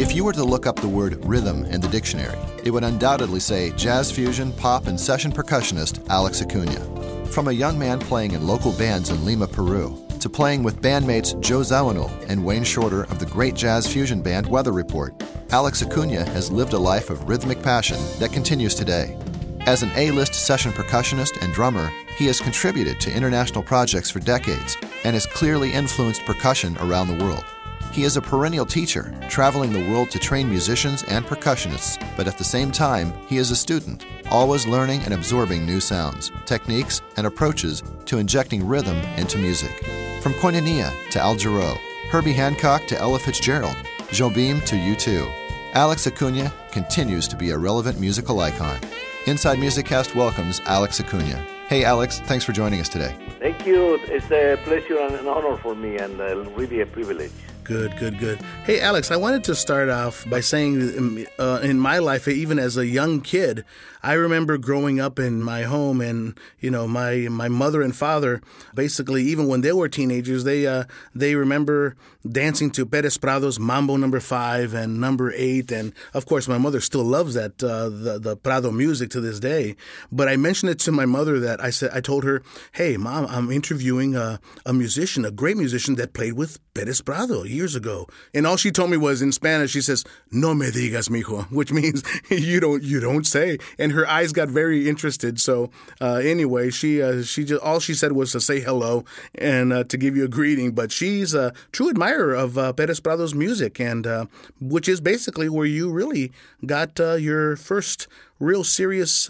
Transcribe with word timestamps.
If 0.00 0.16
you 0.16 0.24
were 0.24 0.32
to 0.32 0.44
look 0.44 0.66
up 0.66 0.76
the 0.76 0.88
word 0.88 1.22
rhythm 1.26 1.66
in 1.66 1.82
the 1.82 1.88
dictionary, 1.88 2.38
it 2.64 2.70
would 2.70 2.84
undoubtedly 2.84 3.38
say 3.38 3.70
jazz 3.72 4.10
fusion, 4.10 4.50
pop, 4.50 4.86
and 4.86 4.98
session 4.98 5.30
percussionist 5.30 6.08
Alex 6.08 6.40
Acuna. 6.40 7.26
From 7.26 7.48
a 7.48 7.52
young 7.52 7.78
man 7.78 8.00
playing 8.00 8.30
in 8.30 8.46
local 8.46 8.72
bands 8.72 9.10
in 9.10 9.22
Lima, 9.26 9.46
Peru, 9.46 10.02
to 10.18 10.30
playing 10.30 10.62
with 10.62 10.80
bandmates 10.80 11.38
Joe 11.42 11.60
Zawinul 11.60 12.10
and 12.30 12.42
Wayne 12.42 12.64
Shorter 12.64 13.02
of 13.02 13.18
the 13.18 13.26
great 13.26 13.52
jazz 13.54 13.86
fusion 13.86 14.22
band 14.22 14.46
Weather 14.46 14.72
Report, 14.72 15.22
Alex 15.50 15.82
Acuna 15.82 16.24
has 16.30 16.50
lived 16.50 16.72
a 16.72 16.78
life 16.78 17.10
of 17.10 17.28
rhythmic 17.28 17.62
passion 17.62 17.98
that 18.20 18.32
continues 18.32 18.74
today. 18.74 19.18
As 19.66 19.82
an 19.82 19.92
A 19.96 20.12
list 20.12 20.32
session 20.32 20.72
percussionist 20.72 21.42
and 21.42 21.52
drummer, 21.52 21.92
he 22.16 22.24
has 22.24 22.40
contributed 22.40 23.00
to 23.00 23.14
international 23.14 23.62
projects 23.62 24.10
for 24.10 24.20
decades 24.20 24.78
and 25.04 25.12
has 25.12 25.26
clearly 25.26 25.70
influenced 25.70 26.24
percussion 26.24 26.78
around 26.78 27.08
the 27.08 27.22
world. 27.22 27.44
He 27.92 28.04
is 28.04 28.16
a 28.16 28.22
perennial 28.22 28.66
teacher, 28.66 29.12
traveling 29.28 29.72
the 29.72 29.90
world 29.90 30.10
to 30.10 30.18
train 30.20 30.48
musicians 30.48 31.02
and 31.04 31.24
percussionists, 31.24 31.98
but 32.16 32.28
at 32.28 32.38
the 32.38 32.44
same 32.44 32.70
time, 32.70 33.12
he 33.26 33.36
is 33.36 33.50
a 33.50 33.56
student, 33.56 34.06
always 34.30 34.64
learning 34.64 35.00
and 35.02 35.12
absorbing 35.12 35.66
new 35.66 35.80
sounds, 35.80 36.30
techniques, 36.46 37.02
and 37.16 37.26
approaches 37.26 37.82
to 38.06 38.18
injecting 38.18 38.64
rhythm 38.64 38.96
into 39.16 39.38
music. 39.38 39.84
From 40.22 40.34
Koinonia 40.34 40.92
to 41.10 41.20
Al 41.20 41.34
Jarreau, 41.34 41.76
Herbie 42.10 42.32
Hancock 42.32 42.86
to 42.86 42.98
Ella 42.98 43.18
Fitzgerald, 43.18 43.76
Jobim 44.10 44.64
to 44.66 44.76
U2, 44.76 45.28
Alex 45.74 46.06
Acuna 46.06 46.52
continues 46.70 47.26
to 47.26 47.36
be 47.36 47.50
a 47.50 47.58
relevant 47.58 47.98
musical 47.98 48.38
icon. 48.38 48.78
Inside 49.26 49.58
Music 49.58 49.86
Cast 49.86 50.14
welcomes 50.14 50.60
Alex 50.66 51.00
Acuna. 51.00 51.44
Hey, 51.68 51.84
Alex, 51.84 52.20
thanks 52.20 52.44
for 52.44 52.52
joining 52.52 52.80
us 52.80 52.88
today. 52.88 53.16
Thank 53.40 53.66
you. 53.66 53.98
It's 54.04 54.30
a 54.30 54.60
pleasure 54.64 54.98
and 54.98 55.14
an 55.16 55.26
honor 55.26 55.56
for 55.56 55.74
me, 55.74 55.98
and 55.98 56.20
uh, 56.20 56.36
really 56.50 56.80
a 56.80 56.86
privilege. 56.86 57.30
Good, 57.64 57.96
good, 57.98 58.18
good. 58.18 58.40
Hey, 58.64 58.80
Alex, 58.80 59.10
I 59.10 59.16
wanted 59.16 59.44
to 59.44 59.54
start 59.54 59.88
off 59.88 60.28
by 60.28 60.40
saying 60.40 61.26
uh, 61.38 61.60
in 61.62 61.78
my 61.78 61.98
life, 61.98 62.26
even 62.26 62.58
as 62.58 62.76
a 62.76 62.86
young 62.86 63.20
kid, 63.20 63.64
I 64.02 64.14
remember 64.14 64.56
growing 64.58 65.00
up 65.00 65.18
in 65.18 65.42
my 65.42 65.62
home, 65.62 66.00
and 66.00 66.38
you 66.58 66.70
know, 66.70 66.88
my 66.88 67.28
my 67.28 67.48
mother 67.48 67.82
and 67.82 67.94
father, 67.94 68.40
basically, 68.74 69.24
even 69.24 69.46
when 69.46 69.60
they 69.60 69.72
were 69.72 69.88
teenagers, 69.88 70.44
they 70.44 70.66
uh, 70.66 70.84
they 71.14 71.34
remember 71.34 71.96
dancing 72.28 72.70
to 72.70 72.86
Perez 72.86 73.18
Prado's 73.18 73.58
Mambo 73.58 73.96
Number 73.96 74.20
Five 74.20 74.74
and 74.74 75.00
Number 75.00 75.32
Eight, 75.34 75.70
and 75.70 75.92
of 76.14 76.26
course, 76.26 76.48
my 76.48 76.58
mother 76.58 76.80
still 76.80 77.04
loves 77.04 77.34
that 77.34 77.62
uh, 77.62 77.88
the 77.88 78.18
the 78.18 78.36
Prado 78.36 78.70
music 78.70 79.10
to 79.10 79.20
this 79.20 79.40
day. 79.40 79.76
But 80.10 80.28
I 80.28 80.36
mentioned 80.36 80.70
it 80.70 80.78
to 80.80 80.92
my 80.92 81.06
mother 81.06 81.38
that 81.40 81.62
I 81.62 81.70
said 81.70 81.90
I 81.92 82.00
told 82.00 82.24
her, 82.24 82.42
"Hey, 82.72 82.96
mom, 82.96 83.26
I'm 83.26 83.50
interviewing 83.50 84.16
a, 84.16 84.40
a 84.64 84.72
musician, 84.72 85.24
a 85.24 85.30
great 85.30 85.56
musician 85.56 85.96
that 85.96 86.12
played 86.12 86.34
with 86.34 86.58
Perez 86.74 87.00
Prado 87.02 87.42
years 87.44 87.74
ago," 87.74 88.06
and 88.32 88.46
all 88.46 88.56
she 88.56 88.70
told 88.70 88.90
me 88.90 88.96
was 88.96 89.20
in 89.22 89.32
Spanish. 89.32 89.70
She 89.72 89.82
says, 89.82 90.04
"No 90.30 90.54
me 90.54 90.66
digas, 90.70 91.10
mijo," 91.10 91.50
which 91.50 91.72
means 91.72 92.02
you 92.30 92.60
don't 92.60 92.82
you 92.82 93.00
don't 93.00 93.26
say. 93.26 93.58
And 93.78 93.89
her 93.90 94.08
eyes 94.08 94.32
got 94.32 94.48
very 94.48 94.88
interested. 94.88 95.40
So 95.40 95.70
uh, 96.00 96.14
anyway, 96.14 96.70
she 96.70 97.02
uh, 97.02 97.22
she 97.22 97.44
just 97.44 97.62
all 97.62 97.80
she 97.80 97.94
said 97.94 98.12
was 98.12 98.32
to 98.32 98.40
say 98.40 98.60
hello 98.60 99.04
and 99.34 99.72
uh, 99.72 99.84
to 99.84 99.96
give 99.96 100.16
you 100.16 100.24
a 100.24 100.28
greeting. 100.28 100.72
But 100.72 100.92
she's 100.92 101.34
a 101.34 101.52
true 101.72 101.90
admirer 101.90 102.34
of 102.34 102.58
uh, 102.58 102.72
Perez 102.72 103.00
Prado's 103.00 103.34
music, 103.34 103.80
and 103.80 104.06
uh, 104.06 104.26
which 104.60 104.88
is 104.88 105.00
basically 105.00 105.48
where 105.48 105.66
you 105.66 105.90
really 105.90 106.32
got 106.64 106.98
uh, 107.00 107.14
your 107.14 107.56
first 107.56 108.08
real 108.38 108.64
serious 108.64 109.26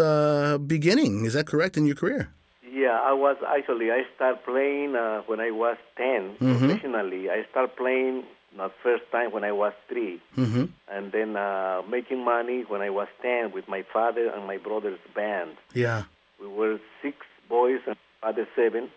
beginning. 0.66 1.24
Is 1.24 1.34
that 1.34 1.46
correct 1.46 1.76
in 1.76 1.86
your 1.86 1.96
career? 1.96 2.32
Yeah, 2.72 2.98
I 3.02 3.12
was 3.12 3.36
actually 3.46 3.90
I 3.90 4.02
started 4.14 4.44
playing 4.44 4.92
when 5.26 5.40
I 5.40 5.50
was 5.50 5.76
10 5.96 6.06
mm-hmm. 6.06 6.58
professionally. 6.58 7.28
I 7.28 7.44
started 7.50 7.76
playing 7.76 8.24
not 8.56 8.72
first 8.82 9.04
time 9.12 9.32
when 9.32 9.44
I 9.44 9.52
was 9.52 9.72
3 9.88 10.20
mm-hmm. 10.36 10.64
and 10.90 11.12
then 11.12 11.36
uh, 11.36 11.82
making 11.88 12.24
money 12.24 12.64
when 12.66 12.80
I 12.82 12.90
was 12.90 13.08
ten 13.22 13.52
with 13.52 13.68
my 13.68 13.84
father 13.92 14.28
and 14.28 14.46
my 14.46 14.56
brother's 14.56 14.98
band. 15.14 15.52
Yeah, 15.74 16.04
we 16.40 16.48
were 16.48 16.78
six 17.02 17.16
boys 17.48 17.80
and 17.86 17.96
father 18.20 18.46
seven, 18.56 18.90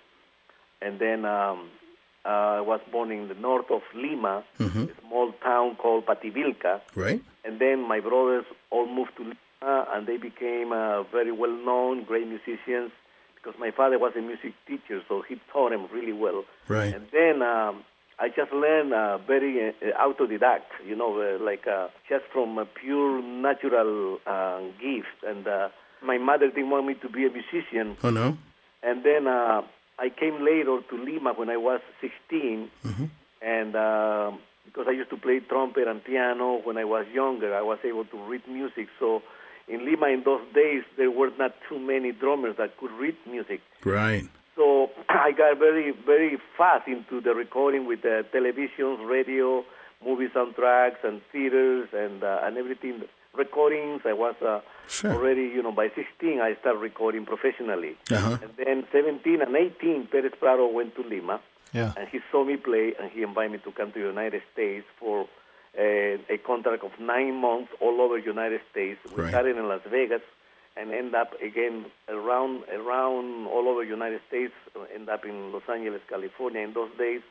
and 0.81 0.99
then 0.99 1.25
um, 1.25 1.69
uh, 2.25 2.29
I 2.59 2.61
was 2.61 2.79
born 2.91 3.11
in 3.11 3.27
the 3.27 3.33
north 3.35 3.69
of 3.69 3.81
Lima, 3.93 4.43
mm-hmm. 4.59 4.83
a 4.83 5.01
small 5.01 5.33
town 5.43 5.75
called 5.75 6.05
Pativilca. 6.05 6.81
Right. 6.95 7.21
And 7.43 7.59
then 7.59 7.87
my 7.87 7.99
brothers 7.99 8.45
all 8.69 8.87
moved 8.87 9.11
to 9.17 9.23
Lima, 9.23 9.87
and 9.93 10.07
they 10.07 10.17
became 10.17 10.71
uh, 10.71 11.03
very 11.03 11.31
well 11.31 11.51
known, 11.51 12.03
great 12.05 12.27
musicians. 12.27 12.91
Because 13.35 13.59
my 13.59 13.71
father 13.71 13.99
was 13.99 14.13
a 14.17 14.21
music 14.21 14.53
teacher, 14.65 15.01
so 15.09 15.21
he 15.27 15.35
taught 15.51 15.71
them 15.71 15.87
really 15.91 16.13
well. 16.13 16.45
Right. 16.69 16.93
And 16.93 17.07
then 17.11 17.41
um, 17.41 17.83
I 18.19 18.29
just 18.29 18.51
learned 18.53 18.93
uh, 18.93 19.17
very 19.19 19.69
uh, 19.69 19.73
autodidact, 19.99 20.69
you 20.85 20.95
know, 20.95 21.19
uh, 21.19 21.43
like 21.43 21.65
uh, 21.67 21.87
just 22.07 22.25
from 22.31 22.57
a 22.57 22.65
pure 22.65 23.21
natural 23.21 24.19
uh, 24.25 24.59
gift. 24.79 25.23
And 25.25 25.47
uh, 25.47 25.69
my 26.03 26.17
mother 26.17 26.47
didn't 26.49 26.69
want 26.69 26.85
me 26.85 26.95
to 26.95 27.09
be 27.09 27.25
a 27.25 27.29
musician. 27.29 27.97
Oh 28.03 28.09
no! 28.09 28.37
And 28.83 29.03
then 29.03 29.27
uh, 29.27 29.61
I 29.97 30.09
came 30.09 30.43
later 30.43 30.79
to 30.89 30.97
Lima 30.97 31.33
when 31.33 31.49
I 31.49 31.57
was 31.57 31.81
16, 32.01 32.69
mm-hmm. 32.83 33.05
and 33.41 33.75
uh, 33.75 34.31
because 34.65 34.85
I 34.87 34.91
used 34.91 35.09
to 35.09 35.17
play 35.17 35.39
trumpet 35.39 35.87
and 35.87 36.03
piano 36.03 36.61
when 36.63 36.77
I 36.77 36.83
was 36.83 37.05
younger, 37.13 37.55
I 37.55 37.61
was 37.61 37.79
able 37.83 38.05
to 38.05 38.17
read 38.17 38.41
music. 38.47 38.87
So 38.99 39.21
in 39.67 39.85
Lima 39.85 40.07
in 40.07 40.23
those 40.23 40.41
days, 40.53 40.83
there 40.97 41.11
were 41.11 41.31
not 41.37 41.55
too 41.69 41.79
many 41.79 42.11
drummers 42.11 42.57
that 42.57 42.77
could 42.77 42.91
read 42.91 43.15
music. 43.29 43.61
Right. 43.83 44.23
So 44.55 44.89
I 45.09 45.31
got 45.31 45.57
very, 45.59 45.91
very 46.05 46.37
fast 46.57 46.87
into 46.87 47.21
the 47.21 47.33
recording 47.33 47.87
with 47.87 48.01
the 48.01 48.25
television, 48.31 49.05
radio, 49.05 49.63
movie 50.05 50.27
soundtracks, 50.27 51.03
and 51.03 51.21
theaters, 51.31 51.89
and 51.93 52.23
uh, 52.23 52.41
and 52.43 52.57
everything. 52.57 53.03
Recordings. 53.35 54.01
I 54.05 54.13
was 54.13 54.35
uh, 54.45 54.59
sure. 54.87 55.11
already, 55.11 55.41
you 55.41 55.63
know, 55.63 55.71
by 55.71 55.87
16 55.95 56.39
I 56.39 56.55
started 56.61 56.77
recording 56.77 57.25
professionally. 57.25 57.97
Uh-huh. 58.11 58.37
And 58.43 58.51
then 58.57 58.85
17 58.91 59.41
and 59.41 59.55
18, 59.55 60.05
Perez 60.11 60.33
Prado 60.39 60.67
went 60.67 60.95
to 60.97 61.01
Lima. 61.01 61.41
Yeah. 61.73 61.93
And 61.97 62.07
he 62.09 62.19
saw 62.31 62.45
me 62.45 62.57
play, 62.57 62.93
and 63.01 63.09
he 63.09 63.23
invited 63.23 63.53
me 63.53 63.57
to 63.63 63.71
come 63.71 63.91
to 63.93 63.99
the 63.99 64.05
United 64.05 64.43
States 64.53 64.85
for 64.99 65.27
a, 65.75 66.19
a 66.29 66.37
contract 66.37 66.83
of 66.83 66.91
nine 66.99 67.33
months 67.41 67.71
all 67.81 68.01
over 68.01 68.19
the 68.19 68.25
United 68.25 68.61
States. 68.69 68.99
We 69.15 69.23
right. 69.23 69.29
started 69.29 69.57
in 69.57 69.67
Las 69.67 69.81
Vegas 69.89 70.21
and 70.75 70.91
end 70.91 71.13
up 71.15 71.33
again 71.41 71.85
around 72.09 72.63
around 72.69 73.47
all 73.47 73.67
over 73.67 73.83
the 73.83 73.89
United 73.89 74.21
States. 74.27 74.53
End 74.93 75.09
up 75.09 75.25
in 75.25 75.51
Los 75.51 75.63
Angeles, 75.69 76.01
California. 76.09 76.61
In 76.61 76.73
those 76.73 76.91
days, 76.97 77.21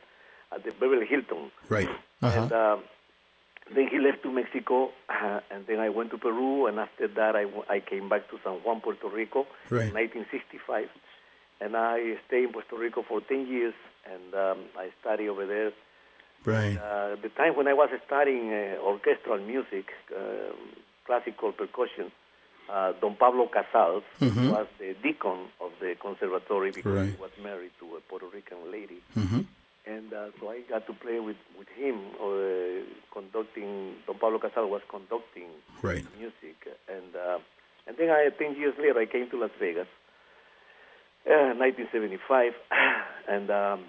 at 0.53 0.63
the 0.63 0.71
Beverly 0.71 1.05
Hilton. 1.05 1.51
Right. 1.69 1.89
Uh-huh. 2.21 2.41
And 2.41 2.51
uh, 2.51 2.77
then 3.73 3.87
he 3.87 3.99
left 3.99 4.23
to 4.23 4.31
Mexico, 4.31 4.91
uh, 5.09 5.39
and 5.51 5.65
then 5.67 5.79
I 5.79 5.89
went 5.89 6.11
to 6.11 6.17
Peru, 6.17 6.67
and 6.67 6.79
after 6.79 7.07
that 7.07 7.35
I, 7.35 7.45
I 7.69 7.79
came 7.79 8.09
back 8.09 8.29
to 8.29 8.39
San 8.43 8.53
Juan, 8.63 8.81
Puerto 8.81 9.09
Rico, 9.09 9.47
right. 9.69 9.87
in 9.87 9.93
1965, 9.93 10.89
and 11.61 11.75
I 11.75 12.15
stayed 12.27 12.45
in 12.45 12.51
Puerto 12.51 12.77
Rico 12.77 13.03
for 13.07 13.21
10 13.21 13.47
years, 13.47 13.73
and 14.05 14.33
um, 14.33 14.57
I 14.77 14.89
studied 15.01 15.29
over 15.29 15.45
there. 15.45 15.71
Right. 16.45 16.77
Uh, 16.77 17.15
the 17.21 17.29
time 17.29 17.55
when 17.55 17.67
I 17.67 17.73
was 17.73 17.89
studying 18.05 18.51
uh, 18.51 18.77
orchestral 18.83 19.39
music, 19.39 19.91
uh, 20.13 20.51
classical 21.05 21.53
percussion, 21.53 22.11
uh, 22.71 22.93
Don 23.01 23.15
Pablo 23.15 23.47
Casals 23.47 24.03
mm-hmm. 24.19 24.49
was 24.49 24.67
the 24.79 24.95
deacon 25.01 25.47
of 25.61 25.71
the 25.79 25.95
conservatory 25.99 26.71
because 26.71 26.93
right. 26.93 27.09
he 27.09 27.21
was 27.21 27.31
married 27.41 27.71
to 27.79 27.95
a 27.95 28.01
Puerto 28.01 28.27
Rican 28.33 28.71
lady. 28.71 29.01
Mm-hmm. 29.17 29.41
And 29.85 30.13
uh, 30.13 30.27
so 30.39 30.49
I 30.49 30.61
got 30.61 30.87
to 30.87 30.93
play 30.93 31.19
with, 31.19 31.35
with 31.59 31.67
him, 31.75 31.99
uh, 32.21 32.83
conducting, 33.11 33.95
Don 34.07 34.17
Pablo 34.17 34.39
Casals 34.39 34.71
was 34.71 34.81
conducting 34.89 35.49
right. 35.81 36.05
music. 36.17 36.55
And 36.87 37.15
uh, 37.15 37.39
and 37.87 37.97
then 37.97 38.09
I, 38.09 38.29
10 38.37 38.55
years 38.55 38.75
later, 38.79 38.99
I 38.99 39.05
came 39.05 39.29
to 39.29 39.39
Las 39.39 39.51
Vegas, 39.59 39.87
1975, 41.25 42.53
and 43.27 43.49
um, 43.49 43.83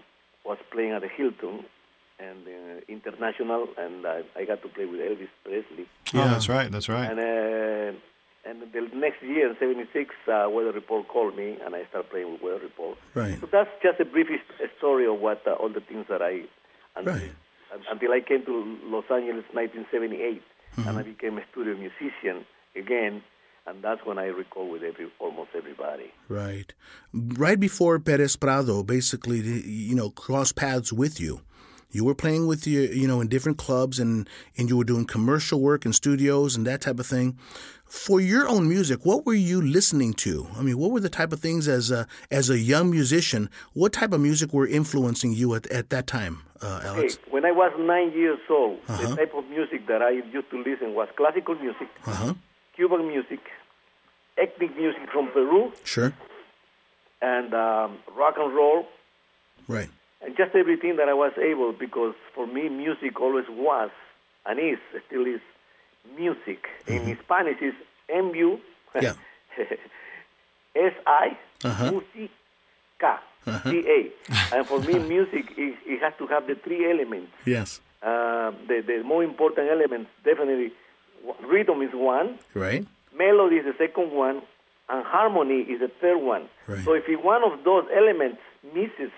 was 0.45 0.59
playing 0.73 0.93
at 0.93 1.03
the 1.03 1.09
Hilton 1.09 1.65
and 2.19 2.47
uh, 2.47 2.81
international, 2.89 3.69
and 3.79 4.07
I, 4.07 4.23
I 4.37 4.45
got 4.45 4.63
to 4.63 4.69
play 4.69 4.87
with 4.87 5.01
Elvis 5.01 5.29
Presley. 5.45 5.87
Yeah, 6.13 6.25
oh, 6.25 6.29
that's 6.29 6.49
right, 6.49 6.71
that's 6.71 6.89
right. 6.89 7.11
And 7.11 7.21
uh, 7.21 7.99
and 8.47 8.61
the 8.61 8.81
next 8.95 9.23
year, 9.23 9.49
in 9.49 9.57
'76, 9.59 10.15
uh, 10.29 10.49
Weather 10.51 10.73
Report 10.73 11.09
called 11.09 11.37
me, 11.37 11.57
and 11.65 11.75
I 11.75 11.87
started 11.89 12.11
playing 12.11 12.33
with 12.33 12.43
Weather 12.43 12.61
Report. 12.61 12.99
Right. 13.15 13.41
So 13.41 13.49
that's 13.51 13.71
just 13.83 14.01
a 14.01 14.05
brief 14.05 14.29
story 14.79 15.07
of 15.07 15.21
what 15.21 15.43
uh, 15.47 15.53
all 15.53 15.71
the 15.71 15.81
things 15.81 16.07
that 16.09 16.23
I 16.23 16.43
until, 16.97 17.15
right. 17.15 17.33
until 17.91 18.13
I 18.13 18.21
came 18.21 18.45
to 18.45 18.79
Los 18.85 19.05
Angeles, 19.11 19.45
1978, 19.53 20.43
mm-hmm. 20.77 20.89
and 20.89 20.99
I 20.99 21.03
became 21.03 21.39
a 21.39 21.43
studio 21.51 21.75
musician 21.77 22.45
again. 22.77 23.23
And 23.67 23.83
that's 23.83 24.05
when 24.05 24.19
I 24.19 24.27
record 24.27 24.71
with 24.71 24.83
every, 24.83 25.11
almost 25.19 25.51
everybody. 25.57 26.13
Right. 26.29 26.71
Right 27.15 27.59
before 27.59 27.99
Perez 27.99 28.37
Prado 28.37 28.83
basically, 28.83 29.39
you 29.41 29.95
know, 29.95 30.11
crossed 30.11 30.55
paths 30.55 30.93
with 30.93 31.19
you 31.19 31.41
You 31.95 32.05
were 32.05 32.15
playing 32.15 32.49
with 32.49 32.67
your, 32.67 32.85
you 32.93 33.07
know, 33.07 33.21
in 33.21 33.29
different 33.29 33.57
clubs, 33.57 34.01
and 34.01 34.29
and 34.59 34.69
you 34.69 34.77
were 34.77 34.85
doing 34.85 35.05
commercial 35.05 35.61
work 35.61 35.87
in 35.87 35.93
studios 35.93 36.57
and 36.57 36.67
that 36.67 36.81
type 36.81 36.99
of 36.99 37.07
thing. 37.07 37.39
For 37.87 38.21
your 38.21 38.49
own 38.49 38.69
music, 38.69 39.07
what 39.07 39.25
were 39.25 39.35
you 39.35 39.63
listening 39.63 40.15
to? 40.15 40.49
I 40.57 40.63
mean, 40.63 40.77
what 40.77 40.91
were 40.91 40.99
the 40.99 41.09
type 41.09 41.33
of 41.33 41.39
things 41.39 41.69
as 41.69 41.93
a 41.93 42.09
as 42.33 42.51
a 42.51 42.59
young 42.59 42.91
musician? 42.91 43.49
What 43.75 43.93
type 43.93 44.13
of 44.13 44.21
music 44.21 44.53
were 44.53 44.67
influencing 44.67 45.35
you 45.35 45.55
at, 45.55 45.69
at 45.69 45.91
that 45.91 46.09
time, 46.09 46.43
uh, 46.61 46.81
Alex? 46.85 47.15
Hey, 47.15 47.31
when 47.31 47.45
I 47.45 47.53
was 47.53 47.73
nine 47.79 48.11
years 48.11 48.41
old, 48.51 48.81
uh-huh. 48.89 49.11
the 49.11 49.17
type 49.17 49.33
of 49.37 49.49
music 49.49 49.87
that 49.87 50.03
I 50.03 50.11
used 50.11 50.51
to 50.51 50.59
listen 50.59 50.95
was 50.95 51.09
classical 51.17 51.55
music, 51.55 51.89
uh-huh. 52.05 52.35
Cuban 52.75 53.07
music, 53.07 53.39
ethnic 54.37 54.77
music 54.77 55.09
from 55.13 55.29
Peru, 55.29 55.73
sure, 55.85 56.13
and 57.23 57.55
um, 57.55 57.99
rock 58.17 58.35
and 58.37 58.53
roll, 58.53 58.89
right, 59.69 59.91
just 60.37 60.55
everything 60.55 60.97
that 60.97 61.09
I 61.09 61.15
was 61.15 61.33
able. 61.39 61.73
Because 61.73 62.15
for 62.35 62.47
me, 62.47 62.69
music 62.69 63.21
always 63.21 63.47
was 63.49 63.91
and 64.47 64.59
is 64.59 64.79
still 65.07 65.27
is 65.27 65.41
music. 66.17 66.67
Mm-hmm. 66.87 67.09
In 67.11 67.19
Spanish, 67.25 67.61
is 67.63 67.75
M 68.09 68.35
U 68.35 68.61
yeah. 69.01 69.15
S 70.77 70.93
I 71.07 71.37
música 71.63 73.21
uh-huh. 73.47 73.71
C 73.71 73.85
A. 73.89 74.11
And 74.57 74.67
for 74.67 74.81
me, 74.81 74.99
music 74.99 75.53
is, 75.57 75.75
it 75.87 76.03
has 76.03 76.13
to 76.19 76.27
have 76.27 76.47
the 76.47 76.55
three 76.55 76.91
elements. 76.91 77.33
Yes. 77.45 77.81
Uh, 78.03 78.53
the 78.69 78.83
the 78.87 79.03
more 79.03 79.25
important 79.25 79.71
elements 79.71 80.11
definitely 80.25 80.73
rhythm 81.47 81.83
is 81.83 81.91
one. 81.95 82.39
Right. 82.55 82.87
Melody 83.17 83.57
is 83.57 83.65
the 83.65 83.75
second 83.79 84.13
one, 84.13 84.43
and 84.89 85.05
harmony 85.05 85.61
is 85.63 85.81
the 85.81 85.91
third 86.01 86.21
one. 86.21 86.49
Right. 86.67 86.85
So 86.85 86.93
if 86.93 87.05
one 87.25 87.43
of 87.45 87.65
those 87.65 87.87
elements 87.95 88.41
misses 88.75 89.13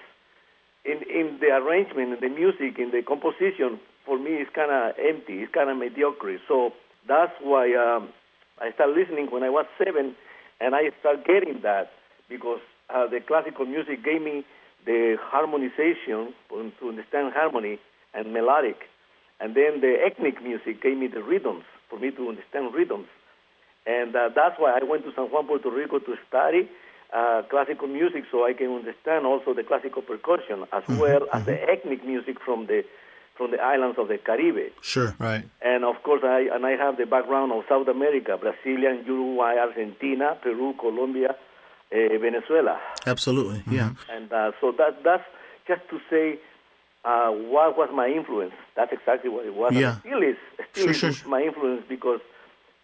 in 0.87 1.03
in 1.11 1.39
the 1.41 1.49
arrangement, 1.49 2.15
in 2.15 2.21
the 2.21 2.35
music, 2.35 2.79
in 2.79 2.91
the 2.91 3.03
composition, 3.03 3.81
for 4.05 4.19
me 4.19 4.39
it's 4.43 4.51
kind 4.55 4.71
of 4.71 4.95
empty. 4.99 5.43
It's 5.43 5.53
kind 5.53 5.69
of 5.71 5.77
mediocre. 5.77 6.39
So 6.49 6.73
that's 7.09 7.33
why 7.43 7.75
um, 7.75 8.11
I 8.61 8.73
started 8.73 8.97
listening 8.97 9.29
when 9.31 9.43
I 9.43 9.51
was 9.51 9.67
seven, 9.77 10.15
and 10.61 10.75
I 10.75 10.91
started 11.01 11.27
getting 11.27 11.61
that 11.63 11.91
because 12.29 12.61
uh, 12.89 13.07
the 13.07 13.21
classical 13.21 13.67
music 13.67 14.05
gave 14.05 14.23
me 14.23 14.45
the 14.87 15.17
harmonization 15.21 16.33
to 16.49 16.89
understand 16.89 17.35
harmony 17.35 17.79
and 18.15 18.33
melodic, 18.33 18.87
and 19.41 19.55
then 19.55 19.81
the 19.81 19.99
ethnic 20.05 20.43
music 20.43 20.83
gave 20.83 20.97
me 20.97 21.09
the 21.09 21.23
rhythms 21.23 21.65
for 21.91 21.99
me 21.99 22.11
to 22.13 22.29
understand 22.29 22.73
rhythms, 22.73 23.09
and 23.87 24.15
uh, 24.15 24.31
that's 24.35 24.55
why 24.59 24.79
I 24.79 24.85
went 24.85 25.05
to 25.05 25.13
San 25.15 25.27
Juan, 25.27 25.47
Puerto 25.47 25.71
Rico 25.71 25.99
to 25.99 26.15
study 26.29 26.71
uh, 27.13 27.43
classical 27.49 27.87
music 27.87 28.25
so 28.31 28.45
I 28.45 28.53
can 28.53 28.75
understand 28.75 29.27
also 29.27 29.55
the 29.55 29.63
classical 29.63 30.03
percussion 30.03 30.65
as 30.73 30.83
mm-hmm, 30.85 30.99
well 30.99 31.21
mm-hmm. 31.21 31.37
as 31.37 31.47
the 31.47 31.63
ethnic 31.63 32.05
music 32.05 32.41
from 32.45 32.67
the 32.67 32.85
from 33.37 33.51
the 33.51 33.61
islands 33.61 33.99
of 33.99 34.09
the 34.09 34.17
Caribbean. 34.17 34.71
Sure, 34.81 35.15
right. 35.19 35.45
And 35.61 35.85
of 35.85 36.03
course, 36.03 36.23
I 36.25 36.49
and 36.53 36.65
I 36.65 36.73
have 36.73 36.97
the 36.97 37.07
background 37.07 37.53
of 37.53 37.65
South 37.69 37.87
America: 37.89 38.37
Brazilian, 38.37 39.05
Uruguay, 39.07 39.57
Argentina, 39.59 40.37
Peru, 40.43 40.75
Colombia, 40.81 41.31
uh, 41.93 42.19
Venezuela. 42.19 42.81
Absolutely, 43.07 43.63
yeah. 43.71 43.91
Mm-hmm. 43.91 44.13
And 44.13 44.33
uh, 44.33 44.53
so 44.61 44.73
that 44.79 45.03
that's 45.05 45.25
just 45.67 45.83
to 45.91 46.01
say. 46.11 46.39
Uh, 47.05 47.31
what 47.31 47.79
was 47.79 47.89
my 47.95 48.09
influence? 48.09 48.53
That's 48.75 48.93
exactly 48.93 49.31
what 49.31 49.47
it 49.47 49.55
was. 49.55 49.73
Yeah. 49.73 49.93
And 49.93 50.01
still 50.01 50.23
is, 50.25 50.37
still 50.73 50.93
sure, 50.93 51.11
is 51.11 51.17
sure. 51.19 51.29
my 51.29 51.41
influence 51.41 51.85
because 51.89 52.19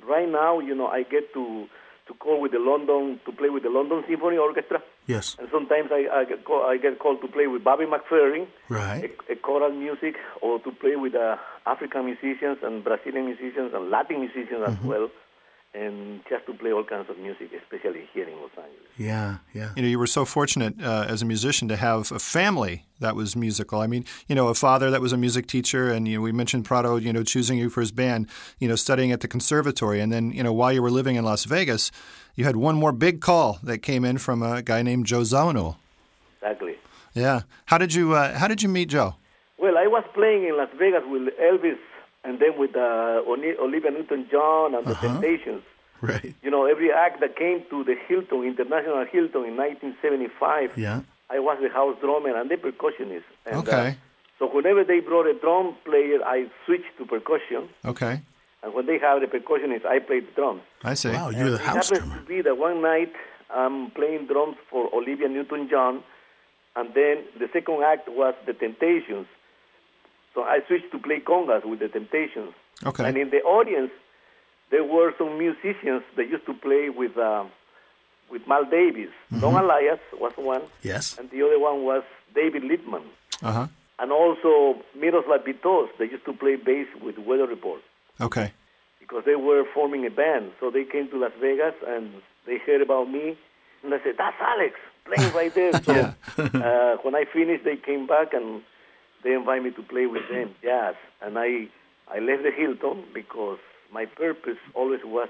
right 0.06 0.28
now, 0.28 0.60
you 0.60 0.76
know, 0.76 0.86
I 0.86 1.02
get 1.02 1.34
to 1.34 1.66
to 2.08 2.14
call 2.14 2.40
with 2.40 2.52
the 2.52 2.58
London 2.58 3.20
to 3.24 3.32
play 3.32 3.48
with 3.48 3.62
the 3.62 3.70
London 3.70 4.02
Symphony 4.08 4.36
Orchestra. 4.36 4.82
Yes. 5.06 5.36
And 5.38 5.48
sometimes 5.50 5.90
I, 5.92 6.06
I 6.12 6.24
get 6.24 6.44
call, 6.44 6.62
I 6.64 6.76
get 6.76 6.98
called 6.98 7.20
to 7.22 7.28
play 7.28 7.46
with 7.46 7.62
Bobby 7.64 7.84
McFerrin, 7.84 8.46
right, 8.68 9.10
a, 9.28 9.32
a 9.32 9.36
choral 9.36 9.70
music, 9.72 10.16
or 10.40 10.58
to 10.60 10.70
play 10.72 10.96
with 10.96 11.14
uh, 11.14 11.36
African 11.66 12.06
musicians 12.06 12.58
and 12.62 12.82
Brazilian 12.84 13.26
musicians 13.26 13.72
and 13.74 13.90
Latin 13.90 14.20
musicians 14.20 14.62
as 14.66 14.74
Mm-hmm. 14.74 14.88
well, 14.88 15.10
and 15.74 16.20
just 16.28 16.44
to 16.46 16.52
play 16.54 16.72
all 16.72 16.84
kinds 16.84 17.08
of 17.08 17.18
music, 17.18 17.50
especially 17.52 18.08
here 18.12 18.28
in 18.28 18.34
Los 18.36 18.50
Angeles. 18.56 18.90
Yeah, 18.98 19.38
yeah. 19.54 19.70
You 19.74 19.82
know, 19.82 19.88
you 19.88 19.98
were 19.98 20.06
so 20.06 20.24
fortunate 20.24 20.74
uh, 20.82 21.06
as 21.08 21.22
a 21.22 21.24
musician 21.24 21.66
to 21.68 21.76
have 21.76 22.12
a 22.12 22.18
family 22.18 22.84
that 23.00 23.16
was 23.16 23.34
musical. 23.34 23.80
I 23.80 23.86
mean, 23.86 24.04
you 24.28 24.34
know, 24.34 24.48
a 24.48 24.54
father 24.54 24.90
that 24.90 25.00
was 25.00 25.12
a 25.12 25.16
music 25.16 25.46
teacher, 25.46 25.90
and 25.90 26.06
you 26.06 26.18
know, 26.18 26.22
we 26.22 26.32
mentioned 26.32 26.66
Prado, 26.66 26.96
you 26.96 27.12
know, 27.12 27.22
choosing 27.22 27.58
you 27.58 27.70
for 27.70 27.80
his 27.80 27.90
band, 27.90 28.28
you 28.58 28.68
know, 28.68 28.76
studying 28.76 29.12
at 29.12 29.20
the 29.20 29.28
conservatory, 29.28 30.00
and 30.00 30.12
then 30.12 30.30
you 30.32 30.42
know, 30.42 30.52
while 30.52 30.72
you 30.72 30.82
were 30.82 30.90
living 30.90 31.16
in 31.16 31.24
Las 31.24 31.44
Vegas, 31.44 31.90
you 32.34 32.44
had 32.44 32.56
one 32.56 32.76
more 32.76 32.92
big 32.92 33.20
call 33.20 33.58
that 33.62 33.78
came 33.78 34.04
in 34.04 34.18
from 34.18 34.42
a 34.42 34.62
guy 34.62 34.82
named 34.82 35.06
Joe 35.06 35.20
Zawinul. 35.20 35.76
Exactly. 36.42 36.76
Yeah. 37.14 37.42
How 37.66 37.78
did 37.78 37.94
you 37.94 38.14
uh, 38.14 38.38
How 38.38 38.48
did 38.48 38.62
you 38.62 38.68
meet 38.68 38.90
Joe? 38.90 39.14
Well, 39.58 39.78
I 39.78 39.86
was 39.86 40.04
playing 40.12 40.44
in 40.44 40.56
Las 40.56 40.70
Vegas 40.76 41.02
with 41.06 41.28
Elvis, 41.40 41.78
and 42.24 42.38
then 42.40 42.58
with 42.58 42.74
uh, 42.76 43.22
Olivia 43.26 43.90
Newton-John 43.90 44.74
and 44.74 44.86
the 44.86 44.92
Uh-huh. 44.92 45.06
Temptations. 45.08 45.62
Right. 46.00 46.34
You 46.42 46.50
know, 46.50 46.66
every 46.66 46.90
act 46.90 47.20
that 47.20 47.36
came 47.36 47.62
to 47.70 47.84
the 47.84 47.94
Hilton, 48.08 48.42
International 48.44 49.04
Hilton, 49.06 49.44
in 49.44 49.56
1975, 49.56 50.76
Yeah. 50.76 51.00
I 51.30 51.38
was 51.38 51.58
the 51.62 51.68
house 51.68 51.96
drummer 52.00 52.34
and 52.38 52.50
the 52.50 52.56
percussionist. 52.56 53.24
And, 53.46 53.56
Okay. 53.62 53.88
Uh, 53.88 53.92
so 54.38 54.48
whenever 54.48 54.82
they 54.84 54.98
brought 55.00 55.26
a 55.26 55.34
drum 55.34 55.76
player, 55.84 56.18
I 56.24 56.46
switched 56.66 56.92
to 56.98 57.06
percussion. 57.06 57.68
Okay. 57.84 58.20
And 58.62 58.74
when 58.74 58.86
they 58.86 58.98
have 58.98 59.20
the 59.20 59.26
percussionist, 59.28 59.84
I 59.86 59.98
played 60.00 60.26
the 60.28 60.32
drums. 60.40 60.62
I 60.82 60.94
see. 60.94 61.10
Wow, 61.10 61.30
you're 61.30 61.50
the 61.50 61.58
house 61.58 61.58
drummer. 61.58 61.64
it 61.64 61.64
house 61.64 61.88
happens 61.90 61.98
drummer. 62.10 62.20
to 62.22 62.26
be 62.28 62.42
that 62.42 62.58
one 62.58 62.82
night 62.82 63.12
I'm 63.50 63.90
playing 63.92 64.26
drums 64.26 64.56
for 64.70 64.82
Olivia 64.94 65.28
Newton-John, 65.28 66.02
and 66.76 66.88
then 66.94 67.24
the 67.38 67.48
second 67.52 67.82
act 67.84 68.08
was 68.08 68.34
the 68.46 68.54
Temptations. 68.54 69.26
So 70.34 70.42
I 70.42 70.60
switched 70.66 70.90
to 70.92 70.98
play 70.98 71.20
congas 71.20 71.64
with 71.64 71.80
the 71.80 71.88
Temptations. 71.88 72.52
Okay. 72.84 73.04
And 73.06 73.16
in 73.16 73.30
the 73.30 73.42
audience, 73.42 73.90
there 74.70 74.84
were 74.84 75.12
some 75.18 75.38
musicians 75.38 76.02
that 76.16 76.28
used 76.28 76.46
to 76.46 76.54
play 76.54 76.88
with 76.88 77.16
uh, 77.18 77.44
with 78.30 78.46
Miles 78.46 78.68
Davis. 78.70 79.10
Don 79.40 79.54
Alias 79.54 80.00
was 80.14 80.32
one, 80.36 80.62
Yes. 80.82 81.18
and 81.18 81.28
the 81.30 81.42
other 81.42 81.58
one 81.58 81.82
was 81.84 82.02
David 82.34 82.62
Liebman. 82.62 83.02
Uh 83.42 83.52
huh. 83.52 83.66
And 83.98 84.10
also 84.10 84.82
Miroslav 84.98 85.44
Vitous, 85.44 85.90
they 85.98 86.06
used 86.06 86.24
to 86.24 86.32
play 86.32 86.56
bass 86.56 86.86
with 87.02 87.18
Weather 87.18 87.46
Report 87.46 87.82
Okay. 88.20 88.52
because 88.98 89.24
they 89.26 89.36
were 89.36 89.64
forming 89.74 90.06
a 90.06 90.10
band. 90.10 90.52
So 90.60 90.70
they 90.70 90.84
came 90.84 91.08
to 91.10 91.18
Las 91.18 91.32
Vegas 91.40 91.74
and 91.86 92.10
they 92.46 92.56
heard 92.66 92.80
about 92.80 93.10
me, 93.10 93.36
and 93.82 93.92
they 93.92 93.98
said, 94.02 94.14
"That's 94.16 94.40
Alex 94.40 94.74
playing 95.04 95.32
right 95.34 95.54
there." 95.54 95.72
So 95.84 95.92
Yeah. 95.92 96.12
uh, 96.38 96.96
when 97.04 97.14
I 97.14 97.24
finished, 97.26 97.64
they 97.64 97.76
came 97.76 98.06
back 98.06 98.32
and 98.32 98.62
they 99.22 99.32
invited 99.32 99.64
me 99.64 99.70
to 99.72 99.82
play 99.82 100.06
with 100.06 100.28
them 100.30 100.54
jazz. 100.62 100.94
And 101.20 101.38
I 101.38 101.68
I 102.08 102.18
left 102.18 102.42
the 102.42 102.50
Hilton 102.50 103.04
because 103.14 103.58
my 103.92 104.06
purpose 104.06 104.58
always 104.74 105.00
was 105.04 105.28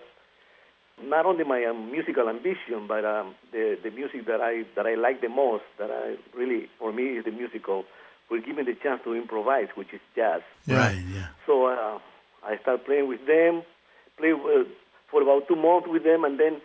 not 1.03 1.27
only 1.27 1.45
my 1.45 1.65
um, 1.65 1.91
musical 1.91 2.29
ambition, 2.29 2.87
but 2.87 3.05
um, 3.05 3.35
the 3.53 3.79
the 3.83 3.91
music 3.91 4.27
that 4.27 4.41
I 4.41 4.65
that 4.77 4.87
I 4.87 4.95
like 4.95 5.21
the 5.21 5.29
most, 5.29 5.65
that 5.79 5.91
I 5.91 6.17
really 6.37 6.69
for 6.79 6.93
me 6.93 7.19
is 7.19 7.25
the 7.25 7.31
musical, 7.31 7.85
will 8.31 8.41
give 8.41 8.57
me 8.57 8.63
the 8.63 8.75
chance 8.75 9.01
to 9.05 9.15
improvise, 9.15 9.69
which 9.75 9.93
is 9.93 10.01
jazz. 10.15 10.43
Right. 10.67 10.99
Yeah. 11.13 11.29
So 11.47 11.67
uh, 11.67 11.99
I 12.45 12.59
started 12.59 12.85
playing 12.85 13.09
with 13.09 13.27
them, 13.27 13.63
played 14.17 14.35
uh, 14.35 14.65
for 15.11 15.23
about 15.23 15.49
two 15.49 15.57
months 15.57 15.89
with 15.89 16.05
them, 16.05 16.25
and 16.25 16.39
then 16.39 16.61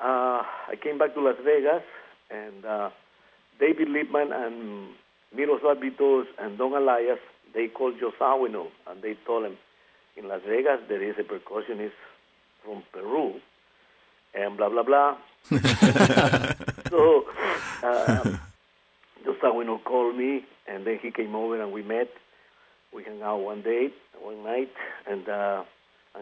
uh, 0.00 0.42
I 0.68 0.74
came 0.80 0.98
back 0.98 1.14
to 1.14 1.20
Las 1.20 1.36
Vegas, 1.44 1.82
and 2.30 2.64
uh, 2.64 2.90
David 3.58 3.88
Liebman 3.88 4.32
and 4.32 4.88
Vitous 5.34 6.26
and 6.38 6.58
Don 6.58 6.74
Alias, 6.74 7.18
they 7.54 7.68
called 7.68 7.94
Joe 8.00 8.12
Zawinul, 8.18 8.68
and 8.86 9.02
they 9.02 9.14
told 9.26 9.44
him, 9.46 9.56
in 10.16 10.28
Las 10.28 10.40
Vegas 10.46 10.80
there 10.88 11.02
is 11.02 11.16
a 11.18 11.22
percussionist 11.22 11.92
from 12.64 12.82
Peru, 12.92 13.34
and 14.34 14.56
blah, 14.56 14.68
blah, 14.68 14.82
blah. 14.82 15.16
so 16.90 17.24
uh, 17.82 18.24
Joe 19.24 19.34
Zawinul 19.42 19.82
called 19.84 20.16
me, 20.16 20.44
and 20.66 20.86
then 20.86 20.98
he 21.00 21.10
came 21.10 21.34
over 21.34 21.60
and 21.60 21.72
we 21.72 21.82
met 21.82 22.08
we 22.92 23.04
hung 23.04 23.22
out 23.22 23.40
one 23.40 23.62
day, 23.62 23.90
one 24.20 24.42
night, 24.44 24.70
and 25.06 25.28
uh, 25.28 25.62
and 25.62 25.66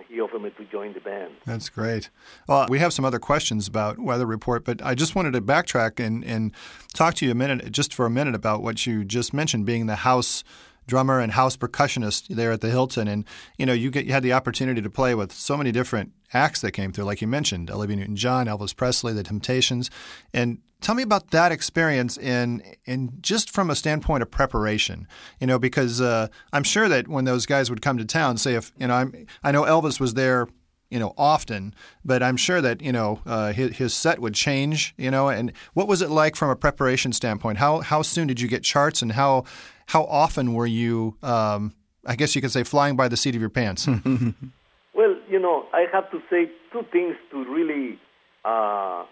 he 0.08 0.20
offered 0.20 0.42
me 0.42 0.50
to 0.50 0.64
join 0.66 0.92
the 0.92 1.00
band. 1.00 1.34
That's 1.44 1.68
great. 1.68 2.10
Well, 2.48 2.66
we 2.68 2.78
have 2.78 2.92
some 2.92 3.04
other 3.04 3.18
questions 3.18 3.66
about 3.66 3.98
Weather 3.98 4.26
Report, 4.26 4.64
but 4.64 4.82
I 4.82 4.94
just 4.94 5.14
wanted 5.14 5.32
to 5.32 5.40
backtrack 5.40 6.04
and, 6.04 6.24
and 6.24 6.52
talk 6.94 7.14
to 7.14 7.26
you 7.26 7.32
a 7.32 7.34
minute, 7.34 7.72
just 7.72 7.94
for 7.94 8.06
a 8.06 8.10
minute, 8.10 8.34
about 8.34 8.62
what 8.62 8.86
you 8.86 9.04
just 9.04 9.32
mentioned, 9.32 9.66
being 9.66 9.86
the 9.86 9.96
house 9.96 10.44
drummer 10.86 11.20
and 11.20 11.32
house 11.32 11.56
percussionist 11.56 12.28
there 12.28 12.52
at 12.52 12.60
the 12.60 12.70
Hilton. 12.70 13.08
And 13.08 13.24
you 13.58 13.66
know, 13.66 13.72
you 13.72 13.90
get 13.90 14.06
you 14.06 14.12
had 14.12 14.22
the 14.22 14.32
opportunity 14.32 14.80
to 14.80 14.90
play 14.90 15.14
with 15.14 15.32
so 15.32 15.56
many 15.56 15.72
different 15.72 16.12
acts 16.32 16.60
that 16.60 16.72
came 16.72 16.92
through, 16.92 17.04
like 17.04 17.20
you 17.20 17.28
mentioned, 17.28 17.70
Olivia 17.70 17.96
Newton-John, 17.96 18.46
Elvis 18.46 18.74
Presley, 18.74 19.12
The 19.12 19.22
Temptations, 19.22 19.90
and 20.32 20.58
tell 20.80 20.94
me 20.94 21.02
about 21.02 21.30
that 21.30 21.52
experience 21.52 22.16
in 22.16 22.62
in 22.84 23.12
just 23.20 23.50
from 23.50 23.70
a 23.70 23.74
standpoint 23.74 24.22
of 24.22 24.30
preparation. 24.30 25.06
You 25.40 25.46
know, 25.46 25.58
because 25.58 26.00
uh, 26.00 26.28
I'm 26.52 26.64
sure 26.64 26.88
that 26.88 27.08
when 27.08 27.24
those 27.24 27.46
guys 27.46 27.70
would 27.70 27.82
come 27.82 27.98
to 27.98 28.04
town, 28.04 28.38
say 28.38 28.54
if 28.54 28.72
you 28.78 28.86
know, 28.86 28.94
I'm, 28.94 29.26
I 29.42 29.52
know 29.52 29.62
Elvis 29.62 30.00
was 30.00 30.14
there 30.14 30.48
you 30.88 31.00
know, 31.00 31.14
often, 31.18 31.74
but 32.04 32.22
I'm 32.22 32.36
sure 32.36 32.60
that 32.60 32.80
you 32.80 32.92
know 32.92 33.20
uh, 33.26 33.52
his, 33.52 33.76
his 33.76 33.94
set 33.94 34.20
would 34.20 34.34
change. 34.34 34.94
You 34.96 35.10
know, 35.10 35.28
and 35.28 35.52
what 35.74 35.88
was 35.88 36.00
it 36.00 36.10
like 36.10 36.36
from 36.36 36.50
a 36.50 36.56
preparation 36.56 37.12
standpoint? 37.12 37.58
How 37.58 37.80
how 37.80 38.02
soon 38.02 38.28
did 38.28 38.40
you 38.40 38.48
get 38.48 38.62
charts, 38.62 39.02
and 39.02 39.12
how 39.12 39.44
how 39.86 40.04
often 40.04 40.54
were 40.54 40.66
you, 40.66 41.16
um, 41.22 41.74
I 42.04 42.16
guess 42.16 42.34
you 42.34 42.42
could 42.42 42.52
say, 42.52 42.64
flying 42.64 42.96
by 42.96 43.08
the 43.08 43.16
seat 43.16 43.34
of 43.34 43.40
your 43.40 43.50
pants? 43.50 43.86
well, 44.94 45.16
you 45.28 45.38
know, 45.38 45.66
I 45.72 45.86
have 45.92 46.10
to 46.10 46.20
say 46.28 46.50
two 46.72 46.84
things 46.92 47.16
to 47.30 47.44
really 47.44 47.98
uh, 48.44 49.04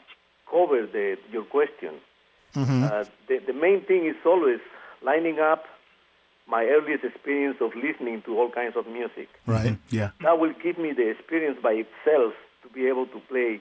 cover 0.51 0.87
the, 0.87 1.17
your 1.31 1.45
question. 1.45 1.95
Mm-hmm. 2.55 2.85
Uh, 2.85 3.05
the, 3.29 3.39
the 3.47 3.53
main 3.53 3.85
thing 3.85 4.07
is 4.07 4.17
always 4.25 4.61
lining 5.03 5.39
up 5.39 5.65
my 6.47 6.65
earliest 6.65 7.05
experience 7.05 7.57
of 7.61 7.71
listening 7.75 8.23
to 8.27 8.39
all 8.39 8.51
kinds 8.51 8.77
of 8.77 8.87
music. 8.87 9.29
Right. 9.47 9.79
Yeah. 9.91 10.11
That 10.23 10.39
will 10.39 10.53
give 10.63 10.79
me 10.79 10.93
the 10.93 11.09
experience 11.11 11.59
by 11.63 11.73
itself 11.73 12.35
to 12.63 12.69
be 12.73 12.87
able 12.87 13.07
to 13.07 13.21
play 13.29 13.61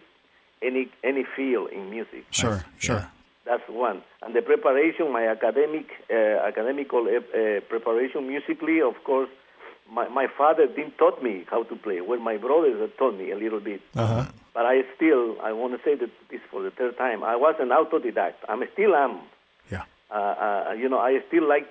any 0.61 0.89
any 1.03 1.25
field 1.35 1.69
in 1.71 1.89
music. 1.89 2.25
Sure. 2.31 2.65
Sure. 2.77 3.09
That's 3.45 3.63
one. 3.67 4.01
And 4.21 4.33
the 4.35 4.41
preparation, 4.41 5.11
my 5.11 5.27
academic 5.27 5.87
uh, 6.09 6.47
academical 6.47 7.07
uh, 7.07 7.59
preparation 7.67 8.27
musically, 8.27 8.81
of 8.81 8.95
course, 9.03 9.29
my, 9.91 10.07
my 10.07 10.27
father 10.37 10.65
didn't 10.67 10.97
taught 10.97 11.21
me 11.21 11.45
how 11.49 11.63
to 11.63 11.75
play. 11.75 11.99
Well, 12.01 12.19
my 12.19 12.37
brothers 12.37 12.79
had 12.79 12.97
taught 12.97 13.17
me 13.17 13.31
a 13.31 13.35
little 13.35 13.59
bit. 13.59 13.81
Uh-huh. 13.95 14.25
But 14.53 14.65
I 14.65 14.83
still, 14.95 15.35
I 15.41 15.51
want 15.51 15.73
to 15.73 15.79
say 15.83 15.95
that 15.95 16.09
this 16.31 16.39
for 16.49 16.63
the 16.63 16.71
third 16.71 16.97
time. 16.97 17.23
I 17.23 17.35
was 17.35 17.55
an 17.59 17.69
autodidact. 17.69 18.35
I 18.47 18.55
still 18.73 18.95
am. 18.95 19.19
Yeah. 19.69 19.83
Uh, 20.09 20.13
uh, 20.69 20.73
you 20.77 20.87
know, 20.87 20.99
I 20.99 21.19
still 21.27 21.47
like 21.47 21.67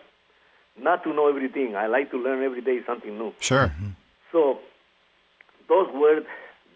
not 0.79 1.05
to 1.05 1.15
know 1.15 1.29
everything. 1.29 1.77
I 1.77 1.87
like 1.87 2.11
to 2.11 2.19
learn 2.19 2.43
every 2.43 2.61
day 2.61 2.81
something 2.87 3.17
new. 3.17 3.33
Sure. 3.41 3.73
So 4.31 4.59
those 5.69 5.89
were 5.95 6.21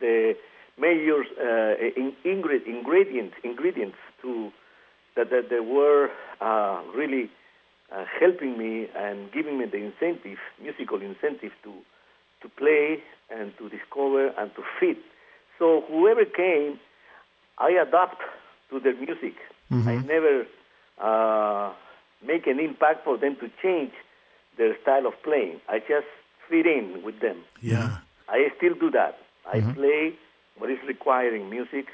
the 0.00 0.36
major 0.78 1.24
uh, 1.40 1.74
in, 1.96 2.12
ingredients 2.24 3.34
ingredients 3.42 3.96
to 4.22 4.52
that, 5.16 5.30
that 5.30 5.50
they 5.50 5.60
were 5.60 6.10
uh, 6.40 6.82
really 6.94 7.30
uh, 7.92 8.04
helping 8.20 8.58
me 8.58 8.88
and 8.96 9.32
giving 9.32 9.58
me 9.58 9.66
the 9.66 9.78
incentive, 9.78 10.38
musical 10.60 11.00
incentive 11.00 11.52
to 11.64 11.72
to 12.42 12.48
play 12.50 13.02
and 13.30 13.52
to 13.58 13.68
discover 13.68 14.28
and 14.38 14.54
to 14.54 14.62
fit. 14.78 14.98
So 15.58 15.84
whoever 15.88 16.24
came, 16.24 16.78
I 17.58 17.70
adapt 17.70 18.20
to 18.70 18.80
their 18.80 18.94
music. 18.94 19.34
Mm-hmm. 19.70 19.88
I 19.88 19.96
never 19.96 20.46
uh, 21.00 21.72
make 22.24 22.46
an 22.46 22.60
impact 22.60 23.04
for 23.04 23.16
them 23.16 23.36
to 23.36 23.50
change 23.62 23.92
their 24.58 24.76
style 24.82 25.06
of 25.06 25.14
playing. 25.22 25.60
I 25.68 25.78
just 25.78 26.06
fit 26.48 26.66
in 26.66 27.02
with 27.04 27.20
them. 27.20 27.42
Yeah. 27.62 27.98
I 28.28 28.48
still 28.56 28.74
do 28.74 28.90
that. 28.90 29.18
I 29.50 29.58
mm-hmm. 29.58 29.72
play 29.72 30.14
what 30.58 30.70
is 30.70 30.78
requiring 30.86 31.48
music, 31.48 31.86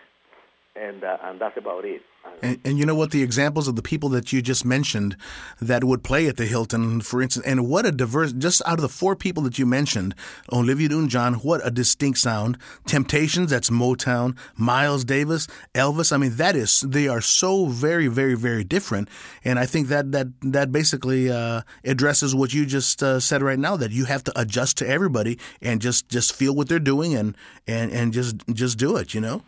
and 0.75 1.05
uh, 1.05 1.19
and 1.25 1.41
that's 1.41 1.57
about 1.57 1.85
it. 1.85 2.03
And, 2.43 2.59
and, 2.65 2.79
you 2.79 2.85
know 2.85 2.97
what? 2.97 3.13
The 3.13 3.23
examples 3.23 3.69
of 3.69 3.77
the 3.77 3.83
people 3.83 4.09
that 4.11 4.33
you 4.33 4.43
just 4.43 4.65
mentioned 4.65 5.17
that 5.61 5.85
would 5.85 6.03
play 6.03 6.27
at 6.27 6.37
the 6.37 6.45
Hilton, 6.45 7.01
for 7.01 7.23
instance, 7.23 7.47
and 7.47 7.69
what 7.69 7.87
a 7.87 7.93
diverse, 7.93 8.33
just 8.33 8.61
out 8.67 8.79
of 8.79 8.83
the 8.83 8.89
four 8.89 9.15
people 9.15 9.45
that 9.45 9.61
you 9.61 9.67
mentioned, 9.67 10.17
Olivia 10.53 10.89
Newton 10.89 11.09
John, 11.09 11.35
what 11.35 11.61
a 11.65 11.71
distinct 11.71 12.19
sound. 12.19 12.59
Temptations, 12.85 13.51
that's 13.51 13.71
Motown. 13.71 14.37
Miles 14.57 15.05
Davis, 15.05 15.47
Elvis, 15.73 16.13
I 16.13 16.17
mean, 16.17 16.35
that 16.37 16.57
is, 16.57 16.81
they 16.81 17.07
are 17.07 17.21
so 17.21 17.67
very, 17.67 18.09
very, 18.09 18.35
very 18.35 18.65
different. 18.65 19.09
And 19.45 19.61
I 19.61 19.67
think 19.67 19.87
that, 19.89 20.11
that, 20.11 20.27
that 20.43 20.73
basically 20.73 21.31
uh, 21.31 21.63
addresses 21.85 22.35
what 22.35 22.53
you 22.53 22.67
just 22.67 23.05
uh, 23.05 23.21
said 23.21 23.43
right 23.43 23.59
now, 23.59 23.77
that 23.77 23.93
you 23.93 24.07
have 24.07 24.25
to 24.25 24.41
adjust 24.41 24.79
to 24.79 24.89
everybody 24.89 25.39
and 25.61 25.81
just, 25.81 26.09
just 26.09 26.35
feel 26.35 26.57
what 26.57 26.69
they're 26.69 26.81
doing 26.81 27.15
and, 27.15 27.37
and, 27.69 27.93
and 27.93 28.13
just, 28.13 28.37
just 28.53 28.79
do 28.79 28.97
it, 28.97 29.15
you 29.15 29.21
know? 29.21 29.43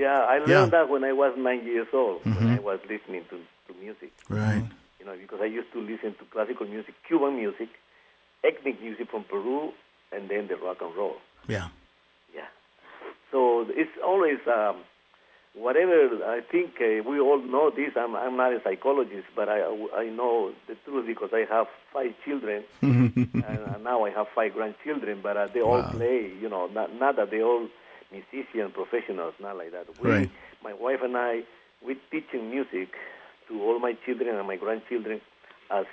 Yeah, 0.00 0.20
I 0.20 0.38
learned 0.38 0.48
yeah. 0.48 0.64
that 0.66 0.88
when 0.88 1.04
I 1.04 1.12
was 1.12 1.34
nine 1.36 1.66
years 1.66 1.88
old, 1.92 2.24
mm-hmm. 2.24 2.42
when 2.42 2.58
I 2.58 2.60
was 2.60 2.80
listening 2.88 3.22
to, 3.28 3.36
to 3.36 3.78
music. 3.78 4.12
Right. 4.30 4.64
You 4.98 5.04
know, 5.04 5.14
because 5.14 5.40
I 5.42 5.44
used 5.44 5.70
to 5.74 5.80
listen 5.80 6.14
to 6.18 6.24
classical 6.32 6.66
music, 6.66 6.94
Cuban 7.06 7.36
music, 7.36 7.68
ethnic 8.42 8.80
music 8.80 9.10
from 9.10 9.24
Peru, 9.24 9.72
and 10.10 10.30
then 10.30 10.48
the 10.48 10.56
rock 10.56 10.78
and 10.80 10.96
roll. 10.96 11.16
Yeah. 11.48 11.68
Yeah. 12.34 12.48
So 13.30 13.66
it's 13.68 13.90
always 14.02 14.38
um, 14.46 14.76
whatever. 15.54 16.24
I 16.24 16.40
think 16.50 16.80
uh, 16.80 17.06
we 17.06 17.20
all 17.20 17.42
know 17.42 17.68
this. 17.68 17.92
I'm 17.94 18.16
I'm 18.16 18.38
not 18.38 18.54
a 18.54 18.62
psychologist, 18.64 19.26
but 19.36 19.50
I 19.50 19.60
I 19.94 20.08
know 20.08 20.52
the 20.66 20.76
truth 20.86 21.06
because 21.06 21.30
I 21.34 21.44
have 21.52 21.66
five 21.92 22.14
children, 22.24 22.64
and 22.80 23.84
now 23.84 24.06
I 24.06 24.10
have 24.10 24.28
five 24.34 24.54
grandchildren. 24.54 25.20
But 25.22 25.36
uh, 25.36 25.48
they 25.52 25.60
wow. 25.60 25.82
all 25.82 25.82
play. 25.90 26.32
You 26.40 26.48
know, 26.48 26.68
not 26.68 26.94
not 26.94 27.16
that 27.16 27.30
they 27.30 27.42
all 27.42 27.68
musician 28.12 28.70
professionals, 28.72 29.34
not 29.40 29.56
like 29.56 29.72
that. 29.72 29.86
We, 30.02 30.10
right. 30.10 30.30
My 30.62 30.72
wife 30.72 31.00
and 31.02 31.16
I, 31.16 31.42
we 31.84 31.96
teaching 32.10 32.50
music 32.50 32.88
to 33.48 33.62
all 33.62 33.78
my 33.78 33.94
children 34.04 34.36
and 34.36 34.46
my 34.46 34.56
grandchildren 34.56 35.20
as 35.70 35.86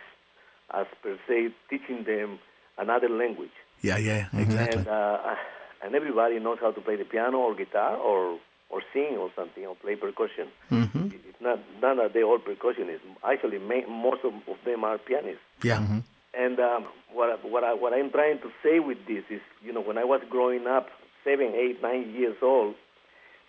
as 0.73 0.85
per 1.01 1.17
se 1.27 1.53
teaching 1.69 2.03
them 2.03 2.39
another 2.77 3.09
language. 3.09 3.55
Yeah, 3.81 3.97
yeah, 3.97 4.27
exactly. 4.33 4.79
And, 4.79 4.87
uh, 4.87 5.35
and 5.83 5.95
everybody 5.95 6.39
knows 6.39 6.57
how 6.59 6.71
to 6.71 6.81
play 6.81 6.95
the 6.95 7.05
piano 7.05 7.37
or 7.37 7.55
guitar 7.55 7.95
or 7.95 8.39
or 8.69 8.81
sing 8.93 9.15
or 9.17 9.31
something 9.35 9.65
or 9.65 9.75
play 9.75 9.95
percussion. 9.95 10.47
Mm-hmm. 10.71 11.07
It's 11.29 11.41
not 11.41 11.59
none 11.81 11.99
of 11.99 12.13
they 12.13 12.23
all 12.23 12.39
percussionists. 12.39 12.99
Actually, 13.23 13.59
most 13.59 14.23
of, 14.25 14.33
of 14.47 14.57
them 14.65 14.83
are 14.83 14.97
pianists. 14.97 15.39
Yeah. 15.63 15.79
Mm-hmm. 15.79 15.99
And 16.33 16.59
um, 16.59 16.85
what 17.13 17.43
what 17.45 17.63
I, 17.63 17.73
what 17.73 17.93
I'm 17.93 18.11
trying 18.11 18.39
to 18.39 18.51
say 18.63 18.79
with 18.79 18.97
this 19.07 19.23
is, 19.29 19.41
you 19.63 19.71
know, 19.71 19.81
when 19.81 19.97
I 19.97 20.03
was 20.03 20.21
growing 20.29 20.67
up, 20.67 20.89
seven, 21.27 21.53
eight, 21.55 21.81
nine 21.81 22.13
years 22.13 22.37
old, 22.41 22.75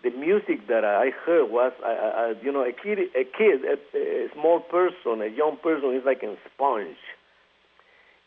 the 0.02 0.10
music 0.10 0.66
that 0.68 0.84
I 0.84 1.10
heard 1.24 1.50
was, 1.50 1.72
you 2.42 2.52
know, 2.52 2.64
a 2.64 2.72
kid, 2.72 2.98
a 3.14 3.24
kid, 3.24 3.62
a, 3.64 3.78
a, 3.96 4.28
small 4.34 4.60
person, 4.60 5.22
a 5.22 5.26
young 5.26 5.56
person 5.62 5.94
is 5.94 6.02
like 6.04 6.22
a 6.22 6.34
sponge. 6.52 6.96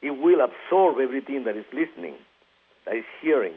It 0.02 0.12
will 0.12 0.40
absorb 0.42 1.00
everything 1.00 1.44
that 1.46 1.56
is 1.56 1.66
listening, 1.74 2.16
that 2.86 2.96
is 2.96 3.06
hearing, 3.22 3.54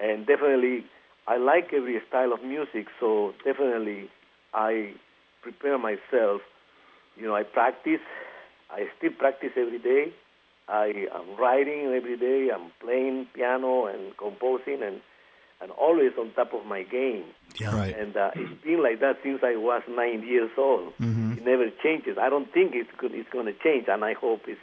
and 0.00 0.26
definitely, 0.26 0.84
I 1.28 1.36
like 1.36 1.72
every 1.72 2.00
style 2.08 2.32
of 2.32 2.42
music. 2.42 2.86
So 2.98 3.32
definitely, 3.44 4.10
I 4.52 4.94
prepare 5.42 5.78
myself. 5.78 6.40
You 7.16 7.26
know, 7.26 7.36
I 7.36 7.44
practice. 7.44 8.00
I 8.70 8.86
still 8.98 9.12
practice 9.12 9.52
every 9.56 9.78
day. 9.78 10.12
I 10.68 11.06
am 11.14 11.36
writing 11.38 11.92
every 11.94 12.16
day. 12.16 12.50
I'm 12.54 12.70
playing 12.80 13.26
piano 13.34 13.86
and 13.86 14.16
composing 14.16 14.82
and 14.82 15.00
and 15.62 15.70
always 15.72 16.10
on 16.18 16.32
top 16.32 16.52
of 16.52 16.66
my 16.66 16.82
game. 16.82 17.24
Yeah, 17.58 17.74
right. 17.76 17.96
And 17.96 18.16
uh, 18.16 18.32
it's 18.34 18.62
been 18.64 18.82
like 18.82 19.00
that 19.00 19.18
since 19.22 19.40
I 19.44 19.56
was 19.56 19.82
nine 19.88 20.26
years 20.26 20.50
old. 20.58 20.92
Mm-hmm. 21.00 21.34
It 21.38 21.44
never 21.44 21.70
changes. 21.82 22.18
I 22.20 22.28
don't 22.28 22.52
think 22.52 22.72
it's 22.74 22.90
good, 22.98 23.12
it's 23.14 23.30
going 23.30 23.46
to 23.46 23.54
change, 23.62 23.86
and 23.88 24.04
I 24.04 24.14
hope 24.14 24.42
it's. 24.46 24.60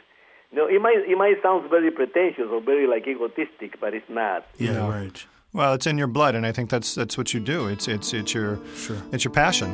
You 0.52 0.58
know, 0.58 0.66
it 0.66 0.82
might 0.82 0.96
it 1.06 1.16
might 1.16 1.40
sound 1.42 1.70
very 1.70 1.92
pretentious 1.92 2.46
or 2.50 2.60
very 2.60 2.86
like 2.86 3.06
egotistic, 3.06 3.80
but 3.80 3.94
it's 3.94 4.08
not. 4.10 4.46
Yeah, 4.58 4.72
know? 4.72 4.90
right. 4.90 5.24
Well, 5.52 5.74
it's 5.74 5.86
in 5.86 5.96
your 5.96 6.08
blood, 6.08 6.34
and 6.34 6.44
I 6.44 6.52
think 6.52 6.70
that's 6.70 6.94
that's 6.94 7.16
what 7.16 7.32
you 7.32 7.40
do. 7.40 7.68
It's 7.68 7.86
it's 7.86 8.12
it's 8.12 8.34
your 8.34 8.58
sure. 8.76 8.96
it's 9.12 9.24
your 9.24 9.32
passion. 9.32 9.72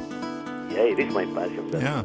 Yeah, 0.71 0.83
it 0.83 0.99
is 0.99 1.13
my 1.15 1.25
passion. 1.25 1.71
Yeah. 1.73 2.05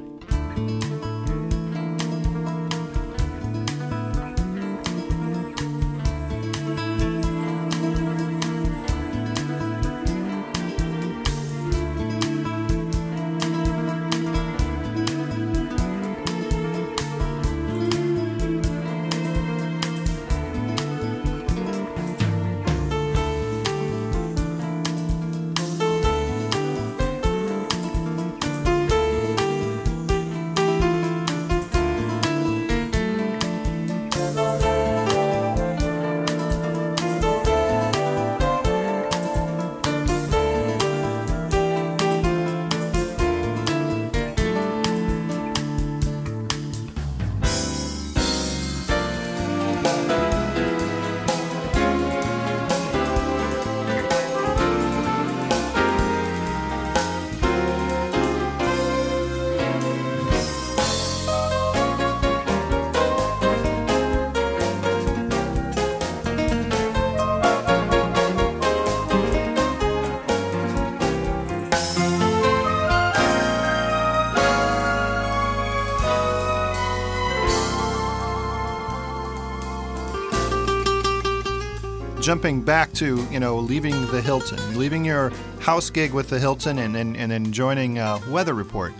Jumping 82.21 82.61
back 82.61 82.91
to 82.93 83.25
you 83.31 83.39
know 83.39 83.57
leaving 83.57 83.93
the 84.11 84.21
Hilton, 84.21 84.59
leaving 84.77 85.03
your 85.05 85.31
house 85.59 85.89
gig 85.89 86.13
with 86.13 86.29
the 86.29 86.39
Hilton, 86.39 86.77
and 86.79 86.95
and, 86.95 87.17
and 87.17 87.31
then 87.31 87.51
joining 87.51 87.99
uh, 87.99 88.19
Weather 88.29 88.53
Report. 88.53 88.93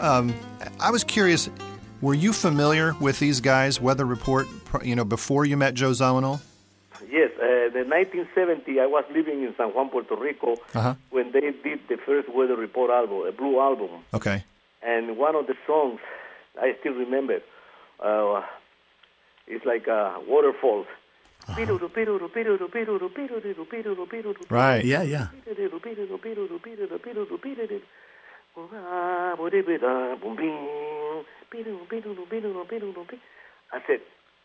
Um, 0.00 0.34
I 0.80 0.90
was 0.90 1.04
curious, 1.04 1.50
were 2.00 2.14
you 2.14 2.32
familiar 2.32 2.94
with 3.00 3.18
these 3.18 3.40
guys, 3.40 3.80
Weather 3.80 4.06
Report, 4.06 4.46
you 4.82 4.96
know, 4.96 5.04
before 5.04 5.44
you 5.44 5.56
met 5.58 5.74
Joe 5.74 5.90
Zawinul? 5.90 6.40
Yes, 7.10 7.30
uh, 7.38 7.78
in 7.78 7.90
1970, 7.90 8.80
I 8.80 8.86
was 8.86 9.04
living 9.12 9.42
in 9.42 9.54
San 9.58 9.68
Juan, 9.74 9.90
Puerto 9.90 10.16
Rico, 10.16 10.54
Uh-huh. 10.74 10.94
when 11.10 11.32
they 11.32 11.40
did 11.62 11.80
the 11.88 11.98
first 12.06 12.28
Weather 12.34 12.56
Report 12.56 12.90
album, 12.90 13.26
a 13.28 13.32
blue 13.32 13.60
album. 13.60 13.90
Okay. 14.14 14.42
And 14.82 15.18
one 15.18 15.34
of 15.34 15.46
the 15.46 15.54
songs 15.66 16.00
I 16.60 16.74
still 16.80 16.94
remember, 16.94 17.40
uh, 18.02 18.40
it's 19.46 19.66
like 19.66 19.86
uh, 19.86 20.14
waterfalls. 20.26 20.86
Right. 24.48 24.84
Yeah, 24.84 25.02
yeah. 25.02 25.28
Ah, 28.62 29.34
I 33.72 33.80
said, 33.86 34.00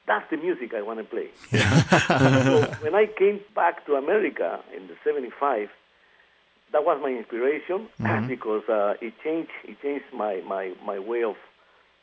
that's 0.08 0.30
the 0.32 0.38
music 0.38 0.74
I 0.74 0.82
want 0.82 1.00
to 1.00 1.06
play. 1.06 1.30
so 1.52 2.68
when 2.82 2.96
I 2.96 3.06
came 3.06 3.40
back 3.56 3.86
to 3.86 3.96
America 3.96 4.60
in 4.76 4.88
the 4.88 4.96
75, 5.04 5.70
that 6.72 6.84
was 6.84 7.00
my 7.02 7.10
inspiration 7.10 7.88
because 8.28 8.64
uh, 8.70 8.94
it 9.02 9.14
changed 9.24 9.52
it 9.66 9.78
changed 9.82 10.06
my, 10.14 10.42
my, 10.48 10.74
my 10.86 11.00
way 11.00 11.24
of 11.24 11.36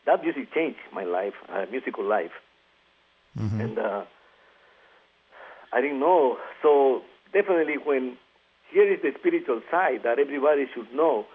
that 0.06 0.22
music 0.22 0.52
changed 0.54 0.78
my 0.92 1.04
life, 1.04 1.34
uh, 1.48 1.66
musical 1.70 2.04
life, 2.04 2.30
and 3.60 3.78
uh, 3.78 4.04
I 5.76 5.82
didn't 5.82 6.00
know. 6.00 6.38
So 6.62 7.02
definitely, 7.32 7.74
when 7.76 8.16
here 8.70 8.90
is 8.92 9.00
the 9.02 9.12
spiritual 9.18 9.60
side 9.70 10.02
that 10.04 10.18
everybody 10.18 10.66
should 10.74 10.92
know. 10.92 11.26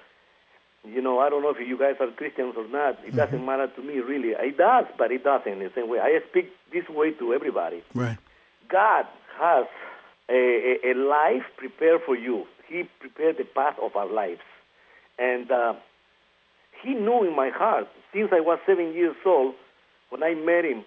You 0.83 1.01
know, 1.01 1.19
I 1.19 1.29
don't 1.29 1.43
know 1.43 1.51
if 1.51 1.59
you 1.59 1.77
guys 1.77 1.95
are 1.99 2.09
Christians 2.11 2.55
or 2.57 2.67
not. 2.67 2.97
It 3.05 3.15
doesn't 3.15 3.45
matter 3.45 3.67
to 3.67 3.81
me 3.83 3.99
really. 3.99 4.29
It 4.29 4.57
does, 4.57 4.85
but 4.97 5.11
it 5.11 5.23
doesn't 5.23 5.51
in 5.51 5.59
the 5.59 5.71
same 5.75 5.87
way. 5.87 5.99
I 5.99 6.19
speak 6.29 6.51
this 6.73 6.89
way 6.89 7.11
to 7.11 7.33
everybody. 7.33 7.83
Right. 7.93 8.17
God 8.67 9.05
has 9.39 9.67
a, 10.27 10.33
a, 10.83 10.91
a 10.91 10.93
life 10.95 11.43
prepared 11.57 12.01
for 12.03 12.15
you. 12.15 12.45
He 12.67 12.89
prepared 12.99 13.37
the 13.37 13.43
path 13.43 13.75
of 13.79 13.95
our 13.95 14.11
lives. 14.11 14.41
And 15.19 15.51
uh, 15.51 15.75
He 16.81 16.95
knew 16.95 17.27
in 17.27 17.35
my 17.35 17.49
heart, 17.49 17.87
since 18.11 18.29
I 18.33 18.39
was 18.39 18.57
seven 18.65 18.93
years 18.93 19.15
old, 19.23 19.53
when 20.09 20.23
I 20.23 20.33
met 20.33 20.65
Him, 20.65 20.83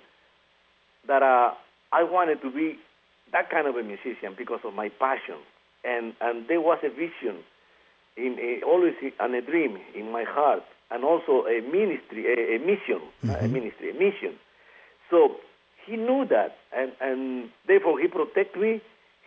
that 1.06 1.22
uh, 1.22 1.54
I 1.92 2.02
wanted 2.02 2.42
to 2.42 2.50
be 2.50 2.78
that 3.32 3.50
kind 3.50 3.66
of 3.66 3.76
a 3.76 3.82
musician 3.82 4.34
because 4.36 4.60
of 4.64 4.74
my 4.74 4.88
passion. 4.88 5.36
And, 5.84 6.14
and 6.20 6.48
there 6.48 6.60
was 6.60 6.78
a 6.82 6.88
vision, 6.88 7.42
in 8.16 8.38
a, 8.38 8.64
always 8.64 8.94
and 9.20 9.34
a 9.34 9.42
dream 9.42 9.78
in 9.94 10.10
my 10.10 10.24
heart, 10.24 10.62
and 10.90 11.04
also 11.04 11.46
a 11.46 11.60
ministry, 11.60 12.26
a, 12.26 12.56
a 12.56 12.58
mission, 12.58 13.00
not 13.22 13.38
a 13.38 13.42
mm-hmm. 13.44 13.52
ministry, 13.52 13.90
a 13.90 13.94
mission. 13.94 14.38
So 15.10 15.36
he 15.86 15.96
knew 15.96 16.26
that, 16.30 16.56
and, 16.74 16.92
and 17.00 17.50
therefore 17.66 18.00
he 18.00 18.08
protected 18.08 18.60
me. 18.60 18.80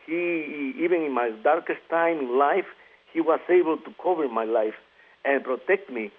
He, 0.06 0.74
even 0.80 1.02
in 1.04 1.14
my 1.14 1.32
darkest 1.44 1.82
time 1.90 2.20
in 2.20 2.40
life, 2.40 2.66
he 3.14 3.22
was 3.22 3.40
able 3.50 3.78
to 3.78 3.92
cover 4.02 4.28
my 4.30 4.46
life 4.46 4.76
and 5.26 5.44
protect 5.44 5.90
me. 5.90 6.12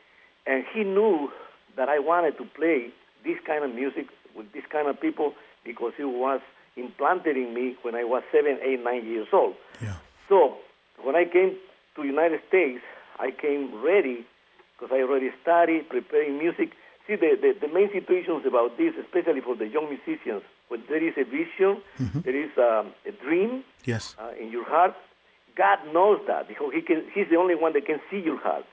And 0.47 0.64
he 0.73 0.85
knew 0.85 1.30
that 1.76 1.88
I 1.88 1.99
wanted 1.99 2.37
to 2.38 2.44
play 2.44 2.90
this 3.25 3.38
kind 3.47 3.64
of 3.64 3.75
music 3.75 4.06
with 4.37 4.52
this 4.52 4.64
kind 4.70 4.88
of 4.88 5.00
people 5.00 5.35
because 5.64 5.92
he 5.97 6.04
was 6.04 6.40
implanted 6.78 7.37
in 7.37 7.52
me 7.54 7.76
when 7.82 7.94
I 7.94 8.04
was 8.04 8.23
seven, 8.32 8.58
eight, 8.62 8.82
nine 8.82 9.04
years 9.06 9.28
old. 9.32 9.54
Yeah. 9.82 9.97
So 10.28 10.56
when 11.02 11.16
I 11.16 11.25
came 11.25 11.56
to 11.97 12.02
United 12.04 12.40
States, 12.49 12.80
I 13.18 13.30
came 13.30 13.82
ready 13.82 14.25
because 14.78 14.94
I 14.94 15.02
already 15.02 15.30
studied 15.42 15.88
preparing 15.88 16.38
music. 16.38 16.70
See, 17.06 17.16
the, 17.16 17.37
the, 17.40 17.66
the 17.66 17.73
main 17.73 17.90
situations 17.92 18.44
about 18.47 18.76
this, 18.76 18.94
especially 19.02 19.40
for 19.40 19.56
the 19.56 19.66
young 19.66 19.88
musicians, 19.88 20.42
when 20.68 20.82
there 20.88 21.02
is 21.02 21.14
a 21.16 21.25
vision, 21.25 21.80
there 22.23 22.37
is 22.37 22.50
um, 22.58 22.92
a 23.06 23.12
dream 23.25 23.64
Yes. 23.85 24.14
uh, 24.18 24.32
in 24.40 24.50
your 24.52 24.64
heart. 24.64 24.94
God 25.56 25.78
knows 25.92 26.20
that 26.29 26.46
because 26.46 26.70
he 26.74 26.83
can, 26.83 27.02
He's 27.14 27.29
the 27.31 27.37
only 27.37 27.55
one 27.57 27.72
that 27.72 27.87
can 27.87 28.00
see 28.11 28.20
your 28.20 28.38
heart, 28.38 28.64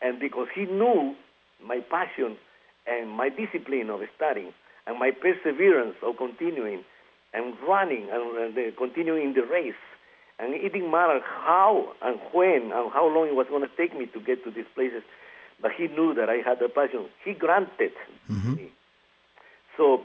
and 0.00 0.18
because 0.20 0.48
He 0.54 0.64
knew 0.64 1.14
my 1.62 1.80
passion 1.90 2.36
and 2.86 3.10
my 3.10 3.28
discipline 3.28 3.90
of 3.90 4.00
studying 4.16 4.52
and 4.86 4.98
my 4.98 5.10
perseverance 5.10 5.96
of 6.02 6.16
continuing 6.16 6.84
and 7.34 7.54
running 7.68 8.08
and, 8.12 8.36
and 8.38 8.56
uh, 8.58 8.70
continuing 8.78 9.34
the 9.34 9.42
race. 9.42 9.74
And 10.38 10.52
it 10.54 10.72
didn't 10.72 10.90
matter 10.90 11.20
how 11.22 11.92
and 12.02 12.18
when 12.32 12.72
and 12.72 12.92
how 12.92 13.06
long 13.06 13.28
it 13.28 13.34
was 13.34 13.46
going 13.48 13.62
to 13.62 13.70
take 13.76 13.96
me 13.96 14.06
to 14.06 14.20
get 14.20 14.42
to 14.44 14.50
these 14.50 14.66
places, 14.74 15.02
but 15.62 15.70
He 15.72 15.86
knew 15.88 16.14
that 16.14 16.28
I 16.28 16.36
had 16.44 16.58
the 16.60 16.68
passion. 16.68 17.06
He 17.24 17.32
granted 17.34 17.92
me. 18.28 18.72
So 19.76 20.02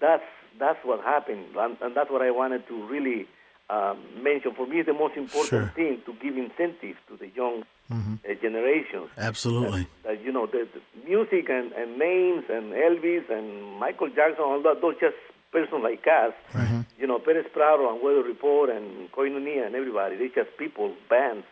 that's 0.00 0.22
that's 0.58 0.78
what 0.84 1.00
happened, 1.04 1.46
and, 1.56 1.76
and 1.80 1.94
that's 1.96 2.10
what 2.10 2.20
I 2.22 2.30
wanted 2.30 2.66
to 2.68 2.86
really 2.88 3.26
um, 3.70 3.98
mention. 4.22 4.54
For 4.54 4.66
me, 4.66 4.78
it's 4.80 4.86
the 4.86 4.92
most 4.94 5.16
important 5.16 5.48
Sure. 5.50 5.72
thing 5.74 6.00
to 6.06 6.12
give 6.14 6.36
incentive 6.36 6.96
to 7.08 7.16
the 7.16 7.28
young 7.36 7.62
uh, 7.90 8.34
generations. 8.42 9.08
Absolutely. 9.16 9.86
That 10.04 10.22
you 10.24 10.32
know, 10.32 10.46
the, 10.46 10.66
the 10.74 10.80
music 11.08 11.48
and, 11.48 11.72
and 11.72 11.98
names 11.98 12.44
and 12.50 12.72
Elvis 12.72 13.30
and 13.30 13.78
Michael 13.78 14.08
Jackson, 14.08 14.44
all 14.44 14.62
that, 14.62 14.80
those 14.82 14.94
just 15.00 15.16
persons 15.52 15.82
like 15.82 16.04
us. 16.06 16.34
Mm-hmm. 16.52 16.80
You 16.98 17.06
know, 17.06 17.18
Perez 17.18 17.46
Prado 17.52 17.92
and 17.92 18.02
Weather 18.02 18.22
Report 18.22 18.70
and 18.70 19.10
Koinonia 19.12 19.66
and 19.66 19.74
everybody. 19.74 20.16
They're 20.16 20.44
just 20.44 20.56
people, 20.58 20.94
bands. 21.08 21.46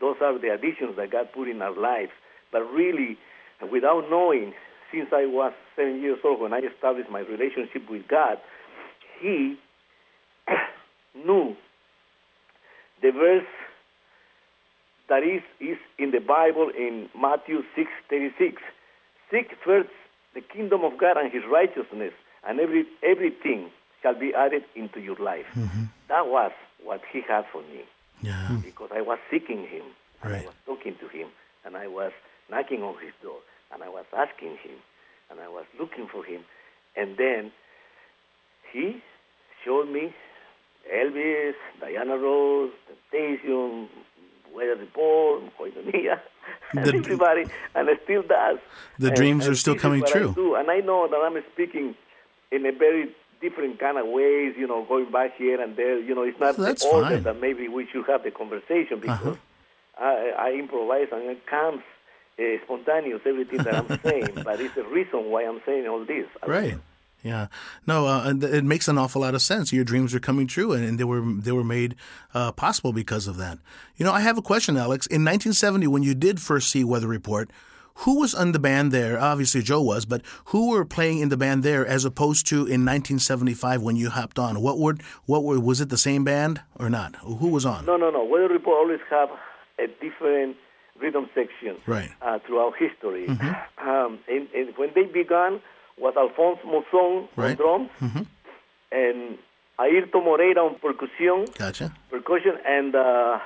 Those 0.00 0.16
are 0.20 0.38
the 0.38 0.52
additions 0.52 0.96
that 0.96 1.10
God 1.10 1.28
put 1.32 1.48
in 1.48 1.62
our 1.62 1.76
lives. 1.76 2.12
But 2.52 2.62
really, 2.70 3.18
without 3.70 4.08
knowing, 4.10 4.54
since 4.92 5.08
I 5.12 5.26
was 5.26 5.52
seven 5.76 6.00
years 6.00 6.18
old 6.24 6.40
when 6.40 6.52
I 6.52 6.60
established 6.60 7.10
my 7.10 7.20
relationship 7.20 7.88
with 7.90 8.06
God, 8.08 8.38
He 9.20 9.56
knew 11.14 11.56
the 13.02 13.10
verse 13.10 13.46
that 15.08 15.22
is, 15.22 15.42
is 15.60 15.76
in 15.98 16.10
the 16.10 16.20
Bible 16.20 16.70
in 16.76 17.08
Matthew 17.18 17.62
6:36. 17.76 18.56
Seek 19.30 19.50
first 19.64 19.90
the 20.34 20.40
kingdom 20.40 20.84
of 20.84 20.98
God 20.98 21.16
and 21.16 21.32
His 21.32 21.42
righteousness, 21.50 22.12
and 22.46 22.60
every 22.60 22.84
everything 23.02 23.70
shall 24.02 24.14
be 24.18 24.34
added 24.34 24.64
into 24.74 25.00
your 25.00 25.16
life. 25.16 25.46
Mm-hmm. 25.56 25.84
That 26.08 26.26
was 26.26 26.52
what 26.82 27.00
He 27.12 27.20
had 27.22 27.44
for 27.52 27.62
me 27.62 27.82
Yeah. 28.22 28.46
Hmm. 28.48 28.56
because 28.60 28.90
I 28.94 29.00
was 29.00 29.18
seeking 29.30 29.66
Him, 29.66 29.84
and 30.22 30.32
Right. 30.32 30.42
I 30.42 30.46
was 30.46 30.54
talking 30.66 30.94
to 31.00 31.08
Him, 31.08 31.28
and 31.64 31.76
I 31.76 31.86
was 31.88 32.12
knocking 32.50 32.82
on 32.82 32.94
His 33.02 33.12
door, 33.22 33.38
and 33.72 33.82
I 33.82 33.88
was 33.88 34.04
asking 34.16 34.56
Him, 34.58 34.76
and 35.30 35.40
I 35.40 35.48
was 35.48 35.64
looking 35.80 36.06
for 36.06 36.22
Him, 36.24 36.42
and 36.96 37.16
then 37.16 37.50
He 38.72 39.02
showed 39.64 39.88
me 39.88 40.12
Elvis, 40.92 41.54
Diana 41.80 42.18
Ross, 42.18 42.70
Temptation, 43.10 43.88
Weather 44.54 44.76
Report, 44.76 45.42
Koinonia, 45.58 46.20
and 46.76 46.84
The- 46.86 46.96
everybody, 46.98 47.44
and 47.74 47.88
it 47.88 48.00
still 48.04 48.22
does. 48.22 48.58
The 48.98 49.08
And- 49.08 49.16
dreams 49.16 49.46
and 49.46 49.52
are 49.54 49.56
still 49.56 49.76
coming 49.76 50.00
what 50.00 50.10
I 50.10 50.18
true. 50.18 50.32
do. 50.34 50.54
And 50.56 50.70
I 50.70 50.80
know 50.80 51.08
that 51.08 51.16
I'm 51.16 51.42
speaking 51.52 51.94
in 52.54 52.64
a 52.66 52.72
very 52.72 53.14
different 53.40 53.78
kind 53.78 53.98
of 53.98 54.06
ways, 54.08 54.54
you 54.58 54.66
know, 54.66 54.84
going 54.84 55.10
back 55.10 55.36
here 55.36 55.60
and 55.60 55.76
there. 55.76 55.98
You 55.98 56.14
know, 56.14 56.22
it's 56.22 56.40
not 56.40 56.56
That's 56.56 56.82
the 56.82 56.88
order 56.88 57.08
fine. 57.16 57.22
that 57.24 57.40
maybe 57.40 57.68
we 57.68 57.86
should 57.90 58.06
have 58.06 58.22
the 58.22 58.30
conversation 58.30 59.00
because 59.00 59.20
Uh-huh. 59.20 59.36
I, 59.98 60.48
I 60.48 60.52
improvise 60.52 61.08
and 61.12 61.22
it 61.30 61.46
comes 61.46 61.82
uh, 62.38 62.42
spontaneous, 62.64 63.20
everything 63.26 63.58
that 63.62 63.74
I'm 63.74 64.00
saying. 64.02 64.30
but 64.44 64.60
it's 64.60 64.74
the 64.74 64.84
reason 64.84 65.30
why 65.30 65.44
I'm 65.44 65.60
saying 65.66 65.86
all 65.86 66.04
this. 66.04 66.26
Right. 66.46 66.78
Yeah. 67.22 67.46
No, 67.86 68.06
uh, 68.06 68.32
it 68.42 68.64
makes 68.64 68.86
an 68.88 68.98
awful 68.98 69.22
lot 69.22 69.34
of 69.34 69.40
sense. 69.42 69.72
Your 69.72 69.84
dreams 69.84 70.14
are 70.14 70.20
coming 70.20 70.46
true, 70.46 70.72
and, 70.72 70.84
and 70.84 70.98
they 70.98 71.04
were 71.04 71.22
they 71.22 71.52
were 71.52 71.64
made 71.64 71.94
uh, 72.34 72.52
possible 72.52 72.92
because 72.92 73.26
of 73.26 73.36
that. 73.38 73.58
You 73.96 74.04
know, 74.04 74.12
I 74.12 74.20
have 74.20 74.36
a 74.36 74.42
question, 74.42 74.76
Alex. 74.76 75.06
In 75.06 75.22
1970, 75.24 75.86
when 75.86 76.02
you 76.02 76.14
did 76.14 76.38
first 76.40 76.70
see 76.70 76.84
Weather 76.84 77.08
Report, 77.08 77.48
who 77.98 78.18
was 78.20 78.34
in 78.34 78.52
the 78.52 78.58
band 78.58 78.92
there? 78.92 79.18
Obviously, 79.20 79.62
Joe 79.62 79.80
was, 79.80 80.04
but 80.04 80.22
who 80.46 80.70
were 80.70 80.84
playing 80.84 81.20
in 81.20 81.28
the 81.28 81.36
band 81.36 81.62
there 81.62 81.86
as 81.86 82.04
opposed 82.04 82.46
to 82.48 82.56
in 82.56 82.84
1975 82.84 83.82
when 83.82 83.96
you 83.96 84.10
hopped 84.10 84.38
on? 84.38 84.60
What 84.60 84.78
would 84.78 85.02
what 85.26 85.44
were 85.44 85.60
was 85.60 85.80
it 85.80 85.88
the 85.90 85.98
same 85.98 86.24
band 86.24 86.60
or 86.78 86.90
not? 86.90 87.16
Who 87.16 87.48
was 87.48 87.64
on? 87.64 87.86
No, 87.86 87.96
no, 87.96 88.10
no. 88.10 88.24
Weather 88.24 88.48
Report 88.48 88.76
always 88.78 89.00
have 89.10 89.28
a 89.78 89.86
different 90.02 90.56
rhythm 91.00 91.28
section 91.34 91.76
Right. 91.86 92.10
uh, 92.22 92.38
throughout 92.46 92.74
history. 92.78 93.26
Um, 93.28 94.18
and, 94.28 94.48
and 94.54 94.76
when 94.76 94.90
they 94.94 95.04
began 95.04 95.60
was 95.98 96.14
Alphonse 96.16 96.60
Mouzon 96.64 97.28
Right. 97.36 97.58
on 97.60 97.88
drums 98.00 98.26
and 98.92 99.38
Airto 99.78 100.22
Moreira 100.24 100.60
on 100.64 100.76
percussion, 100.78 101.46
Gotcha. 101.58 101.92
percussion, 102.10 102.54
and 102.66 102.94
uh, 102.94 103.38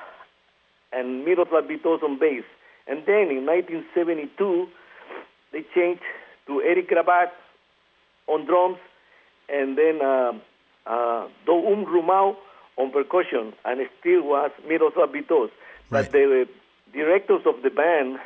and 0.91 1.25
Miroslav 1.25 1.67
Vitous 1.67 2.01
on 2.03 2.19
bass. 2.19 2.43
And 2.89 3.05
then 3.05 3.29
in 3.29 3.45
1972, 3.45 4.67
they 5.51 5.63
changed 5.75 6.01
to 6.47 6.61
Eric 6.61 6.89
Gravatt 6.89 7.29
on 8.27 8.45
drums, 8.45 8.77
and 9.47 9.77
then 9.77 10.01
uh, 10.01 10.31
uh, 10.85 11.27
Doum 11.47 11.85
Rumau 11.85 12.35
on 12.77 12.91
percussion, 12.91 13.53
and 13.65 13.79
it 13.81 13.89
still 13.99 14.23
was 14.23 14.51
Miroslav 14.67 15.11
Vitous. 15.11 15.51
But 15.89 16.03
Right. 16.05 16.11
the 16.11 16.47
directors 16.93 17.41
of 17.45 17.61
the 17.63 17.69
band, 17.69 18.19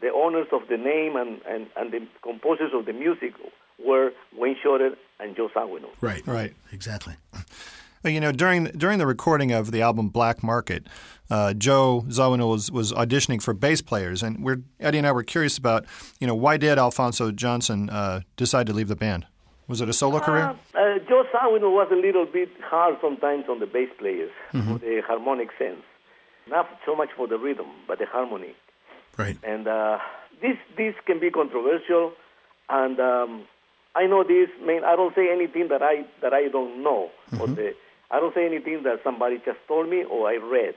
the 0.00 0.12
owners 0.12 0.46
of 0.52 0.62
the 0.68 0.76
name, 0.76 1.16
and, 1.16 1.40
and, 1.48 1.66
and 1.76 1.92
the 1.92 2.06
composers 2.22 2.72
of 2.74 2.86
the 2.86 2.92
music 2.92 3.34
were 3.84 4.12
Wayne 4.36 4.56
Shorter 4.62 4.96
and 5.20 5.36
Joe 5.36 5.48
Zawinul. 5.54 5.90
Right. 6.00 6.26
Right. 6.26 6.54
Exactly. 6.72 7.14
Well, 8.02 8.12
you 8.12 8.20
know, 8.20 8.32
during 8.32 8.64
during 8.64 8.98
the 8.98 9.06
recording 9.06 9.52
of 9.52 9.70
the 9.70 9.82
album 9.82 10.08
Black 10.08 10.42
Market, 10.42 10.86
uh, 11.32 11.54
Joe 11.54 12.04
Zawinul 12.08 12.50
was, 12.50 12.70
was 12.70 12.92
auditioning 12.92 13.42
for 13.42 13.54
bass 13.54 13.80
players, 13.80 14.22
and 14.22 14.44
we're 14.44 14.60
Eddie 14.78 14.98
and 14.98 15.06
I 15.06 15.12
were 15.12 15.22
curious 15.22 15.56
about, 15.56 15.86
you 16.20 16.26
know, 16.26 16.34
why 16.34 16.58
did 16.58 16.78
Alphonso 16.78 17.32
Johnson 17.32 17.88
uh, 17.88 18.20
decide 18.36 18.66
to 18.66 18.74
leave 18.74 18.88
the 18.88 18.96
band? 18.96 19.26
Was 19.66 19.80
it 19.80 19.88
a 19.88 19.94
solo 19.94 20.20
career? 20.20 20.54
Uh, 20.74 20.98
Joe 21.08 21.24
Zawinul 21.32 21.72
was 21.72 21.88
a 21.90 21.96
little 21.96 22.26
bit 22.26 22.50
hard 22.62 22.96
sometimes 23.00 23.44
on 23.48 23.60
the 23.60 23.66
bass 23.66 23.88
players 23.98 24.30
for 24.50 24.78
the 24.78 25.00
harmonic 25.06 25.48
sense. 25.58 25.80
Not 26.48 26.68
so 26.84 26.94
much 26.94 27.08
for 27.16 27.26
the 27.26 27.38
rhythm, 27.38 27.68
but 27.88 27.98
the 27.98 28.04
harmony. 28.06 28.54
Right. 29.16 29.38
And 29.42 29.66
uh, 29.66 29.98
this 30.42 30.58
this 30.76 30.94
can 31.06 31.18
be 31.18 31.30
controversial, 31.30 32.12
and 32.68 33.00
um, 33.00 33.44
I 33.94 34.06
know 34.06 34.22
this. 34.22 34.48
I 34.62 34.66
mean, 34.66 34.84
I 34.84 34.96
don't 34.96 35.14
say 35.14 35.32
anything 35.32 35.68
that 35.68 35.82
I 35.82 36.04
that 36.20 36.34
I 36.34 36.48
don't 36.48 36.82
know, 36.82 37.10
or 37.40 37.46
the, 37.46 37.72
I 38.10 38.20
don't 38.20 38.34
say 38.34 38.44
anything 38.44 38.82
that 38.82 39.00
somebody 39.02 39.36
just 39.38 39.60
told 39.66 39.88
me 39.88 40.04
or 40.04 40.28
I 40.28 40.36
read. 40.36 40.74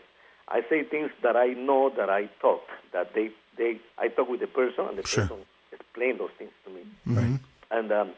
I 0.48 0.62
say 0.70 0.84
things 0.84 1.10
that 1.24 1.36
I 1.36 1.48
know 1.54 1.90
that 1.98 2.10
I 2.10 2.30
talked. 2.42 2.70
That 2.94 3.14
they 3.14 3.32
they 3.58 3.80
I 3.98 4.08
talk 4.10 4.30
with 4.30 4.42
the 4.42 4.48
person, 4.48 4.86
and 4.90 4.98
the 4.98 5.08
Sure. 5.08 5.24
person 5.28 5.46
explained 5.72 6.20
those 6.20 6.32
things 6.38 6.52
to 6.66 6.72
me. 6.72 6.84
Right. 7.06 7.40
And 7.72 7.92
um, 7.92 8.12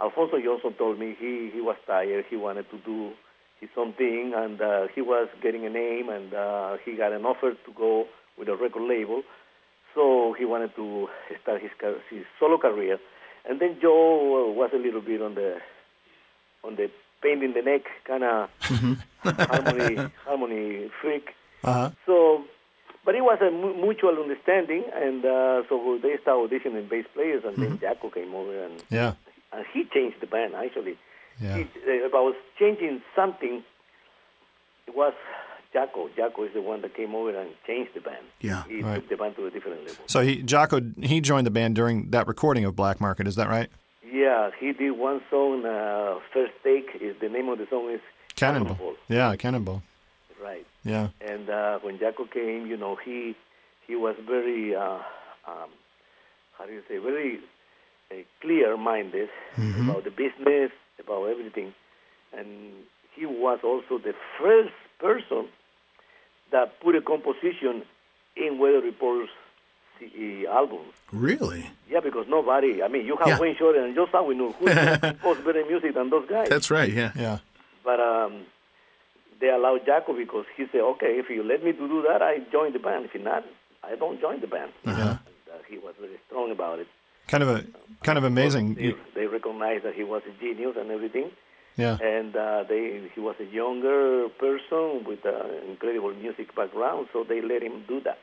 Alphonso 0.00 0.38
Johnson 0.40 0.74
told 0.74 0.98
me 0.98 1.16
he, 1.18 1.50
he 1.52 1.60
was 1.60 1.76
tired. 1.86 2.24
He 2.30 2.36
wanted 2.36 2.70
to 2.70 2.78
do 2.78 3.12
his 3.60 3.70
own 3.76 3.92
thing, 3.94 4.32
and 4.34 4.60
uh, 4.60 4.86
he 4.94 5.00
was 5.00 5.28
getting 5.42 5.64
a 5.66 5.70
name, 5.70 6.08
and 6.08 6.32
uh, 6.34 6.76
he 6.84 6.96
got 6.96 7.12
an 7.12 7.24
offer 7.24 7.52
to 7.52 7.72
go 7.76 8.06
with 8.38 8.48
a 8.48 8.56
record 8.56 8.82
label. 8.88 9.22
So 9.94 10.34
he 10.38 10.44
wanted 10.44 10.74
to 10.76 11.08
start 11.42 11.60
his 11.60 11.70
his 12.10 12.24
solo 12.40 12.58
career. 12.58 12.98
And 13.48 13.60
then 13.60 13.78
Joe 13.82 14.48
uh, 14.48 14.52
was 14.52 14.70
a 14.72 14.78
little 14.78 15.00
bit 15.00 15.20
on 15.20 15.34
the 15.34 15.58
on 16.64 16.76
the 16.76 16.90
pain 17.22 17.42
in 17.42 17.52
the 17.54 17.62
neck 17.62 17.82
kind 18.06 18.24
of 18.24 18.48
harmony 19.22 20.10
harmony 20.24 20.90
freak. 21.00 21.30
Uh-huh. 21.64 21.90
So, 22.06 22.44
but 23.04 23.14
it 23.14 23.22
was 23.22 23.38
a 23.40 23.50
mu- 23.50 23.74
mutual 23.80 24.16
understanding, 24.20 24.84
and 24.94 25.24
uh, 25.24 25.62
so 25.68 25.98
they 26.02 26.16
started 26.22 26.50
auditioning 26.50 26.88
bass 26.88 27.04
players, 27.14 27.42
and 27.44 27.56
then 27.56 27.78
Jaco 27.78 28.12
came 28.12 28.34
over, 28.34 28.64
and, 28.64 28.82
Yeah. 28.90 29.14
and 29.52 29.64
he 29.72 29.84
changed 29.92 30.20
the 30.20 30.26
band 30.26 30.54
actually. 30.54 30.96
Yeah. 31.40 31.56
He, 31.56 31.62
uh, 31.62 32.06
if 32.06 32.14
I 32.14 32.20
was 32.20 32.34
changing 32.58 33.02
something, 33.16 33.62
it 34.86 34.94
was 34.96 35.14
Jaco. 35.74 36.10
Jaco 36.10 36.46
is 36.46 36.52
the 36.54 36.60
one 36.62 36.82
that 36.82 36.94
came 36.94 37.14
over 37.14 37.34
and 37.36 37.50
changed 37.66 37.92
the 37.94 38.00
band. 38.00 38.24
Yeah. 38.40 38.64
he 38.68 38.82
Right. 38.82 38.96
took 38.96 39.08
the 39.08 39.16
band 39.16 39.36
to 39.36 39.46
a 39.46 39.50
different 39.50 39.80
level. 39.86 40.04
So 40.06 40.20
he 40.20 40.42
Jaco 40.42 41.02
he 41.02 41.20
joined 41.20 41.46
the 41.46 41.50
band 41.50 41.74
during 41.74 42.10
that 42.10 42.26
recording 42.26 42.64
of 42.64 42.76
Black 42.76 43.00
Market. 43.00 43.26
Is 43.26 43.36
that 43.36 43.48
right? 43.48 43.68
Yeah, 44.04 44.50
he 44.60 44.72
did 44.72 44.90
one 44.92 45.22
song. 45.30 45.64
Uh, 45.64 46.18
First 46.34 46.52
take 46.62 46.90
is 47.00 47.16
the 47.20 47.28
name 47.30 47.48
of 47.48 47.58
the 47.58 47.66
song 47.70 47.90
is 47.90 48.00
Cannonball. 48.36 48.94
Yeah, 49.08 49.34
Cannonball. 49.36 49.82
Right. 50.42 50.66
Yeah. 50.84 51.08
And 51.20 51.48
uh, 51.48 51.78
when 51.80 51.98
Jaco 51.98 52.30
came, 52.30 52.66
you 52.66 52.76
know, 52.76 52.96
he 52.96 53.34
he 53.86 53.96
was 53.96 54.16
very 54.26 54.74
uh, 54.74 54.98
um, 55.46 55.70
how 56.58 56.66
do 56.66 56.72
you 56.72 56.82
say 56.88 56.98
very 56.98 57.38
uh, 58.10 58.14
clear-minded 58.40 59.28
about 59.80 60.04
the 60.04 60.10
business, 60.10 60.70
about 61.00 61.26
everything, 61.26 61.72
and 62.36 62.48
he 63.14 63.26
was 63.26 63.60
also 63.62 63.98
the 63.98 64.14
first 64.40 64.72
person 64.98 65.48
that 66.50 66.80
put 66.80 66.94
a 66.96 67.00
composition 67.00 67.82
in 68.36 68.58
Weather 68.58 68.80
Report's 68.80 69.30
CE 69.98 70.44
album. 70.50 70.80
Really? 71.12 71.70
Yeah, 71.88 72.00
because 72.00 72.26
nobody. 72.28 72.82
I 72.82 72.88
mean, 72.88 73.06
you 73.06 73.16
have 73.16 73.28
Yeah. 73.28 73.38
Wayne 73.38 73.56
Shorter 73.56 73.84
and 73.84 73.94
Joe 73.94 74.06
Zawinul, 74.06 74.54
who 74.56 74.66
compose 74.98 75.38
better 75.44 75.64
music 75.66 75.94
than 75.94 76.10
those 76.10 76.28
guys. 76.28 76.48
That's 76.48 76.70
right. 76.70 76.92
Yeah. 76.92 77.12
Yeah. 77.16 77.38
But 77.84 78.00
um, 78.00 78.46
they 79.42 79.50
allowed 79.50 79.80
Jaco 79.84 80.16
because 80.16 80.46
he 80.56 80.64
said, 80.70 80.80
okay, 80.80 81.18
if 81.18 81.28
you 81.28 81.42
let 81.42 81.64
me 81.64 81.72
to 81.72 81.88
do 81.88 82.00
that, 82.08 82.22
I 82.22 82.38
join 82.50 82.72
the 82.72 82.78
band. 82.78 83.08
If 83.12 83.20
not, 83.20 83.44
I 83.82 83.96
don't 83.96 84.20
join 84.20 84.40
the 84.40 84.46
band. 84.46 84.72
Yeah. 84.86 84.92
And, 84.92 85.18
uh, 85.52 85.58
he 85.68 85.78
was 85.78 85.94
very 86.00 86.18
strong 86.28 86.52
about 86.52 86.78
it. 86.78 86.86
Kind 87.26 87.42
of 87.42 87.48
a 87.50 87.64
kind 88.04 88.18
of 88.18 88.24
amazing. 88.24 88.74
They, 88.74 88.94
they 89.14 89.26
recognized 89.26 89.84
that 89.84 89.94
he 89.94 90.04
was 90.04 90.22
a 90.28 90.40
genius 90.40 90.76
and 90.78 90.90
everything. 90.90 91.30
yeah. 91.76 91.98
And 92.00 92.34
uh, 92.36 92.64
they, 92.68 93.10
he 93.14 93.20
was 93.20 93.34
a 93.40 93.44
younger 93.44 94.28
person 94.38 95.04
with 95.04 95.24
an 95.24 95.70
incredible 95.70 96.14
music 96.14 96.54
background, 96.54 97.08
so 97.12 97.24
they 97.28 97.40
let 97.40 97.62
him 97.62 97.84
do 97.88 98.00
that. 98.02 98.18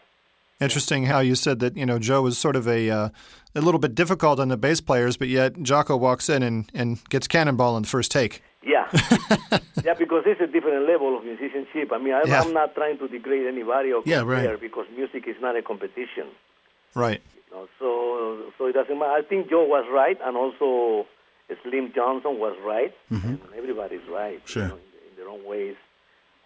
Interesting 0.61 1.05
how 1.05 1.19
you 1.19 1.35
said 1.35 1.59
that 1.59 1.77
you 1.77 1.85
know 1.85 1.99
Joe 1.99 2.21
was 2.21 2.37
sort 2.37 2.55
of 2.55 2.67
a 2.67 2.89
uh, 2.89 3.09
a 3.55 3.61
little 3.61 3.79
bit 3.79 3.95
difficult 3.95 4.39
on 4.39 4.47
the 4.47 4.57
bass 4.57 4.81
players, 4.81 5.17
but 5.17 5.27
yet 5.27 5.53
Jaco 5.55 5.99
walks 5.99 6.29
in 6.29 6.43
and, 6.43 6.69
and 6.73 7.03
gets 7.09 7.27
Cannonball 7.27 7.75
in 7.77 7.83
the 7.83 7.89
first 7.89 8.11
take. 8.11 8.41
Yeah, 8.61 8.87
yeah, 9.85 9.93
because 9.97 10.23
it's 10.25 10.41
a 10.41 10.47
different 10.47 10.85
level 10.87 11.17
of 11.17 11.23
musicianship. 11.23 11.91
I 11.93 11.97
mean, 11.97 12.13
I, 12.13 12.23
Yeah. 12.25 12.41
I'm 12.41 12.53
not 12.53 12.75
trying 12.75 12.97
to 12.99 13.07
degrade 13.07 13.47
anybody 13.47 13.93
or 13.93 14.01
Yeah, 14.05 14.19
compare 14.19 14.49
right. 14.51 14.59
because 14.59 14.85
music 14.95 15.27
is 15.27 15.37
not 15.41 15.55
a 15.55 15.61
competition. 15.61 16.27
Right. 16.93 17.21
You 17.47 17.55
know, 17.55 17.67
so 17.79 18.51
so 18.57 18.65
it 18.67 18.73
doesn't 18.73 18.99
matter. 18.99 19.11
I 19.11 19.21
think 19.21 19.49
Joe 19.49 19.63
was 19.65 19.85
right, 19.91 20.17
and 20.23 20.35
also 20.35 21.07
Slim 21.63 21.93
Johnson 21.95 22.37
was 22.37 22.55
right, 22.65 22.93
and 23.09 23.39
everybody's 23.57 24.05
right. 24.11 24.41
Sure. 24.45 24.63
You 24.63 24.69
know, 24.69 24.75
in, 24.75 25.09
in 25.11 25.15
their 25.17 25.29
own 25.29 25.45
ways, 25.45 25.75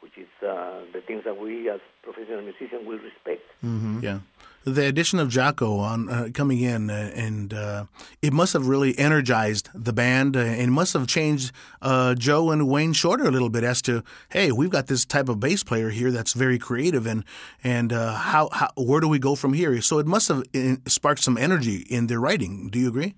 which 0.02 0.18
is 0.18 0.28
uh, 0.48 0.82
the 0.94 1.02
things 1.02 1.24
that 1.26 1.38
we 1.42 1.68
as 1.70 1.80
professional 2.04 2.42
musicians 2.42 2.86
will 2.86 3.00
respect. 3.00 3.42
Mm-hmm. 3.66 4.00
Yeah. 4.02 4.20
The 4.66 4.86
addition 4.88 5.20
of 5.20 5.28
Jaco 5.28 5.80
on 5.80 6.10
uh, 6.10 6.30
coming 6.34 6.62
in, 6.62 6.90
uh, 6.90 7.12
and 7.16 7.54
uh, 7.54 7.86
it 8.22 8.32
must 8.32 8.54
have 8.54 8.68
really 8.68 8.98
energized 8.98 9.70
the 9.76 9.92
band, 9.92 10.38
uh, 10.38 10.40
and 10.40 10.72
must 10.72 10.94
have 10.94 11.06
changed 11.06 11.52
uh, 11.82 12.16
Joe 12.16 12.50
and 12.52 12.70
Wayne 12.70 12.94
Shorter 12.94 13.26
a 13.26 13.32
little 13.32 13.50
bit 13.50 13.66
as 13.66 13.82
to, 13.82 14.04
hey, 14.30 14.54
we've 14.54 14.70
got 14.70 14.88
this 14.88 15.04
type 15.06 15.28
of 15.28 15.42
bass 15.42 15.64
player 15.64 15.90
here 15.90 16.12
that's 16.12 16.32
very 16.32 16.58
creative, 16.58 17.06
and 17.06 17.26
and 17.64 17.92
uh, 17.92 18.14
how, 18.14 18.48
how 18.54 18.70
where 18.78 19.02
do 19.02 19.10
we 19.10 19.20
go 19.20 19.36
from 19.36 19.52
here? 19.52 19.82
So 19.82 20.00
it 20.00 20.08
must 20.08 20.30
have 20.30 20.44
sparked 20.88 21.22
some 21.22 21.38
energy 21.38 21.86
in 21.90 22.08
their 22.08 22.22
writing. 22.22 22.70
Do 22.70 22.80
you 22.80 22.88
agree? 22.88 23.16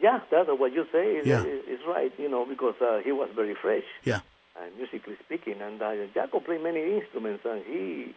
Yeah, 0.00 0.20
that's 0.30 0.48
what 0.48 0.72
you 0.72 0.84
say 0.92 1.16
is, 1.16 1.26
Yeah. 1.26 1.42
is, 1.42 1.64
is 1.66 1.80
right. 1.86 2.12
You 2.16 2.28
know, 2.28 2.46
because 2.46 2.74
uh, 2.80 3.00
he 3.04 3.10
was 3.12 3.28
very 3.34 3.56
fresh. 3.60 3.82
Yeah. 4.04 4.20
uh, 4.56 4.66
musically 4.76 5.16
speaking. 5.24 5.60
And 5.60 5.82
uh, 5.82 6.06
Jaco 6.14 6.44
played 6.44 6.62
many 6.62 6.80
instruments, 7.00 7.42
and 7.44 7.62
he 7.66 8.14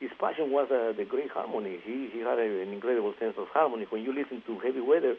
his 0.00 0.10
passion 0.18 0.50
was 0.50 0.68
uh, 0.70 0.92
the 0.96 1.04
great 1.04 1.30
harmony. 1.30 1.78
He 1.84 2.08
he 2.12 2.20
had 2.20 2.38
a, 2.38 2.62
an 2.64 2.72
incredible 2.72 3.14
sense 3.20 3.34
of 3.38 3.46
harmony. 3.48 3.86
When 3.90 4.02
you 4.02 4.12
listen 4.12 4.42
to 4.46 4.58
Heavy 4.58 4.80
Weather 4.80 5.14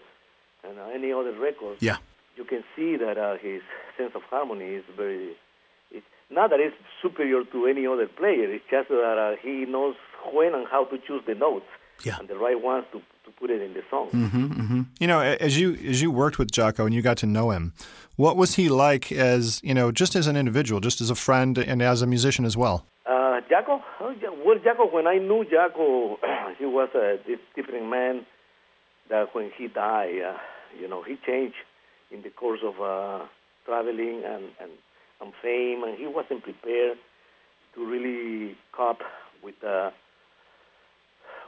and 0.68 0.78
uh, 0.80 0.90
any 0.94 1.12
other 1.14 1.34
records, 1.40 1.82
Yeah. 1.82 1.98
you 2.38 2.44
can 2.46 2.64
see 2.76 2.98
that 2.98 3.18
uh, 3.18 3.38
his 3.38 3.62
sense 3.98 4.12
of 4.16 4.24
harmony 4.24 4.66
is 4.80 4.84
very. 4.98 5.36
It's 5.92 6.06
not 6.30 6.50
that 6.52 6.60
it's 6.60 6.76
superior 7.02 7.44
to 7.54 7.66
any 7.68 7.86
other 7.86 8.08
player. 8.08 8.50
It's 8.56 8.64
just 8.70 8.90
that 8.90 9.18
uh, 9.26 9.36
he 9.42 9.66
knows 9.66 9.96
when 10.34 10.54
and 10.56 10.66
how 10.68 10.86
to 10.86 10.98
choose 11.08 11.22
the 11.28 11.36
notes 11.36 11.66
Yeah. 12.04 12.18
and 12.20 12.28
the 12.28 12.36
right 12.38 12.60
ones 12.72 12.86
to 12.94 13.00
to 13.26 13.32
put 13.40 13.50
it 13.52 13.62
in 13.62 13.74
the 13.74 13.84
song. 13.92 14.08
You 15.00 15.08
know, 15.08 15.20
as 15.20 15.60
you 15.60 15.76
as 15.92 16.02
you 16.02 16.10
worked 16.12 16.40
with 16.40 16.50
Jaco 16.52 16.86
and 16.86 16.94
you 16.96 17.02
got 17.04 17.18
to 17.18 17.28
know 17.28 17.52
him, 17.52 17.74
what 18.16 18.36
was 18.38 18.56
he 18.56 18.68
like 18.70 19.12
as 19.12 19.60
you 19.64 19.74
know, 19.74 19.92
just 19.92 20.16
as 20.16 20.26
an 20.28 20.36
individual, 20.38 20.80
just 20.82 21.02
as 21.02 21.10
a 21.12 21.16
friend 21.16 21.58
and 21.58 21.82
as 21.82 22.02
a 22.02 22.08
musician 22.08 22.46
as 22.46 22.56
well? 22.58 22.78
Uh, 23.42 23.50
Jaco, 23.50 23.82
oh, 24.00 24.14
well, 24.46 24.58
Jaco, 24.58 24.92
when 24.92 25.08
I 25.08 25.18
knew 25.18 25.46
Jaco, 25.46 26.18
he 26.60 26.66
was 26.66 26.90
a 26.96 27.18
different 27.56 27.90
man. 27.90 28.26
That 29.10 29.36
when 29.36 29.52
he 29.58 29.68
died, 29.68 30.22
uh, 30.26 30.38
you 30.80 30.88
know, 30.88 31.04
he 31.04 31.18
changed 31.26 31.56
in 32.12 32.22
the 32.22 32.30
course 32.30 32.62
of 32.64 32.80
uh, 32.82 33.26
traveling 33.66 34.24
and, 34.26 34.46
and, 34.62 34.72
and 35.20 35.34
fame, 35.42 35.84
and 35.84 35.98
he 35.98 36.08
wasn't 36.08 36.44
prepared 36.44 36.98
to 37.76 37.86
really 37.86 38.56
cope 38.72 39.02
with 39.44 39.62
uh, 39.64 39.92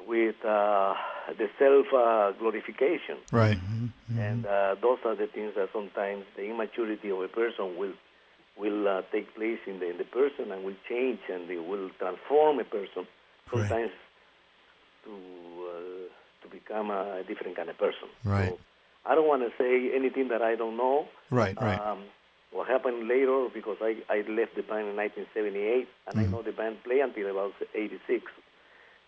with 0.08 0.36
uh, 0.44 0.94
the 1.38 1.48
self 1.58 1.86
uh, 1.96 2.32
glorification. 2.38 3.18
Right. 3.32 3.58
And 4.18 4.46
uh, 4.46 4.76
those 4.82 5.00
are 5.06 5.16
the 5.16 5.28
things 5.28 5.54
that 5.56 5.70
sometimes 5.72 6.26
the 6.36 6.44
immaturity 6.44 7.10
of 7.10 7.22
a 7.22 7.28
person 7.28 7.78
will 7.78 7.94
will 8.58 8.88
uh, 8.88 9.02
take 9.12 9.34
place 9.36 9.60
in 9.66 9.80
the 9.80 9.90
in 9.90 9.98
the 9.98 10.04
person 10.04 10.52
and 10.52 10.64
will 10.64 10.78
change 10.88 11.20
and 11.32 11.50
it 11.50 11.66
will 11.66 11.90
transform 12.00 12.60
a 12.60 12.64
person 12.64 13.08
Right. 13.52 13.70
sometimes 13.70 13.92
to 15.06 15.12
uh, 15.12 16.44
to 16.44 16.48
become 16.50 16.90
a 16.90 17.24
different 17.28 17.56
kind 17.56 17.70
of 17.70 17.78
person. 17.78 18.10
Right. 18.24 18.50
So 18.50 18.60
I 19.06 19.16
don't 19.16 19.28
want 19.28 19.44
to 19.44 19.52
say 19.58 19.96
anything 19.96 20.30
that 20.30 20.42
I 20.42 20.56
don't 20.56 20.78
know. 20.78 21.08
Right. 21.30 21.60
Right. 21.60 21.80
Um, 21.80 22.06
what 22.52 22.68
happened 22.68 23.08
later 23.08 23.48
because 23.54 23.78
I, 23.82 23.98
I 24.10 24.18
left 24.30 24.56
the 24.56 24.62
band 24.62 24.88
in 24.90 24.96
1978 24.96 25.88
and 26.08 26.20
I 26.20 26.26
know 26.30 26.44
the 26.44 26.52
band 26.52 26.84
played 26.84 27.02
until 27.02 27.30
about 27.32 27.54
86 27.74 28.32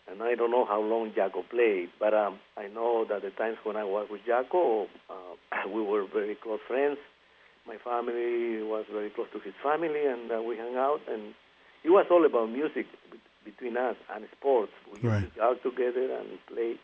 and 0.07 0.21
I 0.21 0.35
don't 0.35 0.51
know 0.51 0.65
how 0.65 0.81
long 0.81 1.11
Jaco 1.11 1.47
played, 1.49 1.89
but 1.99 2.13
um, 2.13 2.39
I 2.57 2.67
know 2.67 3.05
that 3.09 3.21
the 3.21 3.31
times 3.31 3.57
when 3.63 3.75
I 3.75 3.83
was 3.83 4.07
with 4.09 4.21
Jaco, 4.27 4.87
uh, 5.09 5.67
we 5.73 5.81
were 5.81 6.05
very 6.05 6.35
close 6.35 6.59
friends, 6.67 6.97
my 7.67 7.77
family 7.77 8.61
was 8.63 8.85
very 8.91 9.09
close 9.09 9.27
to 9.33 9.39
his 9.39 9.53
family, 9.63 10.05
and 10.05 10.31
uh, 10.31 10.41
we 10.41 10.57
hung 10.57 10.75
out. 10.75 11.01
And 11.09 11.33
it 11.83 11.89
was 11.89 12.05
all 12.11 12.25
about 12.25 12.49
music 12.49 12.85
be- 13.11 13.19
between 13.43 13.77
us 13.77 13.95
and 14.13 14.25
sports. 14.37 14.71
We 14.91 14.99
used 14.99 15.05
Right. 15.05 15.33
to 15.33 15.39
go 15.39 15.49
out 15.49 15.63
together 15.63 16.05
and 16.17 16.27
play 16.47 16.75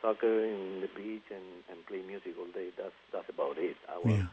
soccer 0.00 0.44
in 0.44 0.80
the 0.80 0.88
beach 0.96 1.22
and, 1.30 1.44
and 1.70 1.84
play 1.86 2.02
music 2.06 2.34
all 2.38 2.50
day. 2.52 2.68
That's 2.76 2.94
that's 3.12 3.28
about 3.28 3.56
it. 3.58 3.76
Our 3.88 4.10
Yeah. 4.10 4.26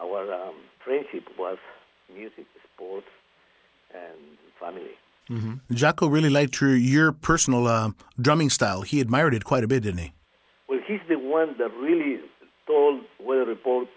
our 0.00 0.32
um, 0.32 0.54
friendship 0.84 1.24
was 1.38 1.58
music, 2.14 2.46
sports, 2.74 3.06
and 3.94 4.18
family. 4.60 4.96
Jaco 5.70 6.10
really 6.10 6.30
liked 6.30 6.58
your, 6.60 6.74
your 6.74 7.12
personal 7.12 7.66
uh, 7.66 7.90
drumming 8.20 8.48
style. 8.48 8.80
He 8.80 9.00
admired 9.00 9.34
it 9.34 9.44
quite 9.44 9.62
a 9.62 9.68
bit, 9.68 9.82
didn't 9.82 9.98
he? 9.98 10.12
Well, 10.68 10.80
he's 10.86 11.00
the 11.06 11.16
one 11.18 11.54
that 11.58 11.70
really 11.76 12.20
told 12.66 13.02
Weather 13.20 13.44
Report 13.44 13.88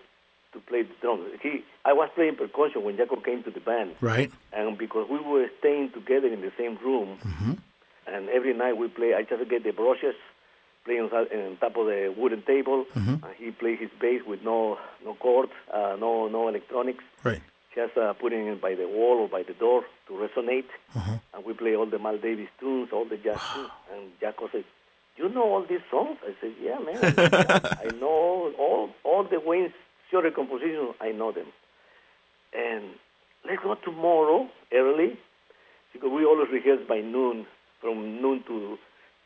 to 0.54 0.60
play 0.60 0.82
the 0.84 0.94
drums. 1.02 1.30
He, 1.42 1.64
I 1.86 1.94
was 1.94 2.10
playing 2.16 2.36
percussion 2.36 2.84
when 2.84 2.98
Jaco 2.98 3.24
came 3.24 3.44
to 3.44 3.52
the 3.52 3.60
band, 3.62 3.96
Right. 4.02 4.32
and 4.54 4.78
because 4.78 5.08
we 5.10 5.20
were 5.20 5.48
staying 5.60 5.92
together 5.94 6.28
in 6.28 6.42
the 6.42 6.52
same 6.58 6.78
room, 6.84 7.18
and 8.08 8.30
every 8.30 8.54
night 8.54 8.78
we 8.78 8.88
play, 8.88 9.14
I 9.14 9.24
just 9.24 9.50
get 9.50 9.64
the 9.64 9.72
brushes, 9.72 10.16
play 10.86 11.00
on, 11.00 11.10
on 11.14 11.58
top 11.58 11.78
of 11.78 11.86
the 11.86 12.14
wooden 12.18 12.42
table, 12.44 12.86
and 12.96 13.22
he 13.38 13.52
play 13.52 13.76
his 13.76 13.90
bass 14.00 14.22
with 14.28 14.42
no 14.44 14.78
no 15.06 15.14
chords, 15.16 15.52
uh, 15.74 15.96
no 16.00 16.28
no 16.28 16.48
electronics, 16.50 17.04
Right. 17.24 17.42
just 17.76 17.96
uh, 17.98 18.14
putting 18.14 18.48
it 18.48 18.60
by 18.62 18.76
the 18.76 18.88
wall 18.88 19.20
or 19.22 19.30
by 19.30 19.44
the 19.44 19.54
door 19.54 19.84
to 20.08 20.14
resonate. 20.14 20.66
And 21.34 21.46
we 21.46 21.54
play 21.54 21.76
all 21.76 21.86
the 21.86 21.98
Miles 22.00 22.22
Davis 22.22 22.50
tunes, 22.60 22.90
all 22.92 23.06
the 23.06 23.16
jazz 23.18 23.40
tunes. 23.54 23.70
And 23.94 24.12
Jaco 24.22 24.52
said, 24.52 24.66
"You 25.16 25.30
know 25.30 25.44
all 25.44 25.64
these 25.66 25.86
songs?" 25.90 26.18
I 26.28 26.34
said, 26.42 26.54
"Yeah, 26.62 26.80
man. 26.80 27.00
I 27.86 27.88
know 28.02 28.52
all 28.60 28.90
all 29.06 29.24
the 29.24 29.40
Wayne's 29.40 29.72
Shorter 30.12 30.32
compositions. 30.32 30.96
I 31.02 31.12
know 31.12 31.32
them." 31.32 31.48
And 32.54 32.92
let's 33.48 33.64
go 33.64 33.76
tomorrow 33.76 34.50
early 34.74 35.18
because 35.94 36.12
we 36.14 36.26
always 36.26 36.50
rehearse 36.52 36.82
by 36.88 37.00
noon, 37.00 37.46
from 37.82 38.22
noon 38.22 38.44
to 38.48 38.78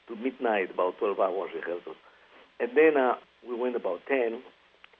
to 0.07 0.15
midnight, 0.15 0.69
about 0.71 0.97
12 0.99 1.19
hours 1.19 1.49
rehearsals. 1.55 1.95
And 2.59 2.71
then 2.75 2.95
uh, 2.95 3.15
we 3.47 3.55
went 3.55 3.75
about 3.75 4.01
10, 4.07 4.41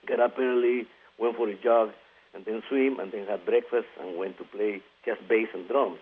got 0.08 0.20
up 0.20 0.34
early, 0.38 0.86
went 1.18 1.36
for 1.36 1.48
a 1.48 1.54
jog, 1.54 1.90
and 2.34 2.44
then 2.44 2.62
swim, 2.68 2.98
and 2.98 3.12
then 3.12 3.26
had 3.26 3.46
breakfast, 3.46 3.86
and 4.00 4.18
went 4.18 4.36
to 4.38 4.44
play 4.44 4.82
just 5.04 5.20
bass 5.28 5.48
and 5.54 5.68
drums. 5.68 5.98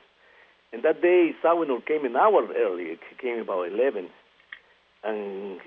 And 0.72 0.82
that 0.82 1.02
day, 1.02 1.32
Zawinul 1.44 1.86
came 1.86 2.04
an 2.04 2.16
hour 2.16 2.48
early. 2.56 2.84
He 2.84 3.16
came 3.20 3.40
about 3.40 3.68
11. 3.68 4.08
And 5.04 5.60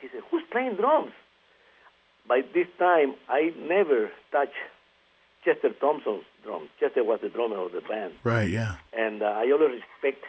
he 0.00 0.08
said, 0.12 0.22
who's 0.30 0.44
playing 0.52 0.76
drums? 0.76 1.12
By 2.26 2.40
this 2.54 2.66
time, 2.78 3.14
I 3.28 3.52
never 3.58 4.10
touched 4.32 4.52
Chester 5.44 5.70
Thompson's 5.80 6.24
drums. 6.42 6.68
Chester 6.80 7.04
was 7.04 7.20
the 7.22 7.28
drummer 7.28 7.58
of 7.58 7.72
the 7.72 7.80
band 7.82 8.14
Right, 8.24 8.48
yeah. 8.48 8.76
and 8.96 9.22
uh, 9.22 9.26
I 9.26 9.50
always 9.52 9.80
respect 10.02 10.24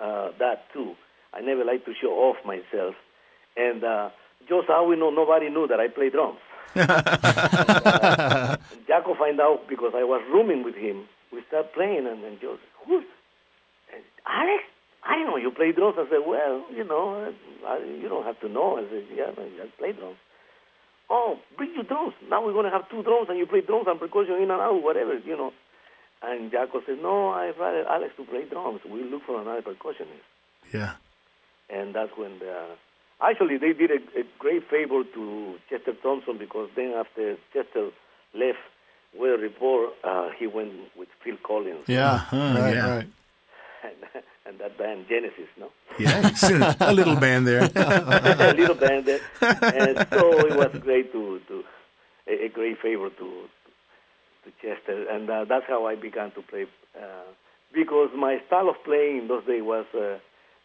uh, 0.00 0.30
that 0.38 0.70
too. 0.72 0.94
I 1.32 1.40
never 1.40 1.64
like 1.64 1.84
to 1.86 1.92
show 2.00 2.10
off 2.12 2.36
myself, 2.44 2.94
and 3.56 3.82
uh, 3.82 4.10
just 4.48 4.68
how 4.68 4.84
we 4.86 4.96
know 4.96 5.08
nobody 5.10 5.48
knew 5.48 5.66
that 5.68 5.80
I 5.80 5.88
play 5.88 6.10
drums. 6.10 6.38
uh, 6.76 8.56
Jaco 8.88 9.16
find 9.18 9.40
out 9.40 9.68
because 9.68 9.92
I 9.94 10.04
was 10.04 10.22
rooming 10.32 10.64
with 10.64 10.74
him. 10.74 11.04
We 11.32 11.42
start 11.48 11.72
playing, 11.74 12.06
and 12.06 12.22
then 12.22 12.38
Joe 12.40 12.56
said, 12.56 12.86
"Who's 12.86 13.04
and 13.94 14.02
Alex? 14.26 14.64
I 15.04 15.14
didn't 15.16 15.30
know 15.30 15.36
you 15.36 15.50
play 15.50 15.72
drums." 15.72 15.96
I 15.98 16.04
said, 16.10 16.20
"Well, 16.26 16.64
you 16.74 16.84
know, 16.84 17.32
I, 17.66 17.78
you 17.78 18.08
don't 18.08 18.24
have 18.24 18.38
to 18.40 18.48
know." 18.48 18.76
I 18.78 18.82
said, 18.90 19.04
"Yeah, 19.14 19.30
I 19.32 19.66
play 19.78 19.92
drums." 19.92 20.16
Oh, 21.10 21.38
bring 21.56 21.74
your 21.74 21.84
drums. 21.84 22.14
Now 22.30 22.44
we're 22.44 22.52
going 22.52 22.64
to 22.64 22.70
have 22.70 22.88
two 22.88 23.02
drums, 23.02 23.28
and 23.28 23.38
you 23.38 23.46
play 23.46 23.60
drums 23.60 23.86
and 23.88 23.98
percussion 24.00 24.36
in 24.36 24.50
and 24.50 24.52
out, 24.52 24.82
whatever, 24.82 25.18
you 25.18 25.36
know. 25.36 25.52
And 26.22 26.50
Jaco 26.52 26.84
said, 26.86 27.02
no, 27.02 27.30
I'd 27.30 27.58
rather 27.58 27.86
Alex 27.88 28.14
to 28.16 28.24
play 28.24 28.44
drums. 28.44 28.80
We'll 28.84 29.06
look 29.06 29.24
for 29.26 29.40
another 29.40 29.62
percussionist. 29.62 30.22
Yeah. 30.72 30.92
And 31.68 31.94
that's 31.94 32.12
when 32.16 32.38
the, 32.38 32.64
actually 33.20 33.56
they 33.58 33.72
did 33.72 33.90
a, 33.90 34.20
a 34.20 34.22
great 34.38 34.68
favor 34.70 35.02
to 35.04 35.54
Chester 35.68 35.94
Thompson 36.02 36.38
because 36.38 36.68
then 36.76 36.92
after 36.96 37.36
Chester 37.52 37.90
left 38.34 38.58
Weather 39.18 39.38
Report, 39.38 39.90
uh, 40.04 40.30
he 40.38 40.46
went 40.46 40.72
with 40.96 41.08
Phil 41.24 41.36
Collins 41.44 41.84
Yeah, 41.88 42.24
right, 42.32 42.74
yeah. 42.74 42.96
right. 42.96 43.06
And, 43.84 44.24
and 44.46 44.58
that 44.58 44.78
band 44.78 45.06
Genesis, 45.08 45.48
no? 45.58 45.70
Yeah. 45.98 46.30
a 46.80 46.92
little 46.92 47.16
band 47.16 47.46
there. 47.46 47.62
a 47.74 48.54
little 48.56 48.74
band 48.74 49.06
there. 49.06 49.20
And 49.40 50.06
so 50.10 50.46
it 50.46 50.56
was 50.56 50.80
great 50.80 51.12
to, 51.12 51.40
to 51.48 51.64
a, 52.26 52.46
a 52.46 52.48
great 52.48 52.78
favor 52.80 53.10
to 53.10 53.48
to 54.44 54.50
Chester, 54.60 55.08
and 55.08 55.30
uh, 55.30 55.44
that's 55.48 55.66
how 55.68 55.86
I 55.86 55.94
began 55.94 56.32
to 56.32 56.42
play. 56.42 56.66
Uh, 56.96 57.30
because 57.72 58.10
my 58.16 58.38
style 58.46 58.68
of 58.68 58.76
playing 58.84 59.18
in 59.18 59.28
those 59.28 59.44
days 59.46 59.62
was 59.62 59.86
uh, 59.94 60.18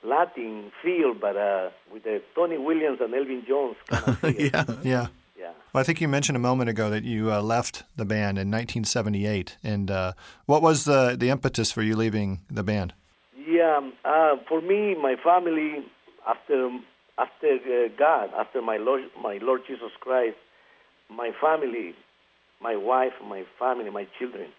Latin 0.04 0.72
feel, 0.84 1.14
but 1.14 1.38
uh, 1.38 1.70
with 1.92 2.04
the 2.04 2.22
Tony 2.36 2.58
Williams 2.58 3.00
and 3.02 3.14
Elvin 3.14 3.44
Jones 3.48 3.76
kind 3.88 4.08
of 4.08 4.20
feel. 4.20 4.32
yeah. 4.38 4.66
Yeah. 4.84 5.08
yeah. 5.38 5.52
Well, 5.74 5.82
I 5.82 5.84
think 5.84 6.02
you 6.02 6.08
mentioned 6.08 6.36
a 6.36 6.40
moment 6.40 6.70
ago 6.70 6.90
that 6.90 7.04
you 7.04 7.32
uh, 7.32 7.42
left 7.42 7.84
the 7.96 8.06
band 8.06 8.38
in 8.38 8.52
1978. 8.52 9.58
And 9.64 9.90
uh, 9.90 10.14
what 10.46 10.62
was 10.62 10.86
the, 10.86 11.16
the 11.18 11.30
impetus 11.30 11.72
for 11.72 11.82
you 11.82 11.96
leaving 11.96 12.42
the 12.50 12.64
band? 12.64 12.94
Yeah, 13.48 13.80
uh, 14.04 14.36
for 14.50 14.62
me, 14.62 14.94
my 14.96 15.16
family, 15.24 15.86
after 16.28 16.70
after 17.18 17.48
uh, 17.48 17.88
God, 17.98 18.30
after 18.38 18.62
my 18.62 18.76
Lord, 18.76 19.04
my 19.22 19.40
Lord 19.42 19.62
Jesus 19.66 19.92
Christ, 20.02 20.36
my 21.10 21.32
family, 21.40 21.96
my 22.62 22.76
wife, 22.76 23.14
my 23.26 23.46
family, 23.58 23.90
my 23.90 24.06
children 24.20 24.50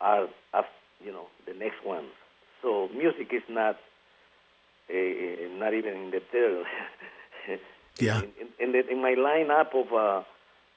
are, 0.00 0.28
are 0.54 0.64
you 1.04 1.12
know, 1.12 1.26
the 1.46 1.52
next 1.52 1.84
ones. 1.84 2.08
So 2.62 2.88
music 2.96 3.28
is 3.32 3.42
not 3.48 3.76
a, 4.90 5.48
not 5.58 5.74
even 5.74 5.94
in 5.94 6.10
the 6.10 6.20
third. 6.32 6.64
Yeah. 8.00 8.22
In, 8.22 8.24
in, 8.40 8.48
in, 8.58 8.72
the, 8.72 8.90
in 8.90 9.00
my 9.00 9.14
lineup 9.14 9.72
of 9.72 9.92
uh, 9.92 10.24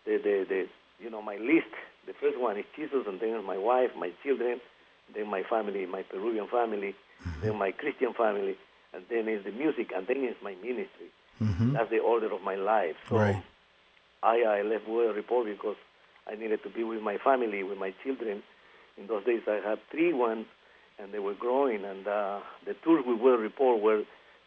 the, 0.05 0.19
the 0.21 0.45
the 0.47 0.67
you 0.99 1.10
know 1.10 1.19
my 1.19 1.38
list, 1.38 1.73
the 2.05 2.13
first 2.13 2.39
one 2.39 2.60
is 2.60 2.65
Jesus, 2.75 3.07
and 3.07 3.19
then 3.19 3.43
my 3.43 3.57
wife, 3.57 3.89
my 3.97 4.12
children, 4.21 4.62
then 5.15 5.27
my 5.27 5.41
family, 5.41 5.88
my 5.88 6.03
Peruvian 6.03 6.45
family, 6.47 6.93
then 7.41 7.56
my 7.58 7.71
Christian 7.71 8.13
family, 8.13 8.56
and 8.93 9.03
then 9.10 9.27
is 9.27 9.43
the 9.43 9.51
music, 9.51 9.91
and 9.95 10.08
then 10.08 10.23
is 10.23 10.36
my 10.43 10.56
ministry. 10.56 11.10
That's 11.73 11.89
the 11.91 11.99
order 11.99 12.34
of 12.34 12.41
my 12.41 12.56
life. 12.56 12.95
So 13.10 13.17
Right. 13.17 13.43
I, 14.23 14.41
I 14.41 14.62
left 14.63 14.88
Weather 14.88 15.13
Report 15.13 15.45
because 15.45 15.75
I 16.25 16.36
needed 16.36 16.63
to 16.63 16.69
be 16.69 16.84
with 16.84 17.01
my 17.01 17.17
family, 17.17 17.62
with 17.63 17.77
my 17.77 17.93
children. 18.03 18.41
In 18.97 19.06
those 19.08 19.23
days, 19.25 19.41
I 19.47 19.60
had 19.67 19.80
three 19.91 20.13
ones, 20.13 20.47
and 20.97 21.13
they 21.13 21.19
were 21.19 21.36
growing. 21.36 21.86
And 21.86 22.08
uh, 22.08 22.39
the 22.65 22.73
tours 22.84 23.03
with 23.06 23.19
Weather 23.21 23.38
Report 23.38 23.82
were 23.82 24.01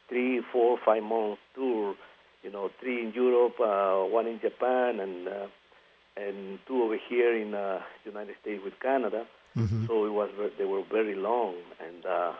three, 0.09 0.41
four, 0.53 0.79
five 0.85 1.05
months 1.05 1.41
tour. 1.55 1.95
You 2.43 2.51
know, 2.51 2.71
three 2.81 3.01
in 3.05 3.13
Europe, 3.13 3.61
uh, 3.61 4.03
one 4.11 4.27
in 4.27 4.41
Japan, 4.41 4.99
and 4.99 5.29
uh, 5.29 5.47
and 6.17 6.59
two 6.67 6.83
over 6.83 6.97
here 7.09 7.37
in 7.37 7.55
uh, 7.55 7.81
United 8.05 8.35
States 8.43 8.61
with 8.65 8.75
Canada. 8.81 9.27
So 9.87 10.05
it 10.07 10.11
was 10.13 10.31
they 10.59 10.65
were 10.65 10.83
very 10.91 11.15
long, 11.15 11.55
and 11.87 12.05
uh, 12.07 12.33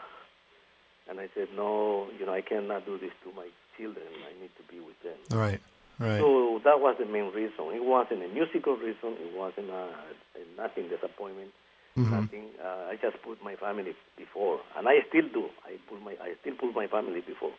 and 1.09 1.21
I 1.21 1.29
said 1.35 1.49
no, 1.57 2.09
you 2.19 2.27
know, 2.27 2.33
I 2.35 2.41
cannot 2.43 2.87
do 2.87 2.99
this 2.99 3.13
to 3.25 3.33
my 3.35 3.49
children. 3.77 4.05
I 4.29 4.41
need 4.41 4.51
to 4.57 4.63
be 4.73 4.81
with 4.81 5.01
them. 5.03 5.19
Right, 5.39 5.61
right. 5.99 6.19
So 6.19 6.61
that 6.65 6.81
was 6.81 6.97
the 6.99 7.07
main 7.07 7.33
reason. 7.33 7.73
It 7.75 7.85
wasn't 7.85 8.23
a 8.23 8.29
musical 8.29 8.77
reason. 8.77 9.17
It 9.21 9.37
wasn't 9.37 9.71
a, 9.71 9.89
a 10.37 10.43
nothing 10.57 10.89
disappointment. 10.89 11.51
Nothing. 11.97 12.45
Uh, 12.63 12.89
I 12.91 12.97
just 13.03 13.21
put 13.23 13.43
my 13.45 13.57
family 13.57 13.95
before, 14.17 14.61
and 14.77 14.89
I 14.89 15.01
still 15.09 15.29
do. 15.35 15.49
I 15.67 15.77
put 15.89 16.01
my 16.03 16.13
I 16.23 16.35
still 16.41 16.55
put 16.55 16.75
my 16.75 16.87
family 16.87 17.21
before. 17.21 17.53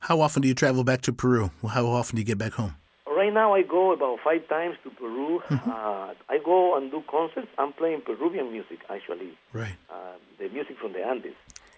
How 0.00 0.20
often 0.20 0.42
do 0.42 0.48
you 0.48 0.54
travel 0.54 0.84
back 0.84 1.00
to 1.02 1.12
Peru? 1.12 1.50
How 1.66 1.86
often 1.86 2.16
do 2.16 2.20
you 2.20 2.26
get 2.26 2.36
back 2.38 2.52
home? 2.54 2.74
Right 3.06 3.32
now, 3.32 3.54
I 3.54 3.62
go 3.62 3.92
about 3.92 4.18
five 4.24 4.46
times 4.48 4.76
to 4.84 4.90
Peru. 4.90 5.40
Uh, 5.50 6.14
I 6.28 6.38
go 6.44 6.76
and 6.76 6.90
do 6.90 7.02
concerts. 7.10 7.48
I'm 7.58 7.72
playing 7.72 8.02
Peruvian 8.02 8.52
music 8.52 8.80
actually, 8.90 9.36
Right. 9.52 9.76
uh, 9.90 10.14
the 10.38 10.48
music 10.50 10.76
from 10.78 10.92
the 10.92 11.04
Andes. 11.06 11.34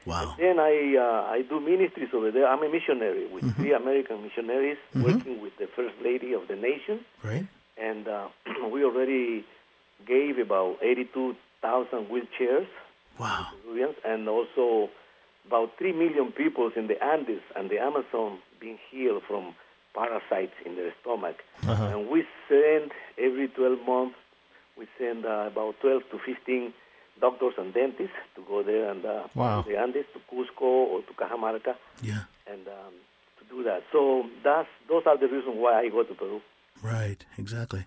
Wow. 0.07 0.35
Then 0.39 0.59
I 0.59 0.97
uh, 0.97 1.31
I 1.37 1.43
do 1.43 1.61
ministries 1.61 2.09
over 2.15 2.31
there. 2.31 2.47
I'm 2.49 2.63
a 2.63 2.69
missionary 2.71 3.27
with 3.27 3.55
three 3.57 3.73
American 3.75 4.23
missionaries 4.23 4.79
working 4.95 5.43
with 5.43 5.53
the 5.59 5.67
first 5.77 5.95
lady 6.03 6.33
of 6.33 6.49
the 6.49 6.57
nation. 6.57 7.01
Right. 7.23 7.47
and 7.77 8.09
uh, 8.09 8.29
we 8.73 8.85
already 8.85 9.45
gave 10.07 10.39
about 10.39 10.79
82,000 10.83 12.07
wheelchairs 12.09 12.67
Wow. 13.19 13.49
and 14.05 14.29
also 14.29 14.89
about 15.47 15.77
3 15.79 15.93
million 15.93 16.33
people 16.33 16.71
in 16.75 16.87
the 16.87 17.03
Andes 17.03 17.43
and 17.57 17.69
the 17.71 17.79
Amazon 17.79 18.39
being 18.61 18.79
healed 18.91 19.23
from 19.29 19.55
parasites 19.95 20.55
in 20.65 20.77
their 20.77 20.93
stomach. 21.03 21.37
And 21.63 22.09
we 22.09 22.25
send 22.49 22.93
every 23.19 23.49
12 23.49 23.79
months, 23.87 24.17
we 24.79 24.87
send 24.99 25.27
uh, 25.27 25.49
about 25.53 25.75
12 25.81 26.03
to 26.13 26.19
15 26.19 26.73
doctors 27.21 27.55
and 27.59 27.73
dentists 27.75 28.17
to 28.37 28.43
go 28.49 28.63
there 28.63 28.91
and 28.91 29.05
uh, 29.05 29.25
Wow. 29.35 29.63
the 29.67 29.77
Andes, 29.79 30.07
to 30.15 30.21
Cusco 30.35 30.63
or 30.63 31.03
to 31.03 31.13
Cajamarca, 31.15 31.75
Yeah. 32.03 32.25
and 32.47 32.67
um, 32.69 32.95
to 33.39 33.45
do 33.55 33.63
that. 33.65 33.83
So 33.93 34.25
that's 34.43 34.69
those 34.89 35.03
are 35.07 35.17
the 35.19 35.27
reasons 35.29 35.57
why 35.57 35.81
I 35.81 35.89
go 35.89 36.03
to 36.03 36.15
Peru. 36.15 36.41
Right. 36.83 37.25
Exactly. 37.39 37.87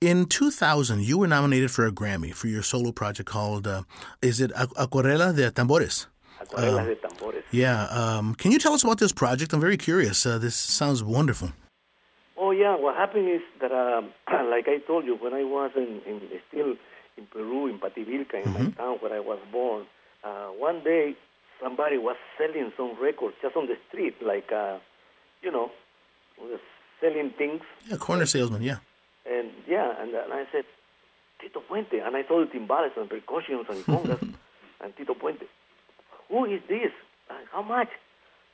In 0.00 0.26
2000, 0.26 1.02
you 1.02 1.18
were 1.18 1.26
nominated 1.26 1.70
for 1.70 1.86
a 1.86 1.90
Grammy 1.92 2.32
for 2.34 2.48
your 2.48 2.62
solo 2.62 2.92
project 2.92 3.28
called, 3.28 3.66
uh, 3.66 3.82
is 4.20 4.40
it 4.40 4.50
Acuarela 4.52 5.34
de 5.34 5.50
Tambores? 5.50 6.06
Acuarelas 6.40 6.86
de 6.86 6.96
Tambores. 6.96 7.42
Yeah. 7.50 7.84
Um, 7.86 8.34
can 8.34 8.52
you 8.52 8.58
tell 8.58 8.74
us 8.74 8.84
about 8.84 8.98
this 8.98 9.12
project? 9.12 9.52
I'm 9.54 9.60
very 9.60 9.78
curious. 9.78 10.26
Uh, 10.26 10.36
this 10.38 10.54
sounds 10.54 11.02
wonderful. 11.02 11.50
Oh 12.36 12.50
yeah, 12.50 12.76
what 12.76 12.94
happened 12.96 13.28
is 13.30 13.40
that, 13.62 13.72
um, 13.72 14.10
like 14.50 14.68
I 14.68 14.78
told 14.86 15.06
you, 15.06 15.16
when 15.16 15.32
I 15.32 15.44
was 15.44 15.70
in, 15.76 16.02
in 16.06 16.20
still 16.48 16.74
in 17.16 17.26
Peru, 17.26 17.66
in 17.66 17.78
Pativilca, 17.78 18.44
in 18.44 18.52
my 18.52 18.70
town 18.70 18.98
where 19.00 19.12
I 19.14 19.20
was 19.20 19.38
born, 19.50 19.86
uh, 20.24 20.48
one 20.48 20.82
day 20.84 21.14
somebody 21.62 21.98
was 21.98 22.16
selling 22.38 22.72
some 22.76 22.96
records 23.00 23.36
just 23.42 23.56
on 23.56 23.66
the 23.66 23.76
street, 23.88 24.14
like 24.22 24.52
uh, 24.52 24.78
you 25.42 25.50
know, 25.50 25.70
was 26.38 26.60
selling 27.00 27.30
things. 27.36 27.62
Yeah, 27.88 27.96
corner 27.96 28.26
salesman. 28.26 28.62
Yeah. 28.62 28.78
And 29.28 29.50
yeah, 29.66 29.92
and, 30.00 30.14
and 30.14 30.32
I 30.32 30.44
said, 30.52 30.64
Tito 31.40 31.60
Puente, 31.60 32.00
and 32.04 32.16
I 32.16 32.24
saw 32.26 32.40
the 32.44 32.46
timbales 32.46 32.96
and 32.96 33.08
percussions 33.08 33.66
and 33.68 33.84
congas, 33.84 34.20
and 34.82 34.96
Tito 34.96 35.14
Puente, 35.14 35.46
who 36.28 36.44
is 36.44 36.60
this? 36.68 36.92
Uh, 37.30 37.34
how 37.52 37.62
much? 37.62 37.88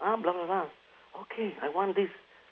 Ah, 0.00 0.16
blah 0.16 0.32
blah 0.32 0.46
blah. 0.46 0.66
Okay, 1.22 1.54
I 1.62 1.68
want 1.68 1.94
this. 1.96 2.08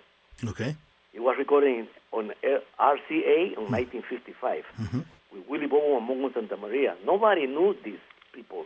Okay. 0.49 0.75
It 1.15 1.21
was 1.21 1.37
recorded 1.39 1.87
on 2.13 2.33
RCA 2.81 3.57
in 3.57 3.71
1955 3.71 4.65
Mm-hmm. 4.81 4.99
with 5.33 5.49
Willie 5.49 5.67
Bobo 5.67 5.97
and 5.99 6.09
Mongo 6.09 6.33
Santa 6.35 6.57
Maria. 6.57 6.95
Nobody 7.07 7.47
knew 7.47 7.75
these 7.85 7.99
people, 8.35 8.65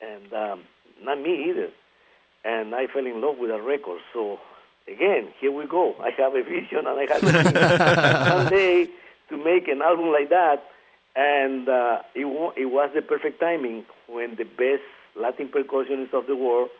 and 0.00 0.32
um, 0.32 0.60
not 1.02 1.20
me 1.20 1.48
either. 1.50 1.68
And 2.44 2.74
I 2.74 2.86
fell 2.88 3.06
in 3.06 3.20
love 3.20 3.38
with 3.38 3.50
the 3.50 3.60
record. 3.60 4.00
So 4.12 4.38
again, 4.88 5.28
here 5.40 5.50
we 5.52 5.66
go. 5.66 5.94
I 6.00 6.10
have 6.18 6.34
a 6.34 6.42
vision, 6.42 6.86
and 6.86 6.88
I 6.88 7.06
have 7.12 7.22
a 7.22 8.28
someday 8.30 8.88
to 9.32 9.36
make 9.42 9.68
an 9.68 9.80
album 9.82 10.12
like 10.12 10.28
that. 10.28 10.62
And 11.16 11.68
uh, 11.68 12.00
it, 12.14 12.26
it 12.56 12.66
was 12.66 12.90
the 12.94 13.02
perfect 13.02 13.40
timing 13.40 13.84
when 14.06 14.36
the 14.36 14.44
best 14.44 14.84
Latin 15.16 15.48
percussionists 15.48 16.14
of 16.14 16.26
the 16.26 16.36
world 16.36 16.70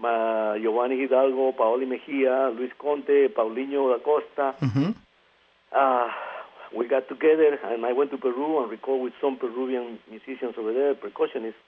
Ma 0.00 0.56
Giovanni 0.56 0.96
Hidalgo, 1.00 1.52
Paoli 1.52 1.84
Mejia, 1.84 2.52
Luis 2.56 2.70
Conte, 2.78 3.28
Paulinho 3.34 3.90
da 3.90 3.98
Costa. 3.98 4.54
Mm-hmm. 4.60 4.90
Uh, 5.72 6.08
we 6.76 6.86
got 6.86 7.08
together 7.08 7.58
and 7.64 7.84
I 7.84 7.92
went 7.92 8.10
to 8.12 8.18
Peru 8.18 8.62
and 8.62 8.70
recorded 8.70 9.04
with 9.04 9.12
some 9.20 9.36
Peruvian 9.36 9.98
musicians 10.08 10.54
over 10.56 10.72
there, 10.72 10.94
percussionists. 10.94 11.58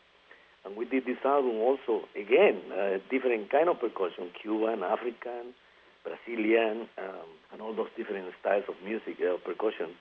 And 0.64 0.76
we 0.76 0.84
did 0.84 1.06
this 1.06 1.16
album 1.24 1.56
also, 1.56 2.04
again, 2.14 2.60
uh, 2.70 2.98
different 3.10 3.50
kind 3.50 3.68
of 3.68 3.80
percussion, 3.80 4.30
Cuban, 4.40 4.82
African, 4.82 5.56
Brazilian, 6.04 6.86
um, 6.98 7.28
and 7.52 7.62
all 7.62 7.74
those 7.74 7.88
different 7.96 8.28
styles 8.40 8.64
of 8.68 8.74
music, 8.84 9.16
uh, 9.24 9.38
percussion. 9.38 9.96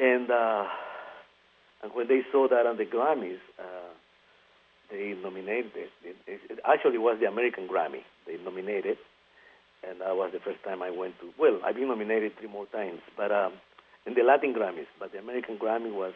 And, 0.00 0.30
uh, 0.30 0.64
and 1.82 1.92
when 1.94 2.08
they 2.08 2.22
saw 2.32 2.48
that 2.48 2.66
on 2.66 2.78
the 2.78 2.86
Grammys, 2.86 3.38
uh, 3.58 3.92
they 4.90 5.14
nominated 5.22 5.72
it. 5.76 6.16
It, 6.26 6.58
actually 6.64 6.98
was 6.98 7.18
the 7.20 7.26
American 7.26 7.68
Grammy. 7.68 8.02
They 8.26 8.36
nominated, 8.38 8.98
and 9.86 10.00
that 10.00 10.16
was 10.16 10.32
the 10.32 10.40
first 10.40 10.62
time 10.64 10.82
I 10.82 10.90
went 10.90 11.18
to. 11.20 11.30
Well, 11.38 11.60
I've 11.64 11.76
been 11.76 11.88
nominated 11.88 12.36
three 12.38 12.48
more 12.48 12.66
times, 12.66 13.00
but 13.16 13.30
um, 13.30 13.52
in 14.06 14.14
the 14.14 14.22
Latin 14.22 14.54
Grammys. 14.54 14.86
But 14.98 15.12
the 15.12 15.18
American 15.18 15.58
Grammy 15.58 15.92
was 15.92 16.14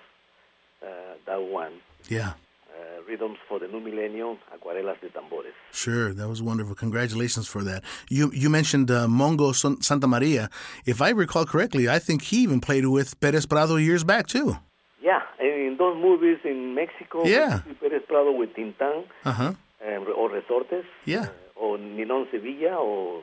uh, 0.82 1.14
that 1.26 1.42
one. 1.42 1.74
Yeah. 2.08 2.32
Uh, 2.74 3.02
Rhythms 3.08 3.38
for 3.48 3.60
the 3.60 3.68
New 3.68 3.78
Millennium, 3.80 4.38
Acuarelas 4.52 4.98
de 5.00 5.08
Tambores. 5.10 5.52
Sure, 5.72 6.12
that 6.12 6.28
was 6.28 6.42
wonderful. 6.42 6.74
Congratulations 6.74 7.46
for 7.46 7.62
that. 7.62 7.84
You 8.10 8.30
you 8.32 8.50
mentioned 8.50 8.90
uh, 8.90 9.06
Mongo 9.06 9.54
San- 9.54 9.80
Santa 9.80 10.08
Maria. 10.08 10.48
If 10.84 11.00
I 11.00 11.10
recall 11.10 11.44
correctly, 11.46 11.88
I 11.88 12.00
think 12.00 12.22
he 12.22 12.38
even 12.46 12.60
played 12.60 12.86
with 12.86 13.08
Perez 13.20 13.46
Prado 13.46 13.76
years 13.76 14.02
back 14.02 14.26
too. 14.26 14.56
Yeah, 15.00 15.20
in 15.38 15.76
those 15.78 15.96
movies 16.08 16.38
in 16.44 16.74
Mexico, 16.74 17.24
Yeah. 17.24 17.60
Perez 17.80 18.02
Prado 18.08 18.32
with 18.32 18.50
Tin 18.56 18.74
Tan 18.78 19.04
Uh 19.24 19.32
huh. 19.32 19.52
um, 19.86 20.06
or 20.16 20.30
Resortes, 20.30 20.84
Yeah. 21.04 21.26
uh, 21.28 21.60
or 21.62 21.78
Ninon 21.78 22.26
Sevilla, 22.32 22.74
or, 22.76 23.22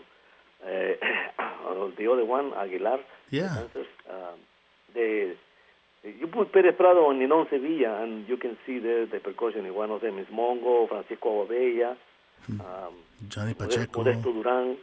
uh, 0.64 0.94
or 1.68 1.92
the 1.98 2.08
other 2.12 2.24
one, 2.26 2.54
Aguilar. 2.54 3.00
Yeah. 3.32 3.56
dancers. 3.56 3.88
Um, 4.10 4.38
they, 4.94 5.34
you 6.04 6.28
put 6.28 6.52
Perez 6.52 6.76
Prado 6.76 7.06
on 7.06 7.20
Ninon 7.20 7.48
Sevilla, 7.50 8.04
and 8.04 8.28
you 8.28 8.38
can 8.38 8.58
see 8.66 8.80
there 8.80 9.06
the 9.06 9.20
percussion. 9.20 9.72
One 9.74 9.92
of 9.92 10.02
them 10.02 10.18
is 10.18 10.28
Mongo, 10.28 10.88
Francisco 10.88 11.46
Aguabella, 11.46 11.96
um, 12.50 12.94
Johnny 13.30 13.54
Pacheco. 13.54 14.04
Modesto 14.04 14.34
Duran. 14.34 14.78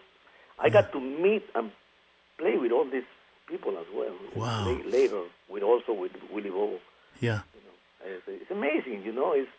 I 0.60 0.68
got 0.70 0.92
to 0.92 1.00
meet 1.00 1.44
and 1.54 1.70
play 2.38 2.56
with 2.56 2.72
all 2.72 2.84
these 2.84 3.04
people 3.48 3.76
as 3.78 3.86
well. 3.94 4.14
Wow. 4.34 4.78
Later, 4.86 5.22
with 5.48 5.62
also 5.62 5.92
with 5.92 6.12
Willie 6.32 6.50
Bobo. 6.50 6.78
Yeah. 7.20 7.40
You 7.54 7.60
know, 7.64 8.16
it's, 8.16 8.42
it's 8.42 8.50
amazing. 8.50 9.02
You 9.04 9.12
know, 9.12 9.32
it's 9.32 9.50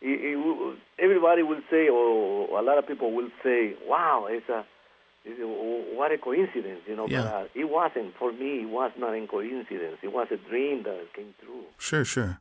it, 0.00 0.36
it, 0.36 0.78
everybody 0.98 1.42
will 1.42 1.60
say, 1.70 1.88
or 1.88 2.58
a 2.58 2.62
lot 2.62 2.78
of 2.78 2.86
people 2.86 3.12
will 3.12 3.30
say, 3.42 3.74
"Wow, 3.86 4.26
it's 4.28 4.48
a 4.48 4.64
what 5.94 6.12
a 6.12 6.18
coincidence." 6.18 6.80
You 6.86 6.96
know, 6.96 7.06
Yeah. 7.08 7.22
but 7.22 7.34
uh, 7.34 7.44
it 7.54 7.68
wasn't 7.70 8.14
for 8.18 8.32
me. 8.32 8.62
It 8.62 8.68
was 8.68 8.92
not 8.98 9.14
a 9.14 9.26
coincidence. 9.26 9.98
It 10.02 10.12
was 10.12 10.28
a 10.30 10.36
dream 10.36 10.82
that 10.84 11.12
came 11.14 11.34
true. 11.42 11.64
Sure, 11.78 12.04
sure. 12.04 12.38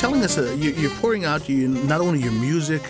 Telling 0.00 0.22
us 0.22 0.38
you, 0.38 0.70
you're 0.70 0.90
pouring 0.92 1.26
out 1.26 1.46
you 1.46 1.68
not 1.68 2.00
only 2.00 2.20
your 2.20 2.32
music, 2.32 2.80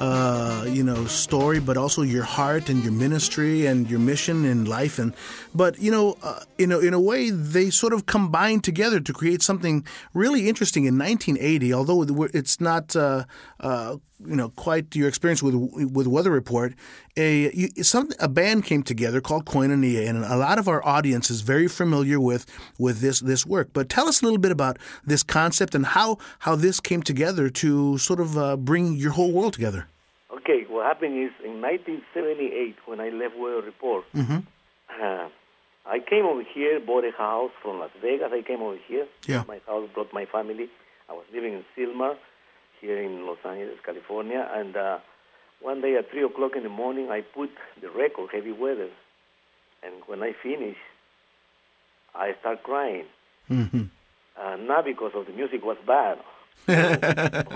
uh, 0.00 0.66
you 0.68 0.82
know, 0.82 1.04
story, 1.04 1.60
but 1.60 1.76
also 1.76 2.02
your 2.02 2.24
heart 2.24 2.68
and 2.68 2.82
your 2.82 2.92
ministry 2.92 3.66
and 3.66 3.88
your 3.88 4.00
mission 4.00 4.44
in 4.44 4.64
life. 4.64 4.98
And 4.98 5.14
but 5.54 5.78
you 5.78 5.92
know, 5.92 6.16
uh, 6.24 6.40
in 6.58 6.72
a, 6.72 6.80
in 6.80 6.92
a 6.92 6.98
way, 6.98 7.30
they 7.30 7.70
sort 7.70 7.92
of 7.92 8.06
combine 8.06 8.60
together 8.62 8.98
to 8.98 9.12
create 9.12 9.42
something 9.42 9.86
really 10.12 10.48
interesting. 10.48 10.86
In 10.86 10.98
1980, 10.98 11.72
although 11.72 12.02
it's 12.34 12.60
not 12.60 12.96
uh, 12.96 13.26
uh, 13.60 13.98
you 14.24 14.36
know 14.36 14.50
quite 14.50 14.94
your 14.94 15.08
experience 15.08 15.42
with 15.42 15.54
with 15.54 16.06
Weather 16.06 16.30
Report, 16.30 16.74
a 17.16 17.50
you, 17.52 17.68
some 17.82 18.10
a 18.20 18.28
band 18.28 18.64
came 18.64 18.82
together 18.82 19.20
called 19.20 19.44
Koinonia, 19.46 20.08
and 20.08 20.24
a 20.24 20.36
lot 20.36 20.58
of 20.58 20.68
our 20.68 20.84
audience 20.86 21.30
is 21.30 21.40
very 21.40 21.68
familiar 21.68 22.20
with 22.20 22.46
with 22.78 23.00
this 23.00 23.20
this 23.20 23.44
work. 23.46 23.70
But 23.72 23.88
tell 23.88 24.08
us 24.08 24.22
a 24.22 24.24
little 24.24 24.38
bit 24.38 24.52
about 24.52 24.78
this 25.04 25.22
concept 25.22 25.74
and 25.74 25.86
how 25.86 26.18
how 26.40 26.56
this 26.56 26.80
came 26.80 27.02
together 27.02 27.48
to 27.50 27.98
sort 27.98 28.20
of 28.20 28.36
uh, 28.38 28.56
bring 28.56 28.94
your 28.94 29.12
whole 29.12 29.32
world 29.32 29.52
together. 29.52 29.88
Okay, 30.30 30.64
what 30.68 30.86
happened 30.86 31.14
is 31.18 31.32
in 31.44 31.60
1978 31.60 32.76
when 32.86 33.00
I 33.00 33.10
left 33.10 33.36
Weather 33.38 33.62
Report, 33.62 34.04
mm-hmm. 34.14 34.38
uh, 35.02 35.28
I 35.86 35.98
came 36.00 36.24
over 36.24 36.42
here, 36.42 36.80
bought 36.80 37.04
a 37.04 37.12
house 37.16 37.52
from 37.62 37.78
Las 37.78 37.90
Vegas. 38.02 38.30
I 38.32 38.42
came 38.42 38.60
over 38.60 38.78
here. 38.88 39.06
Yeah. 39.26 39.44
My 39.46 39.60
house 39.66 39.88
brought 39.94 40.12
my 40.12 40.26
family. 40.26 40.68
I 41.08 41.12
was 41.12 41.24
living 41.32 41.52
in 41.52 41.64
Sylmar, 41.76 42.16
here 42.80 43.00
in 43.00 43.26
Los 43.26 43.38
Angeles, 43.44 43.78
California, 43.84 44.48
and 44.54 44.76
uh, 44.76 44.98
one 45.60 45.80
day 45.80 45.96
at 45.96 46.10
three 46.10 46.24
o'clock 46.24 46.52
in 46.56 46.62
the 46.62 46.68
morning, 46.68 47.10
I 47.10 47.22
put 47.22 47.50
the 47.80 47.90
record 47.90 48.30
Heavy 48.32 48.52
Weather, 48.52 48.90
and 49.82 49.94
when 50.06 50.22
I 50.22 50.32
finished, 50.42 50.78
I 52.14 52.34
start 52.40 52.62
crying. 52.62 53.06
Mm-hmm. 53.50 53.84
Uh, 54.38 54.56
not 54.56 54.84
because 54.84 55.12
of 55.14 55.26
the 55.26 55.32
music 55.32 55.64
was 55.64 55.78
bad, 55.86 56.18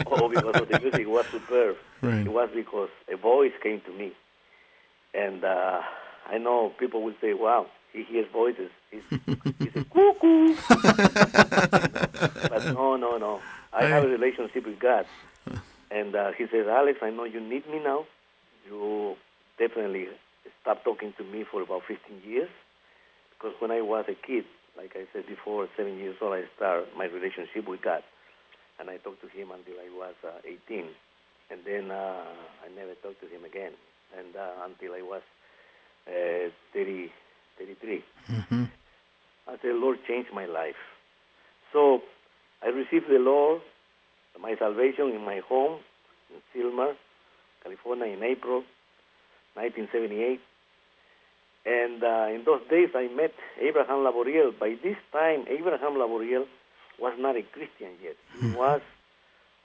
or 0.07 0.31
because 0.31 0.57
of 0.57 0.69
the 0.69 0.81
music 0.81 1.07
was 1.07 1.27
superb. 1.27 1.77
Right. 2.01 2.27
It 2.27 2.33
was 2.33 2.49
because 2.55 2.89
a 3.13 3.17
voice 3.17 3.53
came 3.63 3.81
to 3.83 3.93
me, 3.93 4.13
and 5.13 5.45
uh, 5.45 5.81
I 6.27 6.39
know 6.39 6.73
people 6.79 7.03
will 7.03 7.15
say, 7.21 7.35
"Wow, 7.35 7.67
he 7.93 8.05
hears 8.05 8.27
voices. 8.33 8.71
He's, 8.91 9.03
he's 9.11 9.77
a 9.77 9.85
cuckoo." 9.85 10.55
but 12.49 12.65
no, 12.73 12.97
no, 12.97 13.19
no. 13.19 13.41
I 13.73 13.85
have 13.85 14.05
a 14.05 14.09
relationship 14.09 14.67
with 14.67 14.79
God, 14.81 15.07
and 15.91 16.15
uh, 16.15 16.33
He 16.33 16.47
says, 16.47 16.67
"Alex, 16.69 16.99
I 17.03 17.11
know 17.11 17.25
you 17.25 17.41
need 17.41 17.69
me 17.69 17.79
now. 17.83 18.07
You 18.67 19.17
definitely 19.59 20.09
stopped 20.61 20.85
talking 20.85 21.13
to 21.19 21.25
me 21.25 21.45
for 21.51 21.63
about 21.63 21.83
15 21.87 22.23
years, 22.27 22.51
because 23.31 23.55
when 23.61 23.71
I 23.71 23.81
was 23.81 24.07
a 24.09 24.15
kid, 24.15 24.45
like 24.77 24.97
I 24.97 25.07
said 25.13 25.27
before, 25.27 25.69
seven 25.77 25.99
years 25.99 26.17
old, 26.21 26.35
I 26.35 26.45
started 26.57 26.89
my 26.97 27.07
relationship 27.07 27.69
with 27.69 27.83
God." 27.83 28.03
and 28.81 28.89
I 28.89 28.97
talked 28.97 29.21
to 29.21 29.29
him 29.29 29.51
until 29.53 29.75
I 29.77 29.89
was 29.95 30.15
uh, 30.25 30.41
18, 30.69 30.89
and 31.51 31.61
then 31.67 31.91
uh, 31.91 32.25
I 32.65 32.75
never 32.75 32.95
talked 32.95 33.21
to 33.21 33.29
him 33.29 33.45
again, 33.45 33.73
and 34.17 34.35
uh, 34.35 34.65
until 34.65 34.95
I 34.95 35.03
was 35.03 35.21
uh, 36.09 36.49
30, 36.73 37.13
33. 37.59 38.05
Mm-hmm. 38.31 38.65
Until 39.47 39.73
the 39.75 39.79
Lord 39.79 39.99
change 40.09 40.29
my 40.33 40.47
life. 40.47 40.81
So 41.73 42.01
I 42.63 42.69
received 42.69 43.09
the 43.09 43.19
Lord, 43.19 43.61
my 44.41 44.55
salvation 44.59 45.09
in 45.11 45.25
my 45.25 45.41
home 45.49 45.81
in 46.31 46.41
Sylmar, 46.55 46.95
California, 47.63 48.07
in 48.07 48.23
April 48.23 48.63
1978. 49.55 50.41
And 51.67 52.03
uh, 52.03 52.35
in 52.35 52.45
those 52.45 52.63
days, 52.71 52.89
I 52.95 53.09
met 53.09 53.33
Abraham 53.61 53.99
Laboriel. 54.05 54.53
By 54.59 54.77
this 54.83 54.97
time, 55.13 55.45
Abraham 55.49 55.95
Laboriel 55.95 56.47
was 56.99 57.15
not 57.19 57.37
a 57.37 57.43
Christian 57.43 57.93
yet. 58.03 58.17
He 58.35 58.47
Mm-hmm. 58.47 58.57
was 58.57 58.81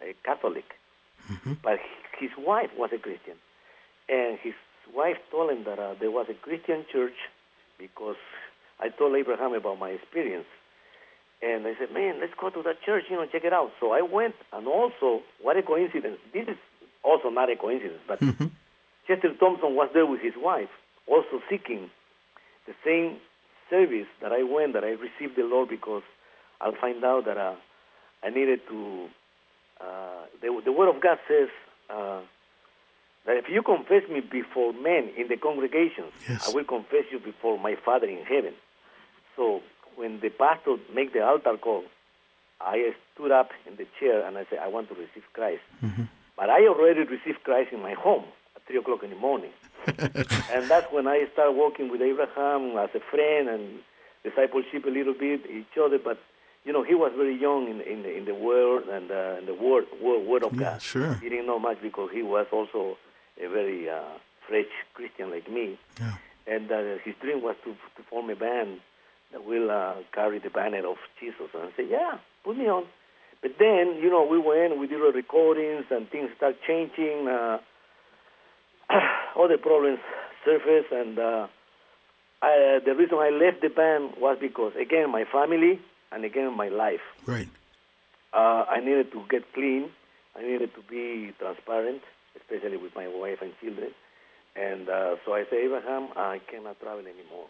a 0.02 0.14
Catholic. 0.26 0.66
But 1.64 1.80
his 2.20 2.30
wife 2.38 2.70
was 2.78 2.92
a 2.94 2.98
Christian. 3.00 3.36
And 4.10 4.38
his 4.40 4.54
wife 4.94 5.18
told 5.32 5.52
him 5.52 5.64
that 5.64 5.80
uh, 5.80 5.96
there 6.00 6.12
was 6.12 6.28
a 6.30 6.34
Christian 6.36 6.86
church 6.92 7.16
because 7.80 8.18
I 8.80 8.90
told 8.90 9.16
Abraham 9.16 9.54
about 9.54 9.80
my 9.80 9.90
experience. 9.90 10.46
And 11.46 11.68
I 11.68 11.74
said, 11.78 11.94
man, 11.94 12.20
let's 12.20 12.34
go 12.42 12.50
to 12.50 12.64
that 12.64 12.82
church, 12.82 13.04
you 13.10 13.18
know, 13.18 13.26
check 13.32 13.44
it 13.44 13.54
out. 13.54 13.72
So 13.80 13.92
I 13.92 14.02
went, 14.02 14.34
and 14.52 14.68
also, 14.68 15.22
what 15.42 15.56
a 15.58 15.62
coincidence. 15.62 16.18
This 16.34 16.48
is 16.48 16.58
also 17.04 17.30
not 17.30 17.52
a 17.52 17.56
coincidence, 17.56 18.02
but 18.08 18.20
Chester 19.08 19.30
Thompson 19.40 19.76
was 19.76 19.90
there 19.94 20.08
with 20.08 20.22
his 20.22 20.34
wife, 20.36 20.70
also 21.08 21.40
seeking 21.48 21.92
the 22.66 22.74
same 22.84 23.18
service 23.70 24.08
that 24.24 24.32
I 24.32 24.42
went, 24.42 24.74
that 24.74 24.84
I 24.84 24.98
received 24.98 25.36
the 25.38 25.44
Lord 25.44 25.70
because 25.70 26.02
I'll 26.60 26.74
find 26.82 27.04
out 27.04 27.26
that 27.26 27.38
uh, 27.38 27.54
I 28.24 28.30
needed 28.32 28.62
to. 28.70 29.08
Uh, 29.80 30.26
the, 30.42 30.62
the 30.66 30.72
Word 30.72 30.90
of 30.96 31.00
God 31.02 31.20
says 31.28 31.50
uh, 31.92 32.22
that 33.28 33.38
if 33.38 33.46
you 33.50 33.62
confess 33.62 34.02
me 34.10 34.22
before 34.22 34.74
men 34.74 35.12
in 35.16 35.28
the 35.28 35.38
congregation, 35.38 36.06
Yes. 36.28 36.50
I 36.50 36.56
will 36.56 36.64
confess 36.64 37.04
you 37.12 37.20
before 37.20 37.60
my 37.60 37.76
Father 37.86 38.08
in 38.08 38.24
heaven. 38.26 38.54
So 39.36 39.62
when 39.96 40.20
the 40.20 40.30
pastor 40.30 40.76
make 40.94 41.14
the 41.14 41.24
altar 41.26 41.58
call, 41.58 41.84
I 42.62 42.94
stood 43.14 43.32
up 43.32 43.50
in 43.68 43.76
the 43.76 43.86
chair 44.00 44.26
and 44.26 44.38
I 44.38 44.46
said, 44.50 44.60
I 44.60 44.68
want 44.68 44.90
to 44.90 44.96
receive 44.96 45.24
Christ. 45.34 45.62
But 46.38 46.50
I 46.50 46.68
already 46.68 47.02
received 47.02 47.44
Christ 47.44 47.72
in 47.72 47.82
my 47.82 47.94
home 47.94 48.26
at 48.56 48.62
3 48.68 48.78
o'clock 48.78 49.04
in 49.04 49.10
the 49.10 49.16
morning. 49.16 49.52
and 49.88 50.68
that's 50.70 50.92
when 50.92 51.08
I 51.08 51.28
started 51.34 51.54
working 51.54 51.90
with 51.90 52.02
Abraham 52.02 52.78
as 52.78 52.90
a 52.96 53.00
friend 53.12 53.48
and 53.50 53.80
discipleship 54.24 54.86
a 54.86 54.90
little 54.90 55.14
bit, 55.14 55.42
each 55.50 55.78
other. 55.82 55.98
But, 56.00 56.18
you 56.66 56.74
know, 56.74 56.84
he 56.84 56.94
was 56.96 57.12
very 57.16 57.40
young 57.40 57.70
in, 57.70 57.82
in, 57.82 58.04
the, 58.04 58.18
in 58.18 58.26
the 58.26 58.34
word 58.36 58.84
and 58.90 59.12
uh, 59.12 59.38
in 59.40 59.46
the 59.46 59.54
word, 59.54 59.86
word, 60.02 60.26
word 60.28 60.44
of 60.44 60.54
Yeah, 60.54 60.72
God. 60.74 60.82
sure. 60.82 61.14
He 61.16 61.30
didn't 61.30 61.46
know 61.48 61.60
much 61.60 61.82
because 61.82 62.10
he 62.14 62.22
was 62.24 62.48
also 62.52 62.98
a 63.42 63.48
very 63.48 63.90
uh, 63.90 64.02
fresh 64.48 64.66
Christian 64.94 65.30
like 65.32 65.50
me. 65.50 65.78
Yeah. 66.00 66.16
And 66.48 66.72
uh, 66.72 66.98
his 67.04 67.16
dream 67.22 67.42
was 67.42 67.56
to, 67.64 67.72
to 67.74 68.04
form 68.10 68.30
a 68.30 68.36
band 68.36 68.80
that 69.32 69.46
will 69.46 69.72
uh, 69.72 69.96
carry 70.14 70.40
the 70.40 70.50
banner 70.50 70.88
of 70.88 70.98
Jesus. 71.20 71.50
And 71.54 71.64
I 71.64 71.70
said, 71.76 71.86
yeah, 71.90 72.18
put 72.44 72.58
me 72.58 72.68
on. 72.68 72.86
But 73.42 73.52
then, 73.60 74.00
you 74.02 74.10
know, 74.10 74.26
we 74.26 74.40
went, 74.40 74.80
we 74.80 74.88
did 74.88 75.02
our 75.02 75.12
recordings, 75.12 75.86
and 75.92 76.10
things 76.10 76.30
start 76.36 76.56
changing. 76.68 77.28
Uh, 77.28 77.60
all 79.36 79.48
the 79.48 79.58
problems 79.58 80.00
surfaced, 80.44 80.92
and 80.92 81.20
uh, 81.20 81.48
I, 82.42 82.80
the 82.86 82.96
reason 82.96 83.18
I 83.18 83.30
left 83.30 83.62
the 83.62 83.70
band 83.70 84.14
was 84.18 84.38
because, 84.40 84.74
again, 84.80 85.12
my 85.12 85.26
family, 85.32 85.80
and 86.12 86.24
again, 86.24 86.56
my 86.56 86.70
life. 86.70 87.06
Right. 87.26 87.50
Uh, 88.34 88.66
I 88.70 88.80
needed 88.80 89.12
to 89.12 89.24
get 89.30 89.54
clean. 89.54 89.90
I 90.36 90.42
needed 90.42 90.74
to 90.76 90.82
be 90.90 91.34
transparent, 91.40 92.02
especially 92.36 92.78
with 92.78 92.96
my 92.96 93.08
wife 93.08 93.40
and 93.42 93.54
children. 93.62 93.92
And 94.56 94.90
uh, 94.90 95.16
so 95.26 95.34
I 95.34 95.44
said, 95.50 95.60
Abraham, 95.60 96.10
I 96.16 96.40
cannot 96.50 96.80
travel 96.80 97.00
anymore. 97.00 97.48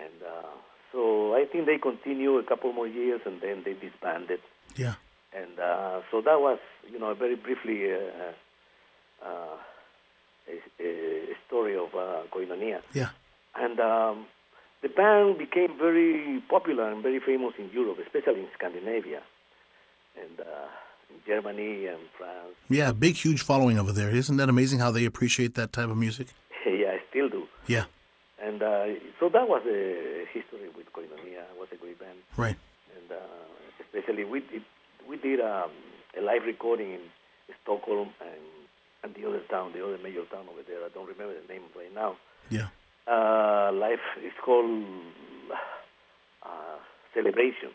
And 0.00 0.22
uh, 0.22 0.56
so 0.92 1.34
I 1.34 1.46
think 1.50 1.66
they 1.66 1.78
continued 1.78 2.44
a 2.44 2.46
couple 2.46 2.72
more 2.72 2.86
years, 2.86 3.22
and 3.24 3.40
then 3.40 3.62
they 3.64 3.72
disbanded. 3.72 4.40
Yeah. 4.76 4.94
And 5.34 5.58
uh, 5.58 6.00
so 6.10 6.20
that 6.20 6.40
was, 6.40 6.58
you 6.90 6.98
know, 6.98 7.14
very 7.14 7.36
briefly 7.36 7.90
uh, 7.90 9.26
uh, 9.26 9.56
a, 10.48 10.84
a 10.84 11.34
story 11.46 11.74
of 11.74 11.94
uh, 11.94 12.22
Koinonia. 12.30 12.80
Yeah. 12.92 13.08
And 13.56 13.80
um, 13.80 14.26
the 14.82 14.88
band 14.88 15.38
became 15.38 15.78
very 15.78 16.42
popular 16.50 16.90
and 16.90 17.02
very 17.02 17.20
famous 17.20 17.54
in 17.58 17.70
Europe, 17.72 17.98
especially 18.04 18.40
in 18.40 18.48
Scandinavia, 18.54 19.22
and 20.20 20.40
uh, 20.40 20.68
in 21.08 21.16
Germany 21.26 21.86
and 21.86 22.00
France. 22.18 22.54
Yeah. 22.68 22.92
Big, 22.92 23.16
huge 23.16 23.42
following 23.42 23.78
over 23.78 23.92
there. 23.92 24.10
Isn't 24.10 24.36
that 24.36 24.50
amazing 24.50 24.80
how 24.80 24.90
they 24.90 25.06
appreciate 25.06 25.54
that 25.54 25.72
type 25.72 25.88
of 25.88 25.96
music? 25.96 26.28
yeah, 26.66 26.92
I 26.92 27.00
still 27.08 27.30
do. 27.30 27.44
Yeah. 27.66 27.84
And 28.42 28.62
uh, 28.62 28.86
so 29.20 29.28
that 29.28 29.46
was 29.48 29.62
the 29.64 30.24
history 30.32 30.68
with 30.76 30.86
Koinonia. 30.92 31.46
It 31.54 31.58
was 31.58 31.68
a 31.72 31.76
great 31.76 31.98
band. 32.00 32.18
Right. 32.36 32.56
And 32.98 33.12
uh, 33.12 33.46
especially 33.80 34.24
we 34.24 34.40
did, 34.40 34.62
we 35.08 35.16
did 35.16 35.40
um, 35.40 35.70
a 36.18 36.20
live 36.20 36.42
recording 36.44 36.92
in 36.92 37.00
Stockholm 37.62 38.10
and, 38.20 38.42
and 39.04 39.14
the 39.14 39.28
other 39.28 39.42
town, 39.48 39.72
the 39.72 39.84
other 39.84 39.98
major 40.02 40.24
town 40.32 40.46
over 40.50 40.62
there. 40.66 40.84
I 40.84 40.88
don't 40.92 41.06
remember 41.06 41.34
the 41.40 41.46
name 41.52 41.62
right 41.76 41.94
now. 41.94 42.16
Yeah. 42.50 42.68
uh, 43.06 43.70
live. 43.72 44.02
It's 44.18 44.36
called 44.44 44.84
uh, 46.44 46.78
Celebration. 47.14 47.70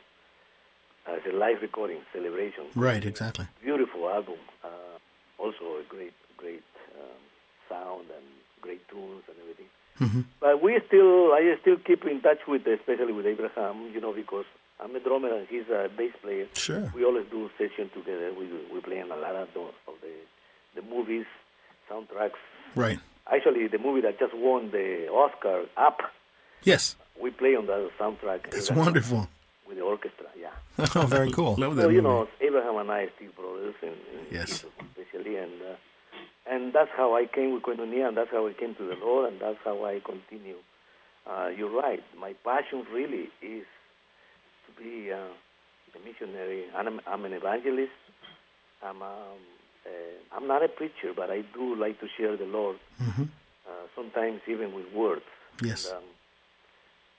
Uh, 1.08 1.14
it's 1.14 1.28
a 1.32 1.36
live 1.36 1.62
recording, 1.62 2.00
Celebration. 2.14 2.66
Right. 2.76 3.06
Exactly. 3.06 3.48
Beautiful 3.64 4.10
album. 4.10 4.40
Uh, 4.64 5.00
also 5.40 5.80
a 5.80 5.84
great, 5.88 6.14
great 6.36 6.64
um, 7.00 7.22
sound 7.70 8.06
and 8.12 8.26
great 8.62 8.88
tunes 8.90 9.24
and 9.30 9.38
everything. 9.42 9.68
Mhm. 10.00 10.26
But 10.40 10.62
we 10.62 10.80
still, 10.88 11.34
I 11.34 11.56
still 11.62 11.78
keep 11.78 12.06
in 12.06 12.22
touch 12.22 12.40
with, 12.48 12.68
especially 12.68 13.14
with 13.14 13.26
Abraham, 13.26 13.90
you 13.94 14.00
know, 14.02 14.14
because 14.14 14.46
I'm 14.80 14.96
a 14.96 15.00
drummer 15.00 15.34
and 15.34 15.48
he's 15.48 15.68
a 15.70 15.90
bass 15.98 16.14
player. 16.22 16.48
Sure. 16.54 16.92
We 16.96 17.04
always 17.04 17.26
do 17.32 17.50
sessions 17.58 17.92
together. 17.94 18.32
We 18.38 18.46
we 18.74 18.80
play 18.82 19.00
in 19.00 19.12
a 19.12 19.16
lot 19.16 19.36
of 19.36 19.48
the, 19.54 19.62
of 19.62 19.96
the 20.02 20.14
the 20.76 20.82
movies, 20.88 21.26
soundtracks. 21.90 22.38
Right. 22.76 23.00
Actually, 23.34 23.68
the 23.68 23.80
movie 23.80 24.02
that 24.02 24.20
just 24.20 24.34
won 24.36 24.70
the 24.72 25.08
Oscar, 25.10 25.66
Up, 25.76 26.00
Yes. 26.64 26.96
we 27.22 27.32
play 27.32 27.56
on 27.56 27.66
the 27.66 27.90
soundtrack. 28.00 28.54
It's 28.54 28.72
wonderful. 28.72 29.20
With 29.20 29.30
with 29.68 29.78
the 29.78 29.84
orchestra. 29.84 30.28
Yeah. 30.40 30.52
oh, 30.96 31.06
very 31.08 31.32
cool. 31.32 31.56
Love 31.58 31.76
that 31.76 31.84
So 31.84 31.90
you 31.90 32.02
know, 32.02 32.28
Abraham 32.40 32.78
and 32.78 32.90
I 32.92 33.02
are 33.04 33.10
still 33.16 33.32
brothers, 33.36 33.76
in, 33.82 33.90
in 33.90 34.26
Yes. 34.32 34.64
Especially, 34.96 35.36
and 35.38 35.52
uh, 35.62 35.76
and 36.50 36.74
that's 36.74 36.92
how 36.96 37.16
I 37.16 37.26
came 37.26 37.54
with 37.54 37.64
Koinonia, 37.64 38.08
and 38.08 38.18
that's 38.18 38.32
how 38.32 38.48
I 38.48 38.54
came 38.54 38.76
to 38.76 38.88
the 38.88 38.96
Lord, 38.96 39.32
and 39.32 39.42
that's 39.42 39.60
how 39.64 39.86
I 39.86 40.00
continue. 40.00 40.58
Uh, 41.30 41.50
you're 41.56 41.76
right. 41.76 42.02
My 42.18 42.34
passion 42.44 42.86
really 42.94 43.30
is 43.42 43.66
to 44.66 44.82
be 44.82 45.12
uh, 45.12 45.18
a 45.18 46.00
missionary. 46.06 46.66
I'm, 46.76 47.02
I'm 47.06 47.26
an 47.26 47.34
evangelist. 47.34 47.92
I'm 48.82 49.02
um, 49.02 49.42
uh, 49.86 50.36
I'm 50.36 50.48
not 50.48 50.64
a 50.64 50.68
preacher, 50.68 51.14
but 51.16 51.30
I 51.30 51.42
do 51.54 51.76
like 51.76 52.00
to 52.02 52.08
share 52.18 52.36
the 52.38 52.46
Lord. 52.46 52.78
Uh, 53.68 53.88
sometimes 53.96 54.42
even 54.48 54.74
with 54.74 54.86
words. 54.94 55.24
Yes. 55.62 55.86
And, 55.86 55.98
um, 55.98 56.04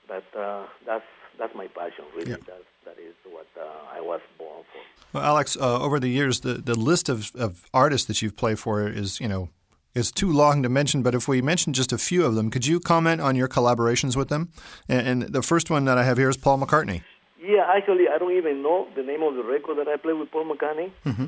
but 0.09 0.27
uh, 0.37 0.65
that's 0.85 1.05
that's 1.39 1.55
my 1.55 1.67
passion, 1.67 2.05
really. 2.15 2.31
Yeah. 2.31 2.37
That's, 2.45 2.69
that 2.85 2.97
is 2.99 3.15
what 3.35 3.47
uh, 3.57 3.97
I 3.97 4.01
was 4.01 4.19
born 4.37 4.63
for. 4.73 4.81
Well, 5.13 5.23
Alex, 5.23 5.55
uh, 5.55 5.79
over 5.79 5.99
the 5.99 6.09
years, 6.09 6.41
the, 6.41 6.55
the 6.55 6.75
list 6.75 7.07
of, 7.07 7.31
of 7.35 7.69
artists 7.73 8.07
that 8.07 8.21
you've 8.21 8.35
played 8.35 8.59
for 8.59 8.87
is, 8.87 9.21
you 9.21 9.27
know, 9.27 9.49
is 9.95 10.11
too 10.11 10.31
long 10.31 10.63
to 10.63 10.69
mention. 10.69 11.01
But 11.01 11.15
if 11.15 11.27
we 11.27 11.41
mention 11.41 11.71
just 11.73 11.93
a 11.93 11.97
few 11.97 12.25
of 12.25 12.35
them, 12.35 12.49
could 12.49 12.65
you 12.67 12.79
comment 12.79 13.21
on 13.21 13.35
your 13.35 13.47
collaborations 13.47 14.15
with 14.17 14.29
them? 14.29 14.49
And, 14.87 15.07
and 15.07 15.21
the 15.33 15.41
first 15.41 15.69
one 15.69 15.85
that 15.85 15.97
I 15.97 16.03
have 16.03 16.17
here 16.17 16.29
is 16.29 16.37
Paul 16.37 16.59
McCartney. 16.59 17.03
Yeah, 17.41 17.65
actually, 17.73 18.05
I 18.13 18.17
don't 18.17 18.35
even 18.35 18.61
know 18.61 18.87
the 18.95 19.03
name 19.03 19.23
of 19.23 19.35
the 19.35 19.43
record 19.43 19.77
that 19.77 19.87
I 19.87 19.95
played 19.97 20.17
with 20.19 20.31
Paul 20.31 20.45
McCartney. 20.51 20.91
Uh, 21.05 21.27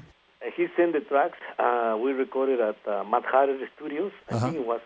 he 0.55 0.67
sent 0.75 0.93
the 0.93 1.01
tracks. 1.01 1.37
Uh, 1.57 1.97
we 2.03 2.11
recorded 2.11 2.59
at 2.59 2.75
uh, 2.87 3.03
Matt 3.03 3.23
Harris 3.31 3.61
Studios. 3.77 4.11
I 4.29 4.39
think 4.39 4.55
it 4.55 4.65
was 4.65 4.81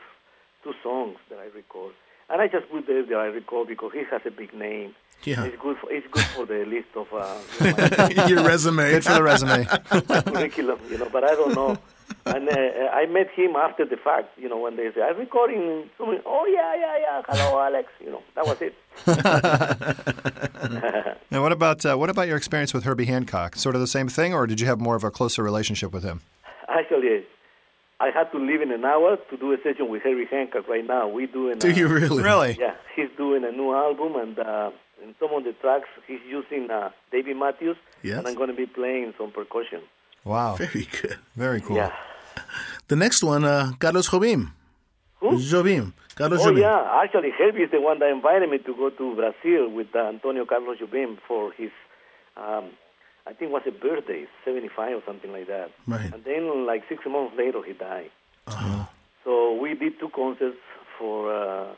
two 0.64 0.74
songs 0.84 1.18
that 1.30 1.40
I 1.40 1.48
record. 1.56 1.94
And 2.30 2.42
I 2.42 2.48
just 2.48 2.70
put 2.70 2.88
there 2.88 3.06
that 3.06 3.16
I 3.16 3.26
record 3.26 3.68
because 3.68 3.92
he 3.94 4.04
has 4.12 4.22
a 4.26 4.32
big 4.32 4.54
name. 4.54 4.96
Yeah. 5.24 5.44
It's 5.46 5.62
good 5.62 5.78
for, 5.78 5.92
it's 5.92 6.08
good 6.12 6.24
for 6.26 6.46
the 6.46 6.66
list 6.66 6.90
of 6.96 7.08
uh, 7.14 7.40
Your 8.28 8.44
resume. 8.44 8.92
Good 8.92 9.04
for 9.04 9.14
the 9.14 9.24
resume. 9.24 9.66
curriculum, 10.34 10.80
you 10.90 10.98
know, 10.98 11.10
but 11.12 11.24
I 11.24 11.36
don't 11.36 11.56
know. 11.56 11.78
And 12.26 12.50
uh, 12.50 12.90
I 12.94 13.06
met 13.08 13.30
him 13.32 13.56
after 13.56 13.86
the 13.86 13.98
fact, 13.98 14.38
you 14.38 14.50
know, 14.50 14.60
when 14.60 14.76
they 14.76 14.92
say, 14.94 15.02
I'm 15.02 15.18
recording. 15.18 15.90
Someone, 15.98 16.22
oh, 16.26 16.46
yeah, 16.46 16.76
yeah, 16.76 16.98
yeah. 17.00 17.22
Hello, 17.28 17.60
Alex. 17.60 17.90
You 18.00 18.12
know, 18.12 18.24
that 18.36 18.46
was 18.46 18.62
it. 18.62 18.76
Now, 21.32 21.42
what 21.42 21.52
about 21.52 21.86
uh, 21.86 21.98
what 21.98 22.10
about 22.10 22.30
your 22.30 22.38
experience 22.38 22.74
with 22.74 22.86
Herbie 22.86 23.06
Hancock? 23.06 23.58
Sort 23.58 23.76
of 23.76 23.82
the 23.82 23.88
same 23.88 24.08
thing, 24.08 24.34
or 24.34 24.48
did 24.48 24.62
you 24.62 24.68
have 24.68 24.80
more 24.80 24.96
of 24.96 25.04
a 25.04 25.12
closer 25.12 25.44
relationship 25.44 25.92
with 25.92 26.04
him? 26.04 26.22
Actually, 26.70 27.26
I 28.00 28.10
had 28.14 28.32
to 28.34 28.38
leave 28.40 28.62
in 28.62 28.72
an 28.72 28.84
hour 28.84 29.18
to 29.30 29.38
do 29.38 29.54
a 29.54 29.58
session 29.64 29.90
with 29.90 30.02
Herbie 30.04 30.26
Hancock 30.30 30.68
right 30.68 30.86
now. 30.86 31.08
We 31.08 31.28
doing 31.28 31.58
Do 31.60 31.70
uh, 31.70 31.74
you 31.74 31.88
really? 31.88 32.22
Really? 32.24 32.58
Yeah, 32.60 32.76
he's 32.96 33.10
doing 33.18 33.44
a 33.46 33.52
new 33.52 33.74
album, 33.74 34.16
and 34.16 34.38
uh, 34.38 34.72
in 35.04 35.16
some 35.20 35.32
of 35.34 35.44
the 35.46 35.54
tracks 35.54 35.88
he's 36.08 36.20
using 36.30 36.70
uh, 36.70 36.90
David 37.12 37.38
Matthews, 37.38 37.78
Yes. 38.04 38.18
and 38.20 38.28
I'm 38.28 38.36
going 38.36 38.50
to 38.50 38.56
be 38.56 38.66
playing 38.66 39.14
some 39.18 39.32
percussion. 39.32 39.82
Wow. 40.26 40.56
Very 40.56 40.88
good. 40.92 41.18
Very 41.36 41.62
cool. 41.62 41.78
Yeah. 41.78 41.92
The 42.88 42.96
next 42.98 43.24
one, 43.24 43.46
uh, 43.46 43.72
Carlos 43.80 44.10
Jobim. 44.10 44.52
Who? 45.22 45.38
Jobim. 45.38 45.94
Carlos 46.16 46.42
Oh 46.42 46.52
Jobim. 46.52 46.60
yeah, 46.62 47.02
actually 47.02 47.32
Herbie 47.32 47.62
is 47.64 47.72
the 47.72 47.80
one 47.82 47.98
that 48.00 48.10
invited 48.10 48.50
me 48.50 48.58
to 48.60 48.76
go 48.76 48.90
to 48.90 49.16
Brazil 49.16 49.70
with 49.70 49.88
uh, 49.96 50.00
Antonio 50.10 50.46
Carlos 50.46 50.78
Jobim 50.78 51.18
for 51.28 51.52
his, 51.54 51.72
um, 52.38 52.66
I 53.28 53.34
think 53.34 53.50
it 53.50 53.54
was 53.54 53.64
a 53.68 53.72
birthday, 53.72 54.28
75 54.44 54.98
or 54.98 55.02
something 55.06 55.32
like 55.32 55.48
that. 55.48 55.72
Right. 55.88 56.14
And 56.14 56.24
then 56.24 56.66
like 56.66 56.84
six 56.88 57.04
months 57.08 57.34
later 57.38 57.62
he 57.66 57.74
died. 57.74 58.12
Uh-huh. 58.48 58.86
So 59.24 59.56
we 59.56 59.74
did 59.74 60.00
two 60.00 60.10
concerts 60.10 60.58
for 61.00 61.34
uh, 61.34 61.74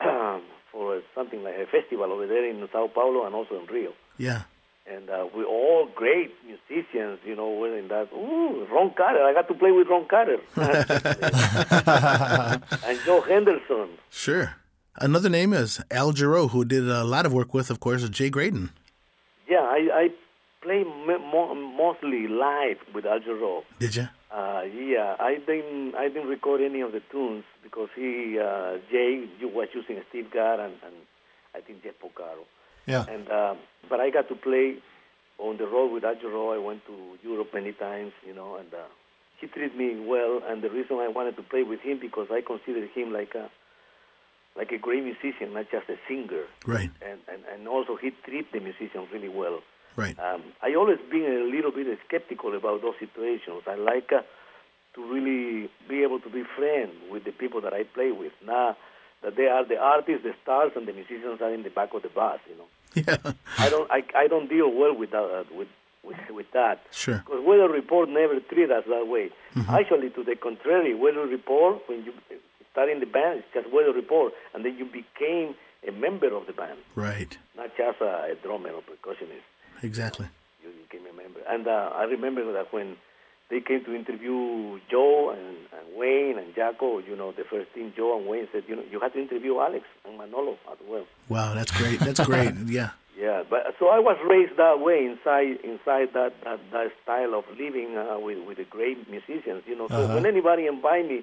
for 0.72 1.02
something 1.14 1.42
like 1.42 1.56
a 1.56 1.66
festival 1.66 2.10
over 2.12 2.26
there 2.26 2.48
in 2.48 2.66
Sao 2.72 2.88
Paulo 2.88 3.26
and 3.26 3.34
also 3.34 3.60
in 3.60 3.66
Rio. 3.66 3.92
Yeah. 4.16 4.42
And 4.86 5.08
uh, 5.08 5.26
we're 5.34 5.46
all 5.46 5.88
great 5.94 6.34
musicians, 6.44 7.18
you 7.24 7.34
know. 7.34 7.50
We're 7.52 7.78
in 7.78 7.88
that. 7.88 8.12
Ooh, 8.12 8.66
Ron 8.70 8.92
Carter! 8.94 9.24
I 9.24 9.32
got 9.32 9.48
to 9.48 9.54
play 9.54 9.70
with 9.70 9.88
Ron 9.88 10.06
Carter 10.06 10.36
and 12.86 12.98
Joe 13.06 13.22
Henderson. 13.22 13.88
Sure. 14.10 14.56
Another 14.96 15.30
name 15.30 15.54
is 15.54 15.80
Al 15.90 16.12
Jarreau, 16.12 16.50
who 16.50 16.66
did 16.66 16.86
a 16.86 17.02
lot 17.02 17.24
of 17.24 17.32
work 17.32 17.54
with, 17.54 17.70
of 17.70 17.80
course, 17.80 18.06
Jay 18.10 18.28
Graydon. 18.28 18.72
Yeah, 19.48 19.60
I, 19.60 19.88
I 19.92 20.10
play 20.64 20.80
m- 20.80 21.22
mo- 21.32 21.54
mostly 21.54 22.26
live 22.26 22.78
with 22.94 23.04
Al 23.06 23.20
Jarreau. 23.20 23.62
Did 23.78 23.94
you? 23.96 24.08
Uh, 24.32 24.62
yeah, 24.74 25.14
I 25.20 25.36
didn't 25.46 25.94
I 25.94 26.08
didn't 26.08 26.28
record 26.28 26.60
any 26.60 26.80
of 26.80 26.90
the 26.92 27.02
tunes 27.12 27.44
because 27.62 27.90
he 27.94 28.38
uh, 28.40 28.78
Jay 28.90 29.28
you 29.40 29.48
was 29.48 29.68
using 29.74 30.02
Steve 30.08 30.28
Gadd 30.32 30.58
and, 30.58 30.74
and 30.86 30.96
I 31.54 31.60
think 31.60 31.84
Jeff 31.84 31.94
Porcaro. 32.02 32.44
Yeah. 32.86 33.04
And 33.14 33.28
uh, 33.30 33.54
but 33.88 34.00
I 34.00 34.10
got 34.10 34.28
to 34.28 34.34
play 34.34 34.76
on 35.38 35.56
the 35.58 35.66
road 35.66 35.92
with 35.92 36.04
Al 36.04 36.16
Jarreau. 36.16 36.54
I 36.54 36.58
went 36.58 36.84
to 36.86 36.94
Europe 37.22 37.50
many 37.54 37.72
times, 37.72 38.12
you 38.26 38.34
know, 38.34 38.56
and 38.56 38.72
uh, 38.74 38.78
he 39.40 39.46
treated 39.46 39.76
me 39.76 40.00
well. 40.04 40.40
And 40.48 40.62
the 40.62 40.70
reason 40.70 40.96
I 40.98 41.08
wanted 41.08 41.36
to 41.36 41.42
play 41.42 41.62
with 41.62 41.80
him 41.80 41.98
because 42.00 42.28
I 42.32 42.40
considered 42.40 42.88
him 42.94 43.12
like 43.12 43.34
a 43.36 43.50
like 44.56 44.70
a 44.72 44.78
great 44.78 45.02
musician, 45.04 45.52
not 45.52 45.66
just 45.70 45.88
a 45.88 45.96
singer. 46.08 46.44
Right. 46.66 46.90
And 47.02 47.20
and, 47.32 47.42
and 47.52 47.68
also 47.68 47.96
he 47.96 48.10
treated 48.24 48.46
the 48.52 48.60
musicians 48.60 49.06
really 49.12 49.28
well. 49.28 49.60
Right. 49.96 50.18
Um, 50.18 50.42
I 50.62 50.74
always 50.74 50.98
been 51.10 51.24
a 51.24 51.44
little 51.54 51.70
bit 51.70 51.86
skeptical 52.08 52.56
about 52.56 52.82
those 52.82 52.94
situations. 52.98 53.62
I 53.66 53.74
like 53.76 54.10
uh, 54.12 54.22
to 54.94 55.12
really 55.12 55.70
be 55.88 56.02
able 56.02 56.20
to 56.20 56.30
be 56.30 56.42
friends 56.56 56.92
with 57.10 57.24
the 57.24 57.32
people 57.32 57.60
that 57.62 57.72
I 57.72 57.84
play 57.84 58.10
with. 58.12 58.32
Now 58.44 58.76
that 59.22 59.36
they 59.36 59.46
are 59.46 59.64
the 59.66 59.76
artists, 59.78 60.22
the 60.24 60.34
stars, 60.42 60.72
and 60.76 60.86
the 60.86 60.92
musicians 60.92 61.40
are 61.40 61.52
in 61.52 61.62
the 61.62 61.70
back 61.70 61.94
of 61.94 62.02
the 62.02 62.08
bus. 62.08 62.40
You 62.50 62.56
know, 62.58 62.68
Yeah. 62.94 63.32
I 63.58 63.70
don't 63.70 63.90
I, 63.90 64.02
I 64.16 64.26
don't 64.26 64.48
deal 64.48 64.70
well 64.72 64.94
with 64.96 65.10
that 65.12 65.22
uh, 65.24 65.44
with, 65.56 65.68
with 66.04 66.16
with 66.30 66.46
that. 66.52 66.82
Sure. 66.90 67.22
Because 67.24 67.44
Weather 67.46 67.68
Report 67.68 68.08
never 68.08 68.38
treat 68.40 68.70
us 68.70 68.84
that 68.88 69.06
way. 69.06 69.30
Actually, 69.68 70.10
to 70.10 70.24
the 70.24 70.34
contrary, 70.36 70.94
Weather 70.94 71.26
Report 71.26 71.82
when 71.88 72.04
you 72.04 72.12
start 72.72 72.88
in 72.88 72.98
the 73.00 73.06
band, 73.06 73.38
it's 73.40 73.48
just 73.54 73.72
Weather 73.72 73.92
Report, 73.92 74.32
and 74.52 74.64
then 74.64 74.76
you 74.76 74.84
became 74.86 75.54
a 75.86 75.92
member 75.92 76.34
of 76.34 76.46
the 76.46 76.52
band, 76.52 76.78
Right. 76.94 77.36
not 77.56 77.70
just 77.76 78.00
a, 78.00 78.32
a 78.32 78.34
drummer 78.42 78.70
or 78.70 78.80
percussionist 78.82 79.44
Exactly. 79.82 80.28
you 80.62 80.70
became 80.88 81.06
a 81.06 81.16
member. 81.16 81.40
And 81.48 81.66
uh, 81.66 81.90
I 81.94 82.04
remember 82.04 82.52
that 82.52 82.72
when 82.72 82.96
they 83.50 83.60
came 83.60 83.84
to 83.84 83.94
interview 83.94 84.80
Joe 84.90 85.30
and, 85.30 85.56
and 85.76 85.96
Wayne 85.98 86.38
and 86.38 86.54
Jaco, 86.54 87.06
you 87.06 87.16
know, 87.16 87.32
the 87.32 87.44
first 87.44 87.70
thing 87.72 87.92
Joe 87.96 88.16
and 88.18 88.26
Wayne 88.26 88.48
said, 88.52 88.64
you 88.66 88.76
know, 88.76 88.82
you 88.90 89.00
have 89.00 89.12
to 89.12 89.20
interview 89.20 89.58
Alex 89.58 89.84
and 90.06 90.16
Manolo 90.18 90.56
as 90.72 90.78
well. 90.88 91.04
Wow, 91.28 91.54
that's 91.54 91.70
great. 91.72 92.00
That's 92.00 92.20
great. 92.20 92.52
Yeah. 92.66 92.90
Yeah, 93.16 93.44
but 93.48 93.76
so 93.78 93.90
I 93.90 94.00
was 94.00 94.16
raised 94.28 94.56
that 94.56 94.80
way 94.80 95.06
inside 95.06 95.60
inside 95.62 96.08
that 96.14 96.32
that, 96.42 96.58
that 96.72 96.90
style 97.04 97.34
of 97.34 97.44
living 97.56 97.96
uh, 97.96 98.18
with 98.18 98.44
with 98.44 98.56
the 98.56 98.64
great 98.64 99.08
musicians. 99.08 99.62
You 99.68 99.76
know, 99.78 99.86
so 99.86 100.12
when 100.12 100.26
anybody 100.26 100.66
invite 100.66 101.06
me 101.08 101.22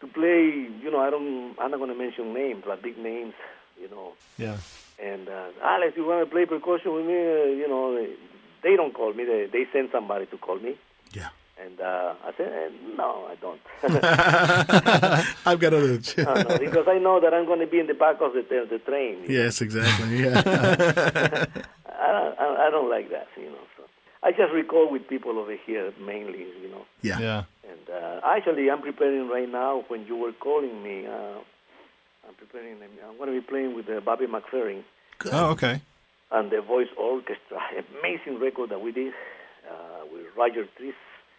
to 0.00 0.06
play, 0.06 0.68
you 0.80 0.90
know, 0.92 1.00
I 1.00 1.10
don't, 1.10 1.56
I'm 1.58 1.72
not 1.72 1.78
going 1.78 1.90
to 1.90 1.96
mention 1.98 2.32
names, 2.32 2.62
but 2.64 2.82
big 2.82 2.98
names, 2.98 3.34
you 3.80 3.88
know, 3.90 4.12
Yeah. 4.38 4.58
And 4.98 5.28
uh, 5.28 5.48
Alex, 5.62 5.96
you 5.96 6.04
want 6.06 6.24
to 6.26 6.30
play 6.30 6.46
percussion 6.46 6.94
with 6.94 7.06
me? 7.06 7.14
Uh, 7.14 7.44
you 7.60 7.66
know, 7.68 7.94
they, 7.94 8.14
they 8.62 8.76
don't 8.76 8.92
call 8.94 9.12
me. 9.12 9.24
They 9.24 9.46
they 9.52 9.64
send 9.72 9.90
somebody 9.92 10.26
to 10.26 10.36
call 10.38 10.58
me, 10.58 10.76
Yeah. 11.12 11.28
and 11.62 11.80
uh, 11.80 12.14
I 12.24 12.32
said, 12.36 12.48
eh, 12.52 12.70
no, 12.96 13.26
I 13.30 13.34
don't. 13.40 13.60
I've 15.46 15.58
got 15.60 15.74
other. 15.74 15.98
no, 16.18 16.34
no, 16.34 16.58
because 16.58 16.86
I 16.88 16.98
know 16.98 17.20
that 17.20 17.32
I'm 17.34 17.46
going 17.46 17.60
to 17.60 17.66
be 17.66 17.78
in 17.80 17.86
the 17.86 17.94
back 17.94 18.20
of 18.20 18.32
the 18.34 18.42
the 18.70 18.78
train. 18.78 19.24
yes, 19.28 19.60
exactly. 19.60 20.18
Yeah. 20.22 20.42
I, 20.44 22.12
don't- 22.12 22.38
I, 22.40 22.66
I 22.66 22.70
don't 22.70 22.90
like 22.90 23.10
that, 23.10 23.28
you 23.36 23.46
know. 23.50 23.64
So 23.76 23.84
I 24.22 24.30
just 24.32 24.52
record 24.52 24.90
with 24.92 25.08
people 25.08 25.38
over 25.38 25.54
here 25.66 25.92
mainly, 26.00 26.46
you 26.62 26.68
know. 26.70 26.84
yeah. 27.02 27.18
Yeah. 27.20 27.42
And 27.68 27.88
uh, 27.90 28.20
actually, 28.24 28.70
I'm 28.70 28.82
preparing 28.82 29.28
right 29.28 29.48
now. 29.48 29.84
When 29.88 30.06
you 30.06 30.16
were 30.16 30.32
calling 30.32 30.82
me, 30.82 31.06
uh, 31.06 31.38
I'm 32.26 32.34
preparing. 32.34 32.76
I'm 33.08 33.16
going 33.18 33.32
to 33.34 33.40
be 33.40 33.46
playing 33.46 33.74
with 33.74 33.88
uh, 33.88 34.00
Bobby 34.00 34.26
McFerrin. 34.26 34.82
Good. 35.18 35.32
Oh, 35.34 35.50
okay. 35.50 35.80
and 36.30 36.50
the 36.50 36.60
voice 36.62 36.88
orchestra. 36.98 37.58
Amazing 38.00 38.40
record 38.40 38.70
that 38.70 38.80
we 38.80 38.92
did 38.92 39.12
uh, 39.70 40.04
with 40.12 40.26
Roger 40.36 40.64
Treece. 40.78 40.92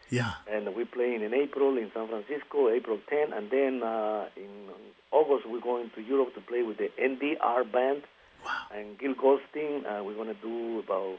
Yeah. 0.09 0.33
And 0.51 0.75
we're 0.75 0.85
playing 0.85 1.23
in 1.23 1.33
April 1.33 1.77
in 1.77 1.89
San 1.93 2.07
Francisco, 2.07 2.69
April 2.69 2.99
10. 3.09 3.33
And 3.33 3.49
then 3.49 3.81
uh, 3.83 4.25
in 4.35 4.69
August, 5.11 5.47
we're 5.49 5.61
going 5.61 5.89
to 5.95 6.01
Europe 6.01 6.35
to 6.35 6.41
play 6.41 6.61
with 6.61 6.77
the 6.77 6.89
NDR 7.01 7.69
band. 7.71 8.03
Wow. 8.45 8.51
And 8.75 8.99
Gil 8.99 9.15
Goldstein, 9.15 9.85
uh, 9.85 10.03
we're 10.03 10.15
going 10.15 10.27
to 10.33 10.41
do 10.41 10.79
about 10.79 11.17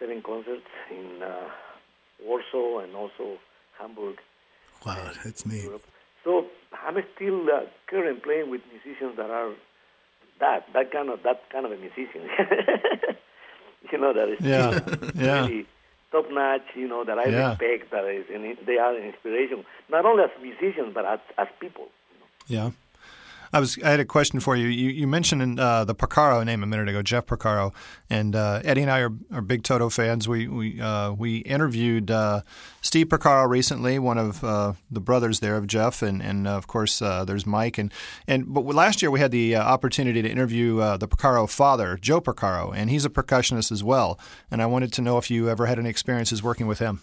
seven 0.00 0.22
concerts 0.22 0.66
in 0.90 1.22
uh, 1.22 1.48
Warsaw 2.24 2.78
and 2.80 2.94
also 2.96 3.38
Hamburg, 3.78 4.16
Wow, 4.84 5.10
that's 5.24 5.44
neat. 5.46 5.64
Europe. 5.64 5.82
So 6.24 6.46
I'm 6.72 6.96
still 7.14 7.42
uh, 7.50 7.66
current 7.88 8.22
playing 8.22 8.50
with 8.50 8.60
musicians 8.72 9.16
that 9.16 9.30
are 9.30 9.52
that 10.40 10.66
that 10.74 10.92
kind 10.92 11.08
of 11.10 11.22
that 11.24 11.42
kind 11.50 11.66
of 11.66 11.72
a 11.72 11.76
musician. 11.76 12.22
you 13.92 13.98
know 13.98 14.12
that 14.12 14.28
is 14.28 14.40
Yeah. 14.40 14.80
Yeah. 15.14 15.42
really 15.42 15.66
top 16.12 16.26
notch. 16.30 16.62
You 16.74 16.88
know 16.88 17.04
that 17.04 17.18
I 17.18 17.26
Yeah. 17.28 17.50
respect. 17.50 17.90
That 17.90 18.04
is, 18.06 18.26
and 18.32 18.56
they 18.66 18.78
are 18.78 18.94
an 18.94 19.04
inspiration 19.04 19.64
not 19.90 20.04
only 20.04 20.24
as 20.24 20.30
musicians 20.42 20.92
but 20.94 21.04
as 21.04 21.20
as 21.36 21.48
people. 21.60 21.88
you 22.48 22.56
Yeah. 22.56 22.70
I 23.52 23.60
was 23.60 23.78
I 23.82 23.90
had 23.90 24.00
a 24.00 24.04
question 24.04 24.40
for 24.40 24.56
you. 24.56 24.68
You, 24.68 24.90
you 24.90 25.06
mentioned 25.06 25.58
uh, 25.58 25.84
the 25.84 25.94
Porcaro 25.94 26.44
name 26.44 26.62
a 26.62 26.66
minute 26.66 26.88
ago, 26.88 27.02
Jeff 27.02 27.26
Porcaro, 27.26 27.72
and 28.10 28.36
uh, 28.36 28.60
Eddie 28.64 28.82
and 28.82 28.90
I 28.90 29.00
are, 29.00 29.12
are 29.32 29.40
big 29.40 29.62
Toto 29.62 29.88
fans. 29.88 30.28
We 30.28 30.48
we 30.48 30.80
uh, 30.80 31.12
we 31.12 31.38
interviewed 31.38 32.10
uh, 32.10 32.42
Steve 32.82 33.08
Porcaro 33.08 33.48
recently, 33.48 33.98
one 33.98 34.18
of 34.18 34.44
uh, 34.44 34.74
the 34.90 35.00
brothers 35.00 35.40
there 35.40 35.56
of 35.56 35.66
Jeff, 35.66 36.02
and 36.02 36.22
and 36.22 36.46
of 36.46 36.66
course 36.66 37.00
uh, 37.00 37.24
there's 37.24 37.46
Mike 37.46 37.78
and 37.78 37.92
and 38.26 38.52
but 38.52 38.64
last 38.64 39.02
year 39.02 39.10
we 39.10 39.20
had 39.20 39.30
the 39.30 39.56
opportunity 39.56 40.22
to 40.22 40.28
interview 40.28 40.76
the 40.98 41.08
Porcaro 41.08 41.48
father, 41.48 41.96
Joe 41.96 42.20
Porcaro, 42.20 42.72
and 42.74 42.90
he's 42.90 43.04
a 43.04 43.10
percussionist 43.10 43.72
as 43.72 43.82
well. 43.82 44.18
And 44.50 44.62
I 44.62 44.66
wanted 44.66 44.92
to 44.94 45.02
know 45.02 45.18
if 45.18 45.30
you 45.30 45.48
ever 45.48 45.66
had 45.66 45.78
any 45.78 45.90
experiences 45.90 46.42
working 46.42 46.66
with 46.66 46.78
him. 46.78 47.00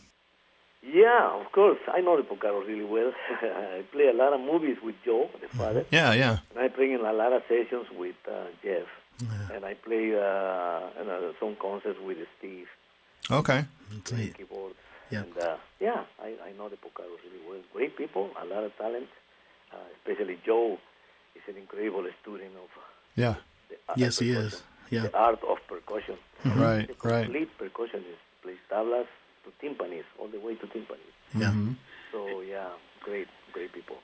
Yeah, 0.86 1.42
of 1.42 1.52
course. 1.52 1.80
I 1.92 2.02
know 2.02 2.16
the 2.16 2.24
Porcaro 2.24 2.66
really 2.66 2.86
well. 2.86 3.12
I 3.42 3.84
play 3.92 4.08
a 4.08 4.14
lot 4.14 4.34
of 4.34 4.40
movies 4.40 4.78
with 4.84 4.96
Joe, 5.04 5.30
the 5.40 5.48
mm-hmm. 5.48 5.58
father. 5.58 5.86
Yeah, 5.92 6.14
yeah. 6.14 6.38
And 6.52 6.60
I 6.60 6.68
play 6.68 6.92
in 6.92 7.02
a 7.02 7.14
lot 7.14 7.34
of 7.34 7.42
sessions 7.48 7.88
with 7.98 8.16
uh, 8.30 8.46
Jeff. 8.64 8.86
Yeah. 9.20 9.56
And 9.56 9.66
I 9.66 9.74
play 9.74 10.14
uh, 10.14 11.02
in, 11.02 11.10
uh, 11.10 11.32
some 11.40 11.56
concerts 11.56 12.00
with 12.06 12.18
Steve. 12.38 12.68
Okay. 13.32 13.66
Keyboards. 14.04 14.76
Yeah. 15.10 15.20
And 15.20 15.38
uh, 15.38 15.58
yeah, 15.80 16.04
I, 16.22 16.36
I 16.48 16.52
know 16.58 16.70
the 16.70 16.76
Porcaros 16.76 17.22
really 17.24 17.42
well. 17.48 17.62
Great 17.74 17.98
people, 17.98 18.30
a 18.42 18.46
lot 18.46 18.64
of 18.64 18.76
talent. 18.78 19.08
Uh, 19.72 19.78
especially 19.98 20.38
Joe 20.46 20.78
is 21.36 21.42
an 21.48 21.58
incredible 21.60 22.06
student 22.22 22.52
of. 22.56 22.70
Yeah. 23.16 23.36
The, 23.70 23.76
yes, 23.96 24.20
he 24.20 24.32
is. 24.32 24.62
Yeah. 24.90 25.04
The 25.04 25.18
art 25.18 25.40
of 25.44 25.58
percussion. 25.68 26.18
Mm-hmm. 26.44 26.62
Right, 26.62 26.88
the 26.88 27.10
right. 27.10 27.24
Complete 27.24 27.50
percussionist 27.58 28.22
plays 28.44 28.58
tablas, 28.72 29.08
to 29.46 29.66
timpanis, 29.66 30.04
all 30.20 30.28
the 30.28 30.40
way 30.40 30.56
to 30.56 30.66
timpanis. 30.68 31.16
Yeah. 31.34 31.48
Mm-hmm. 31.48 31.74
So 32.12 32.42
yeah, 32.42 32.70
great, 33.02 33.28
great 33.54 33.72
people. 33.74 33.98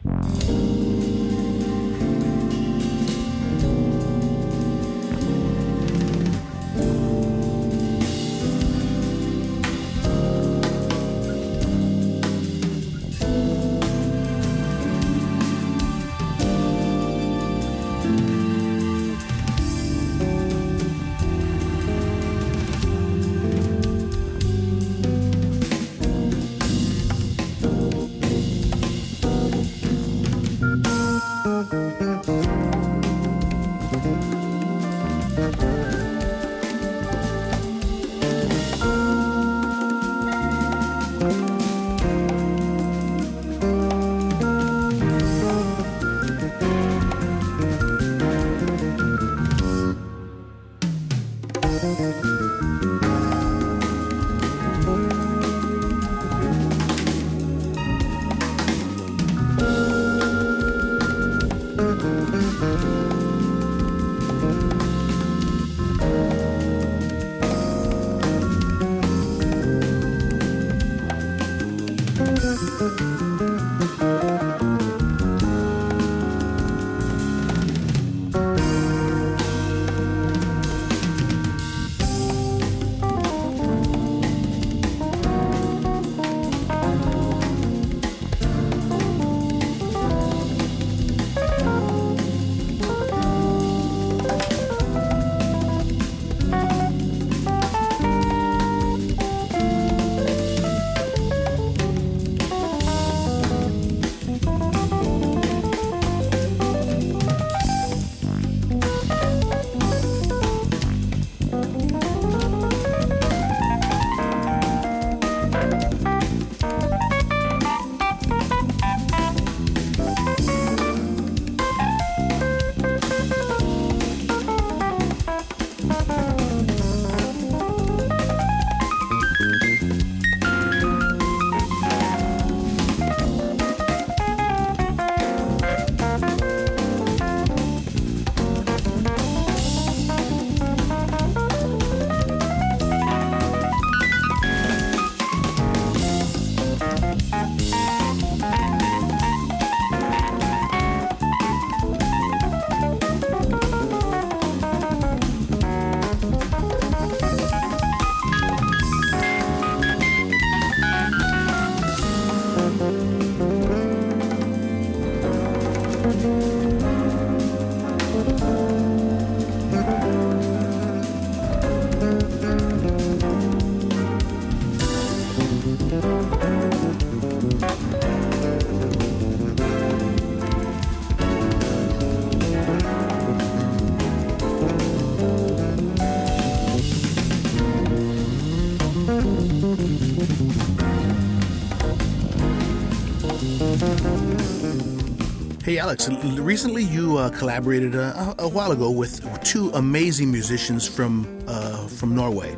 Hey, 195.72 195.78
Alex, 195.78 196.10
recently 196.10 196.84
you 196.84 197.16
uh, 197.16 197.30
collaborated 197.30 197.96
uh, 197.96 198.36
a, 198.38 198.44
a, 198.44 198.50
while 198.50 198.74
ago 198.74 198.92
with 198.92 199.22
two 199.42 199.70
amazing 199.70 200.30
musicians 200.30 200.86
from 200.86 201.26
uh, 201.48 201.88
from 201.88 202.14
Norway, 202.14 202.58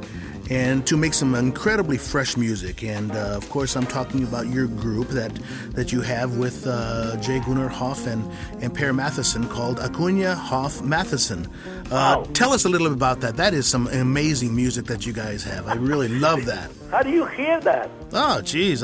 and 0.50 0.86
to 0.88 0.98
make 0.98 1.14
some 1.14 1.36
incredibly 1.36 1.98
fresh 1.98 2.38
music. 2.38 2.84
And 2.84 3.12
uh, 3.12 3.38
of 3.38 3.50
course, 3.50 3.76
I'm 3.76 3.86
talking 3.86 4.24
about 4.24 4.48
your 4.48 4.68
group 4.68 5.10
that 5.10 5.34
that 5.72 5.92
you 5.92 6.02
have 6.02 6.38
with 6.38 6.68
uh, 6.68 7.18
Jan 7.18 7.42
Gunnar 7.44 7.70
Hoff 7.70 8.08
and, 8.08 8.30
and 8.62 8.74
Per 8.74 8.92
Mathisen 8.92 9.50
called 9.50 9.80
Acuna 9.80 10.36
Hoff 10.36 10.80
Mathisen. 10.80 11.48
Uh, 11.86 11.90
wow. 11.92 12.28
Tell 12.34 12.54
us 12.54 12.66
a 12.66 12.70
little 12.70 12.88
bit 12.88 12.96
about 12.96 13.22
that. 13.22 13.38
That 13.38 13.54
is 13.54 13.68
some 13.68 13.88
amazing 13.88 14.56
music 14.56 14.86
that 14.86 15.06
you 15.06 15.14
guys 15.14 15.44
have. 15.44 15.68
I 15.68 15.76
really 15.76 16.08
love 16.08 16.46
that. 16.46 16.72
How 16.94 17.02
do 17.02 17.10
you 17.10 17.26
hear 17.26 17.60
that? 17.62 17.90
Oh, 18.12 18.40
geez. 18.42 18.84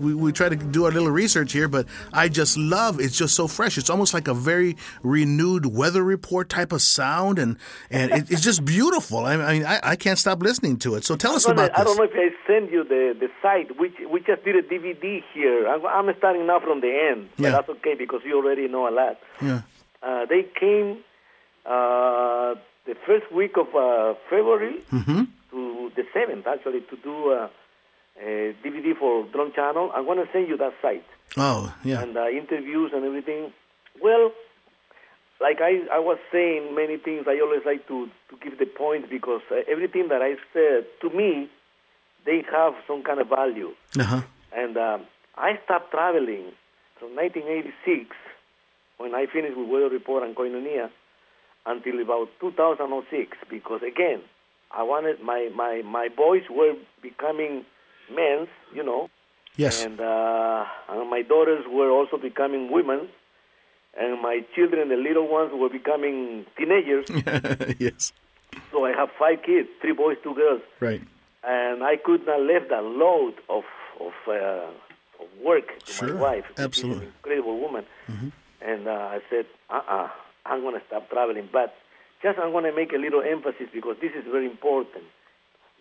we, 0.00 0.14
we 0.14 0.32
try 0.32 0.48
to 0.48 0.56
do 0.56 0.86
our 0.86 0.90
little 0.90 1.12
research 1.12 1.52
here, 1.52 1.68
but 1.68 1.86
I 2.12 2.28
just 2.28 2.56
love 2.56 2.98
it's 2.98 3.16
just 3.16 3.36
so 3.36 3.46
fresh. 3.46 3.78
It's 3.78 3.88
almost 3.88 4.12
like 4.12 4.26
a 4.26 4.34
very 4.34 4.76
renewed 5.04 5.66
weather 5.66 6.02
report 6.02 6.48
type 6.48 6.72
of 6.72 6.82
sound, 6.82 7.38
and, 7.38 7.56
and 7.88 8.10
it, 8.10 8.32
it's 8.32 8.40
just 8.42 8.64
beautiful. 8.64 9.26
I 9.26 9.36
mean, 9.36 9.64
I, 9.64 9.78
I 9.80 9.94
can't 9.96 10.18
stop 10.18 10.42
listening 10.42 10.78
to 10.80 10.94
it. 10.96 11.04
So 11.04 11.16
tell 11.16 11.34
us 11.34 11.46
about 11.46 11.78
I 11.78 11.84
don't 11.84 11.96
know 11.96 12.04
if 12.04 12.12
I 12.14 12.30
send 12.46 12.70
you 12.70 12.84
the, 12.84 13.14
the 13.18 13.28
site. 13.42 13.78
We, 13.78 13.92
we 14.06 14.20
just 14.20 14.44
did 14.44 14.56
a 14.56 14.62
DVD 14.62 15.22
here. 15.34 15.68
I'm, 15.68 15.84
I'm 15.86 16.14
starting 16.18 16.46
now 16.46 16.60
from 16.60 16.80
the 16.80 16.92
end, 17.10 17.28
but 17.36 17.42
yeah. 17.44 17.50
that's 17.52 17.68
okay 17.68 17.94
because 17.94 18.20
you 18.24 18.36
already 18.36 18.68
know 18.68 18.88
a 18.88 18.94
lot. 18.94 19.18
Yeah. 19.40 19.62
Uh, 20.02 20.26
they 20.26 20.42
came 20.58 20.98
uh, 21.66 22.54
the 22.86 22.94
first 23.06 23.30
week 23.32 23.56
of 23.56 23.68
uh, 23.74 24.14
February 24.28 24.82
Mm-hmm. 24.92 25.22
to 25.50 25.90
the 25.96 26.02
7th, 26.14 26.46
actually, 26.46 26.80
to 26.90 26.96
do 27.02 27.32
uh, 27.32 27.48
a 28.22 28.54
DVD 28.64 28.96
for 28.98 29.24
Drum 29.32 29.52
Channel. 29.54 29.90
I'm 29.94 30.04
going 30.04 30.18
to 30.18 30.28
send 30.32 30.48
you 30.48 30.56
that 30.58 30.72
site 30.82 31.04
Oh, 31.36 31.74
yeah. 31.84 32.02
and 32.02 32.16
uh, 32.16 32.28
interviews 32.28 32.92
and 32.94 33.04
everything. 33.04 33.52
Well, 34.02 34.32
like 35.40 35.60
I, 35.60 35.80
I 35.92 35.98
was 35.98 36.18
saying 36.30 36.74
many 36.74 36.96
things, 36.98 37.24
I 37.26 37.40
always 37.40 37.62
like 37.64 37.86
to, 37.88 38.08
to 38.30 38.36
give 38.42 38.58
the 38.58 38.66
points 38.66 39.08
because 39.10 39.40
uh, 39.50 39.56
everything 39.70 40.08
that 40.08 40.20
I 40.22 40.34
said, 40.52 40.86
to 41.00 41.16
me, 41.16 41.48
they 42.26 42.44
have 42.52 42.74
some 42.86 43.02
kind 43.02 43.20
of 43.20 43.28
value. 43.28 43.70
Uh-huh. 43.98 44.20
And 44.54 44.76
um, 44.76 45.06
I 45.36 45.58
stopped 45.64 45.90
traveling 45.92 46.52
from 46.98 47.16
1986, 47.16 48.14
when 48.98 49.14
I 49.14 49.24
finished 49.32 49.56
with 49.56 49.68
Weather 49.68 49.88
Report 49.88 50.22
and 50.22 50.36
Koinonia, 50.36 50.90
until 51.64 52.00
about 52.02 52.28
2006, 52.40 53.36
because 53.48 53.80
again, 53.82 54.20
I 54.70 54.82
wanted 54.82 55.20
my, 55.22 55.48
my, 55.54 55.82
my 55.84 56.08
boys 56.14 56.42
were 56.50 56.74
becoming 57.02 57.64
men, 58.14 58.46
you 58.74 58.84
know, 58.84 59.08
Yes. 59.56 59.84
and, 59.84 60.00
uh, 60.00 60.64
and 60.88 61.10
my 61.10 61.22
daughters 61.22 61.64
were 61.68 61.90
also 61.90 62.16
becoming 62.18 62.70
women, 62.70 63.08
and 63.98 64.20
my 64.22 64.40
children, 64.54 64.88
the 64.88 64.96
little 64.96 65.28
ones, 65.28 65.50
were 65.54 65.68
becoming 65.68 66.46
teenagers. 66.56 67.06
yes. 67.78 68.12
so 68.70 68.84
I 68.84 68.92
have 68.92 69.10
five 69.18 69.42
kids, 69.42 69.68
three 69.80 69.92
boys, 69.92 70.16
two 70.22 70.34
girls 70.34 70.62
Right. 70.80 71.02
and 71.44 71.82
I 71.82 71.96
could 71.96 72.26
not 72.26 72.40
lift 72.40 72.68
that 72.70 72.84
load 72.84 73.34
of 73.48 73.64
of, 74.00 74.12
uh, 74.26 74.70
of 75.20 75.28
work 75.44 75.78
to 75.84 75.92
Sure, 75.92 76.14
my 76.14 76.20
wife. 76.20 76.44
absolutely. 76.56 77.06
an 77.06 77.12
incredible 77.18 77.60
woman. 77.60 77.84
And 78.62 78.88
uh, 78.88 78.92
I 78.92 79.20
said, 79.28 79.44
uh-uh, 79.70 80.08
I'm 80.46 80.60
going 80.62 80.74
to 80.78 80.86
stop 80.86 81.10
traveling. 81.10 81.48
But 81.52 81.74
just 82.22 82.38
I'm 82.38 82.52
going 82.52 82.64
to 82.64 82.72
make 82.74 82.92
a 82.92 82.96
little 82.98 83.20
emphasis 83.22 83.68
because 83.72 83.96
this 84.00 84.12
is 84.12 84.24
very 84.30 84.46
important. 84.46 85.04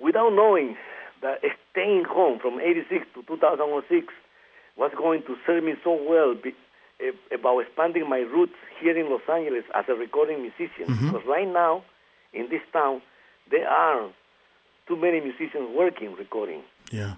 Without 0.01 0.31
knowing 0.33 0.75
that 1.21 1.39
staying 1.71 2.05
home 2.05 2.39
from 2.39 2.59
86 2.59 3.05
to 3.15 3.23
2006 3.23 4.07
was 4.77 4.91
going 4.97 5.23
to 5.23 5.35
serve 5.45 5.63
me 5.63 5.73
so 5.83 5.91
well 6.09 6.33
about 7.33 7.59
expanding 7.59 8.07
my 8.09 8.19
roots 8.19 8.53
here 8.81 8.97
in 8.97 9.09
Los 9.09 9.21
Angeles 9.31 9.63
as 9.75 9.85
a 9.87 9.93
recording 9.93 10.41
musician. 10.41 10.85
Because 10.87 11.25
right 11.27 11.47
now, 11.47 11.83
in 12.33 12.49
this 12.49 12.61
town, 12.73 13.01
there 13.49 13.67
are 13.67 14.09
too 14.87 14.95
many 14.95 15.21
musicians 15.21 15.69
working 15.75 16.15
recording. 16.15 16.61
Yeah. 16.91 17.13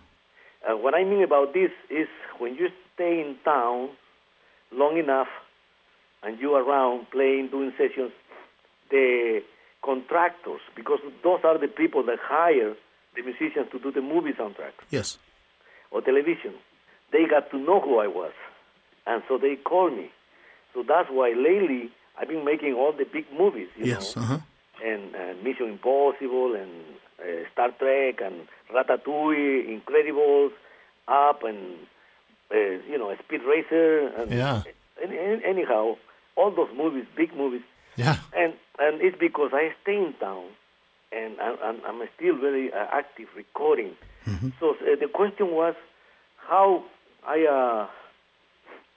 Uh, 0.69 0.77
what 0.77 0.93
I 0.93 1.03
mean 1.03 1.23
about 1.23 1.53
this 1.53 1.71
is 1.89 2.07
when 2.37 2.55
you 2.55 2.69
stay 2.93 3.21
in 3.21 3.35
town 3.43 3.89
long 4.71 4.97
enough 4.97 5.27
and 6.23 6.39
you 6.39 6.53
are 6.53 6.63
around 6.63 7.09
playing, 7.11 7.47
doing 7.49 7.71
sessions, 7.77 8.11
the 8.91 9.41
contractors, 9.83 10.61
because 10.75 10.99
those 11.23 11.39
are 11.43 11.57
the 11.57 11.67
people 11.67 12.03
that 12.05 12.19
hire 12.21 12.75
the 13.15 13.21
musicians 13.23 13.67
to 13.71 13.79
do 13.79 13.91
the 13.91 14.01
movie 14.01 14.31
soundtrack 14.33 14.73
Yes. 14.91 15.17
or 15.89 16.01
television, 16.01 16.53
they 17.11 17.25
got 17.27 17.49
to 17.51 17.57
know 17.57 17.79
who 17.81 17.97
I 17.99 18.07
was. 18.07 18.31
And 19.07 19.23
so 19.27 19.37
they 19.37 19.55
called 19.55 19.93
me. 19.93 20.09
So 20.73 20.83
that's 20.87 21.09
why 21.09 21.29
lately 21.35 21.89
I've 22.19 22.27
been 22.27 22.45
making 22.45 22.73
all 22.73 22.91
the 22.91 23.05
big 23.05 23.25
movies, 23.37 23.69
you 23.77 23.85
Yes. 23.87 24.15
know 24.15 24.21
Uh-huh. 24.23 24.39
and 24.83 25.15
uh, 25.15 25.33
Mission 25.43 25.67
Impossible 25.69 26.55
and 26.55 26.71
uh, 27.19 27.49
Star 27.51 27.69
Trek 27.79 28.21
and 28.21 28.47
Ratatouille, 28.73 29.67
Incredibles, 29.69 30.51
Up 31.07 31.43
and 31.43 31.77
uh, 32.51 32.55
you 32.89 32.97
know 32.97 33.13
Speed 33.25 33.41
Racer 33.43 34.07
and 34.17 34.31
Yeah. 34.31 34.63
any, 35.03 35.17
any- 35.17 35.43
anyhow 35.43 35.97
all 36.37 36.51
those 36.51 36.69
movies, 36.75 37.05
big 37.17 37.35
movies, 37.35 37.61
Yeah. 37.97 38.17
and 38.33 38.53
and 38.79 39.01
it's 39.01 39.17
because 39.19 39.51
I 39.53 39.73
stay 39.81 39.97
in 39.97 40.13
town 40.19 40.45
and 41.11 41.39
I, 41.41 41.55
I'm, 41.67 41.81
I'm 41.85 42.07
still 42.15 42.37
very 42.37 42.71
uh, 42.71 42.87
active 42.91 43.27
recording. 43.35 43.95
So 44.59 44.71
uh, 44.71 44.95
the 44.99 45.07
question 45.07 45.51
was 45.51 45.75
how 46.37 46.83
I 47.27 47.39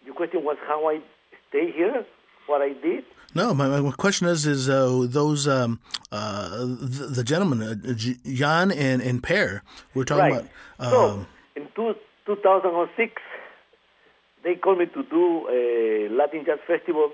the 0.07 0.12
question 0.12 0.44
was 0.44 0.57
how 0.66 0.88
I 0.88 1.00
stay 1.48 1.70
here, 1.72 2.05
what 2.46 2.61
I 2.62 2.72
did. 2.74 3.05
No, 3.34 3.52
my, 3.52 3.66
my 3.80 3.90
question 3.92 4.28
is, 4.28 4.46
is 4.46 4.68
uh, 4.68 5.07
those 5.09 5.48
um, 5.48 5.80
uh, 6.12 6.50
the, 6.61 7.09
the 7.16 7.24
gentlemen, 7.24 7.62
uh, 7.62 7.94
Jan 8.32 8.70
and 8.70 9.02
and 9.02 9.22
Per, 9.22 9.61
we're 9.94 10.05
talking 10.05 10.32
right. 10.32 10.46
about. 10.78 10.90
so 10.90 11.11
Um, 11.11 11.26
in 11.57 11.66
two, 11.74 11.94
2006, 12.26 13.20
they 14.44 14.55
called 14.55 14.78
me 14.78 14.86
to 14.86 15.02
do 15.05 15.48
a 15.50 16.09
Latin 16.14 16.44
Jazz 16.44 16.59
Festival 16.66 17.11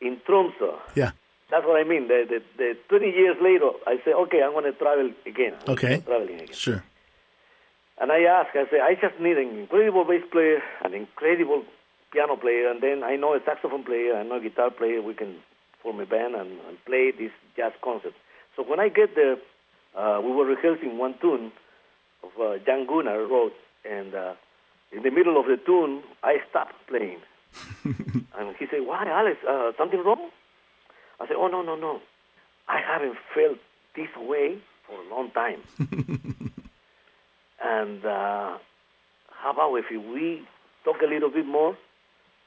in 0.00 0.16
Tromsø. 0.26 0.74
yeah. 0.96 1.12
That's 1.50 1.66
what 1.66 1.78
I 1.78 1.84
mean. 1.84 2.08
The, 2.08 2.24
the, 2.26 2.40
the 2.56 2.76
20 2.88 3.10
years 3.10 3.36
later, 3.42 3.70
I 3.86 3.98
say, 4.06 4.12
okay, 4.14 4.42
I'm 4.42 4.52
going 4.52 4.64
to 4.64 4.72
travel 4.72 5.10
again. 5.26 5.52
I'm 5.66 5.74
Okay. 5.74 6.00
Traveling 6.00 6.40
again. 6.40 6.54
Sure. 6.54 6.82
And 8.00 8.10
I 8.10 8.22
asked, 8.24 8.56
I 8.56 8.64
said, 8.70 8.80
I 8.80 8.94
just 8.94 9.20
need 9.20 9.36
an 9.36 9.58
incredible 9.58 10.04
bass 10.06 10.22
player, 10.32 10.62
an 10.82 10.94
incredible 10.94 11.62
piano 12.12 12.36
player, 12.36 12.70
and 12.70 12.82
then 12.82 13.02
I 13.02 13.16
know 13.16 13.34
a 13.34 13.40
saxophone 13.44 13.84
player, 13.84 14.16
I 14.16 14.22
know 14.22 14.36
a 14.36 14.40
guitar 14.40 14.70
player. 14.70 15.02
We 15.02 15.14
can 15.14 15.36
form 15.82 16.00
a 16.00 16.06
band 16.06 16.34
and, 16.34 16.58
and 16.68 16.84
play 16.84 17.10
this 17.10 17.32
jazz 17.56 17.72
concert. 17.82 18.14
So 18.56 18.62
when 18.62 18.80
I 18.80 18.88
get 18.88 19.14
there, 19.14 19.36
uh, 19.96 20.20
we 20.20 20.30
were 20.30 20.44
rehearsing 20.44 20.98
one 20.98 21.14
tune 21.20 21.52
of 22.22 22.30
uh, 22.40 22.58
Jan 22.64 22.86
Gunnar 22.86 23.26
wrote, 23.26 23.54
and 23.88 24.14
uh, 24.14 24.34
in 24.92 25.02
the 25.02 25.10
middle 25.10 25.38
of 25.40 25.46
the 25.46 25.56
tune, 25.56 26.02
I 26.22 26.36
stopped 26.50 26.74
playing. 26.88 27.18
and 27.84 28.56
he 28.58 28.66
said, 28.70 28.86
why, 28.86 29.06
Alex, 29.06 29.38
uh, 29.48 29.72
something 29.76 30.02
wrong? 30.02 30.30
I 31.20 31.26
said, 31.26 31.36
oh, 31.36 31.48
no, 31.48 31.62
no, 31.62 31.76
no. 31.76 32.00
I 32.68 32.80
haven't 32.80 33.16
felt 33.34 33.58
this 33.96 34.08
way 34.16 34.58
for 34.86 34.94
a 35.00 35.14
long 35.14 35.30
time. 35.30 35.60
And 37.62 38.04
uh, 38.04 38.58
how 39.30 39.50
about 39.52 39.76
if 39.76 39.84
we 39.90 40.42
talk 40.84 40.96
a 41.02 41.06
little 41.06 41.30
bit 41.30 41.46
more 41.46 41.76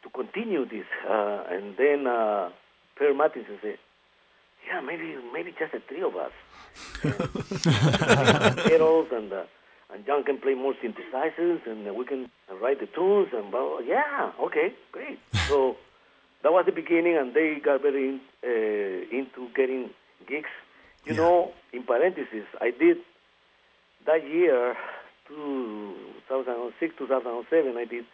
to 0.06 0.10
continue 0.12 0.66
this? 0.66 0.86
Uh, 1.10 1.44
and 1.50 1.76
then 1.78 2.08
uh, 2.08 2.50
Per 2.96 3.14
Martins 3.14 3.46
said, 3.62 3.78
yeah, 4.68 4.80
maybe 4.82 5.18
maybe 5.34 5.52
just 5.60 5.74
the 5.74 5.82
three 5.88 6.02
of 6.02 6.16
us. 6.16 6.32
Pedals 8.64 9.08
and 9.12 9.32
uh, 9.34 9.44
and 9.94 10.06
John 10.06 10.24
can 10.24 10.38
play 10.40 10.56
more 10.56 10.74
synthesizers 10.84 11.66
and 11.68 11.88
uh, 11.88 11.94
we 11.94 12.06
can 12.06 12.30
write 12.62 12.80
the 12.80 12.88
tunes 12.88 13.30
and 13.34 13.52
blah, 13.52 13.60
blah. 13.62 13.80
yeah, 13.80 14.32
okay, 14.42 14.74
great. 14.92 15.20
So 15.48 15.76
that 16.44 16.52
was 16.52 16.66
the 16.66 16.72
beginning, 16.72 17.18
and 17.18 17.34
they 17.34 17.58
got 17.64 17.82
very 17.82 18.10
in, 18.10 18.22
uh, 18.44 19.18
into 19.18 19.50
getting 19.56 19.90
gigs. 20.28 20.50
You 21.06 21.14
Yeah. 21.14 21.22
know, 21.22 21.52
in 21.74 21.84
parentheses, 21.84 22.46
I 22.60 22.72
did 22.72 22.98
that 24.08 24.24
year, 24.28 24.76
2006, 25.28 26.96
2007, 26.98 27.78
I 27.78 27.86
did 27.86 28.06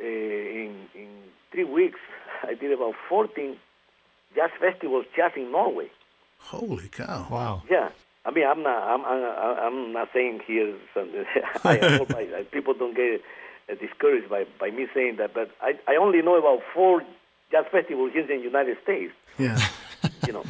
uh, 0.00 0.04
in 0.04 0.74
in 0.94 1.08
three 1.52 1.64
weeks. 1.64 2.00
I 2.42 2.54
did 2.54 2.72
about 2.72 2.94
14 3.08 3.56
jazz 4.34 4.50
festivals 4.60 5.06
just 5.16 5.36
in 5.36 5.50
Norway. 5.50 5.90
Holy 6.38 6.88
cow! 6.88 7.26
Wow. 7.30 7.62
Yeah, 7.70 7.88
I 8.24 8.30
mean, 8.30 8.46
I'm 8.46 8.62
not, 8.62 8.78
I'm, 8.82 9.04
I'm, 9.04 9.58
I'm 9.66 9.92
not 9.92 10.08
saying 10.14 10.40
here 10.46 10.74
something. 10.94 11.24
I 11.64 11.76
hope 11.98 12.14
I, 12.14 12.28
I- 12.38 12.42
people 12.52 12.74
don't 12.74 12.94
get 12.94 13.20
uh, 13.70 13.74
discouraged 13.74 14.28
by, 14.30 14.44
by 14.60 14.70
me 14.70 14.86
saying 14.94 15.16
that, 15.16 15.34
but 15.34 15.50
I, 15.60 15.72
I 15.88 15.96
only 15.96 16.22
know 16.22 16.36
about 16.38 16.60
four 16.72 17.02
jazz 17.50 17.64
festivals 17.72 18.12
here 18.12 18.22
in 18.22 18.38
the 18.38 18.44
United 18.44 18.76
States. 18.82 19.12
Yeah. 19.38 19.58
You 20.26 20.32
know, 20.32 20.44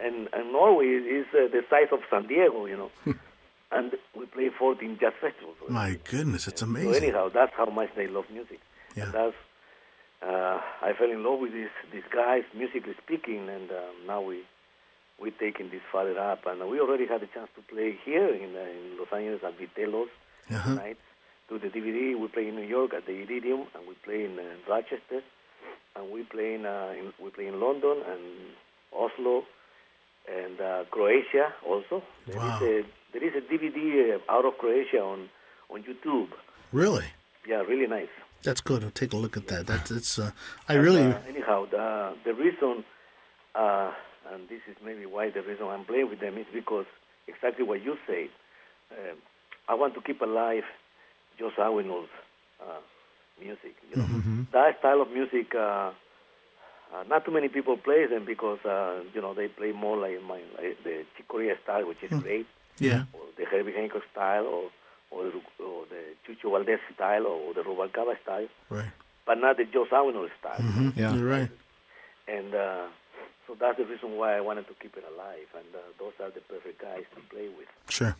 and 0.00 0.28
and 0.32 0.52
Norway 0.52 0.86
is 0.86 1.26
uh, 1.34 1.48
the 1.50 1.64
size 1.68 1.88
of 1.90 1.98
San 2.10 2.28
Diego. 2.28 2.66
You 2.66 2.76
know, 2.76 3.14
and 3.72 3.92
we 4.18 4.26
play 4.26 4.48
14 4.58 4.98
jazz 5.00 5.12
festivals. 5.20 5.56
My 5.68 5.98
goodness, 6.10 6.46
it's 6.48 6.62
amazing. 6.62 6.92
So 6.92 6.98
anyhow, 6.98 7.28
that's 7.32 7.52
how 7.56 7.66
much 7.66 7.90
they 7.96 8.06
love 8.06 8.24
music. 8.32 8.60
Yeah. 8.96 9.04
And 9.04 9.12
that's 9.14 9.36
uh, 10.22 10.60
I 10.82 10.92
fell 10.98 11.10
in 11.10 11.24
love 11.24 11.40
with 11.40 11.52
these 11.52 11.74
these 11.92 12.08
guys, 12.12 12.42
musically 12.54 12.94
speaking, 13.04 13.48
and 13.48 13.70
um, 13.70 13.94
now 14.06 14.20
we 14.22 14.42
we're 15.20 15.32
taking 15.38 15.70
this 15.70 15.82
further 15.92 16.18
up, 16.18 16.46
and 16.46 16.68
we 16.68 16.80
already 16.80 17.06
had 17.06 17.22
a 17.22 17.26
chance 17.28 17.48
to 17.56 17.62
play 17.72 17.96
here 18.04 18.28
in, 18.28 18.54
uh, 18.56 18.60
in 18.60 18.98
Los 18.98 19.12
Angeles 19.12 19.42
at 19.44 19.54
Vitello's 19.58 20.10
Uh-huh. 20.50 20.68
tonight. 20.70 20.96
Do 21.48 21.58
the 21.58 21.68
DVD. 21.68 22.18
We 22.18 22.28
play 22.28 22.48
in 22.48 22.56
New 22.56 22.66
York 22.66 22.94
at 22.94 23.04
the 23.06 23.12
Iridium, 23.12 23.66
and 23.74 23.86
we 23.86 23.94
play 24.04 24.24
in 24.24 24.38
uh, 24.38 24.44
Rochester, 24.68 25.22
and 25.96 26.10
we 26.10 26.22
play 26.24 26.54
in, 26.54 26.64
uh, 26.66 26.94
in 26.98 27.12
we 27.22 27.30
play 27.30 27.46
in 27.46 27.60
London 27.60 27.96
and 28.12 28.22
Oslo, 28.92 29.44
and 30.28 30.60
uh, 30.60 30.84
Croatia 30.90 31.52
also. 31.66 32.02
There 32.26 32.36
Wow. 32.36 32.58
There 33.12 33.24
is 33.24 33.34
a 33.34 33.40
DVD 33.40 34.16
uh, 34.16 34.32
out 34.32 34.44
of 34.44 34.58
Croatia 34.58 35.00
on 35.00 35.28
on 35.70 35.82
YouTube. 35.82 36.28
Really? 36.72 37.06
Yeah, 37.46 37.62
really 37.62 37.86
nice. 37.86 38.08
That's 38.42 38.60
good. 38.60 38.82
I'll 38.82 38.90
take 38.90 39.12
a 39.12 39.16
look 39.16 39.36
at 39.36 39.48
that. 39.48 39.66
That's 39.66 39.90
it's. 39.90 40.18
Uh, 40.18 40.32
I 40.68 40.74
really. 40.74 41.02
Uh, 41.02 41.18
anyhow, 41.28 41.66
the, 41.70 42.14
the 42.24 42.34
reason, 42.34 42.84
uh, 43.54 43.92
and 44.32 44.48
this 44.48 44.60
is 44.68 44.76
maybe 44.84 45.06
why 45.06 45.30
the 45.30 45.42
reason 45.42 45.66
I'm 45.66 45.84
playing 45.84 46.10
with 46.10 46.20
them 46.20 46.38
is 46.38 46.46
because 46.52 46.86
exactly 47.28 47.64
what 47.64 47.82
you 47.82 47.96
said. 48.06 48.28
Uh, 48.90 49.14
I 49.68 49.74
want 49.74 49.94
to 49.94 50.00
keep 50.00 50.20
alive 50.20 50.64
Joe 51.38 51.50
Zawinul's 51.56 52.08
uh, 52.60 52.80
music. 53.40 53.74
You 53.90 54.02
know? 54.02 54.46
That 54.52 54.78
style 54.80 55.00
of 55.00 55.10
music, 55.10 55.54
uh, 55.54 55.92
uh, 56.94 57.04
not 57.08 57.24
too 57.24 57.30
many 57.30 57.48
people 57.48 57.76
play 57.76 58.06
them 58.06 58.24
because 58.26 58.58
uh, 58.64 59.00
you 59.14 59.20
know 59.20 59.34
they 59.34 59.48
play 59.48 59.72
more 59.72 59.96
like 59.96 60.22
my 60.22 60.40
like 60.56 60.82
the 60.84 61.04
Chick 61.16 61.28
Corea 61.28 61.54
style, 61.62 61.86
which 61.86 62.02
is 62.02 62.10
great, 62.22 62.46
Yeah. 62.78 63.04
or 63.12 63.20
the 63.36 63.44
Herbie 63.44 63.72
Hancock 63.72 64.02
style, 64.12 64.44
or 64.46 64.70
or 65.10 65.24
the, 65.24 65.64
or 65.64 65.84
the 65.90 66.02
Chucho 66.26 66.50
Valdés 66.50 66.78
style, 66.94 67.26
or 67.26 67.52
the 67.54 67.60
Rubalcaba 67.62 68.14
style, 68.22 68.48
Right. 68.70 68.90
but 69.26 69.36
not 69.38 69.56
the 69.58 69.64
Joe 69.66 69.84
Zawinul 69.90 70.28
style. 70.40 70.92
Yeah. 70.96 71.14
You're 71.14 71.28
right. 71.28 71.50
And 72.28 72.54
uh, 72.54 72.86
so 73.46 73.54
that's 73.60 73.76
the 73.76 73.84
reason 73.84 74.16
why 74.16 74.36
I 74.36 74.40
wanted 74.40 74.68
to 74.68 74.74
keep 74.80 74.96
it 74.96 75.04
alive. 75.12 75.48
And 75.54 75.66
uh, 75.74 75.78
those 75.98 76.12
are 76.20 76.30
the 76.30 76.40
perfect 76.40 76.80
guys 76.80 77.04
to 77.14 77.20
play 77.34 77.48
with. 77.48 77.68
Sure. 77.90 78.16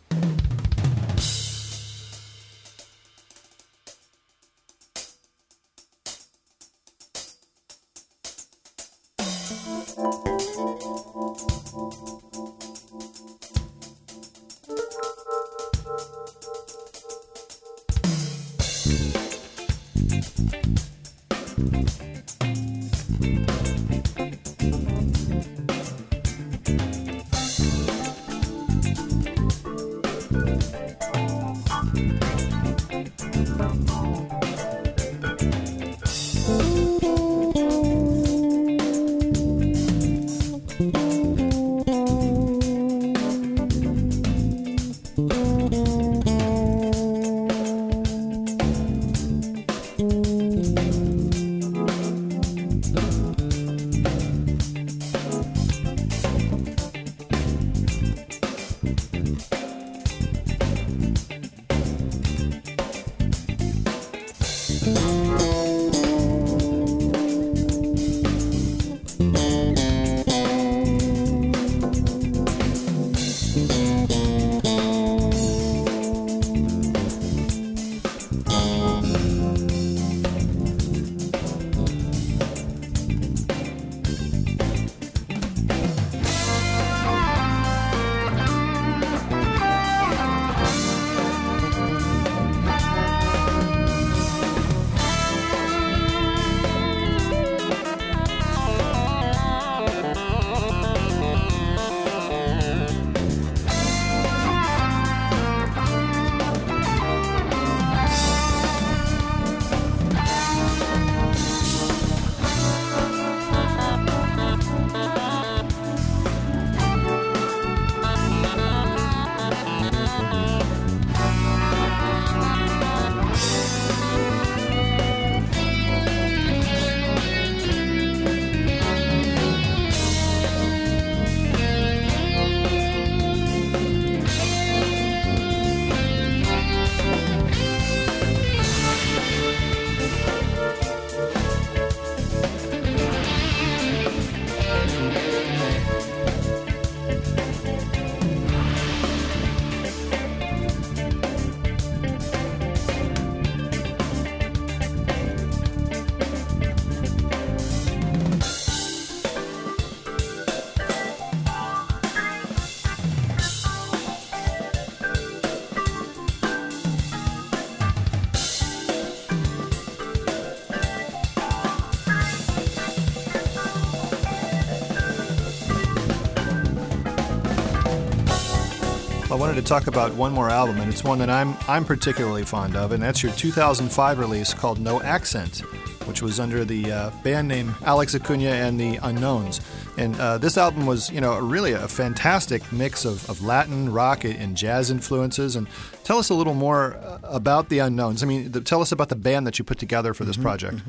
Wanted 179.43 179.55
to 179.55 179.67
talk 179.67 179.87
about 179.87 180.13
one 180.13 180.31
more 180.31 180.49
album, 180.49 180.79
and 180.79 180.89
it's 180.89 181.03
one 181.03 181.19
that 181.19 181.29
I'm 181.29 181.57
I'm 181.67 181.83
particularly 181.83 182.45
fond 182.45 182.77
of, 182.77 182.93
and 182.93 183.03
that's 183.03 183.21
your 183.21 183.33
2005 183.33 184.17
release 184.17 184.53
called 184.53 184.79
No 184.79 185.01
Accent, 185.01 185.59
which 186.07 186.21
was 186.21 186.39
under 186.39 186.63
the 186.63 186.89
uh, 186.89 187.09
band 187.25 187.49
name 187.49 187.75
Alex 187.83 188.15
Acuna 188.15 188.51
and 188.51 188.79
the 188.79 188.99
Unknowns. 189.03 189.59
And 189.97 190.17
uh, 190.17 190.37
this 190.37 190.57
album 190.57 190.85
was, 190.85 191.11
you 191.11 191.19
know, 191.19 191.37
really 191.39 191.73
a 191.73 191.89
fantastic 191.89 192.71
mix 192.71 193.03
of, 193.03 193.29
of 193.29 193.43
Latin, 193.43 193.91
rock, 193.91 194.23
and 194.23 194.55
jazz 194.55 194.89
influences. 194.89 195.57
And 195.57 195.67
tell 196.05 196.19
us 196.19 196.29
a 196.29 196.35
little 196.35 196.53
more 196.53 196.93
uh, 196.93 197.19
about 197.23 197.67
the 197.67 197.79
Unknowns. 197.79 198.23
I 198.23 198.27
mean, 198.27 198.49
the, 198.49 198.61
tell 198.61 198.81
us 198.81 198.93
about 198.93 199.09
the 199.09 199.17
band 199.17 199.45
that 199.45 199.59
you 199.59 199.65
put 199.65 199.77
together 199.77 200.13
for 200.13 200.23
this 200.23 200.37
project. 200.37 200.79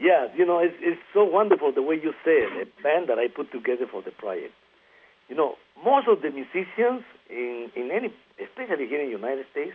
Yeah, 0.00 0.26
you 0.36 0.44
know, 0.44 0.58
it's, 0.58 0.74
it's 0.80 1.00
so 1.14 1.22
wonderful 1.22 1.70
the 1.70 1.82
way 1.82 2.00
you 2.02 2.10
say 2.24 2.32
it, 2.32 2.66
a 2.66 2.82
band 2.82 3.08
that 3.10 3.20
I 3.20 3.28
put 3.28 3.52
together 3.52 3.86
for 3.86 4.02
the 4.02 4.10
project. 4.10 4.54
You 5.28 5.36
know, 5.36 5.54
most 5.84 6.08
of 6.08 6.20
the 6.20 6.32
musicians 6.32 7.04
in, 7.32 7.70
in 7.74 7.90
any, 7.90 8.12
especially 8.42 8.86
here 8.86 9.00
in 9.00 9.06
the 9.06 9.12
United 9.12 9.46
States, 9.50 9.72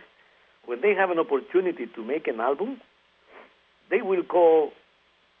when 0.66 0.80
they 0.80 0.94
have 0.94 1.10
an 1.10 1.18
opportunity 1.18 1.86
to 1.86 2.04
make 2.04 2.26
an 2.28 2.40
album, 2.40 2.80
they 3.90 4.02
will 4.02 4.22
call 4.22 4.72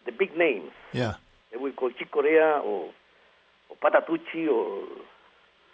the 0.06 0.12
big 0.12 0.36
names. 0.36 0.70
Yeah. 0.92 1.14
They 1.52 1.58
will 1.58 1.72
call 1.72 1.90
Chick 1.90 2.10
Corea 2.10 2.60
or, 2.64 2.90
or 3.70 3.76
Patitucci 3.82 4.48
or, 4.48 4.84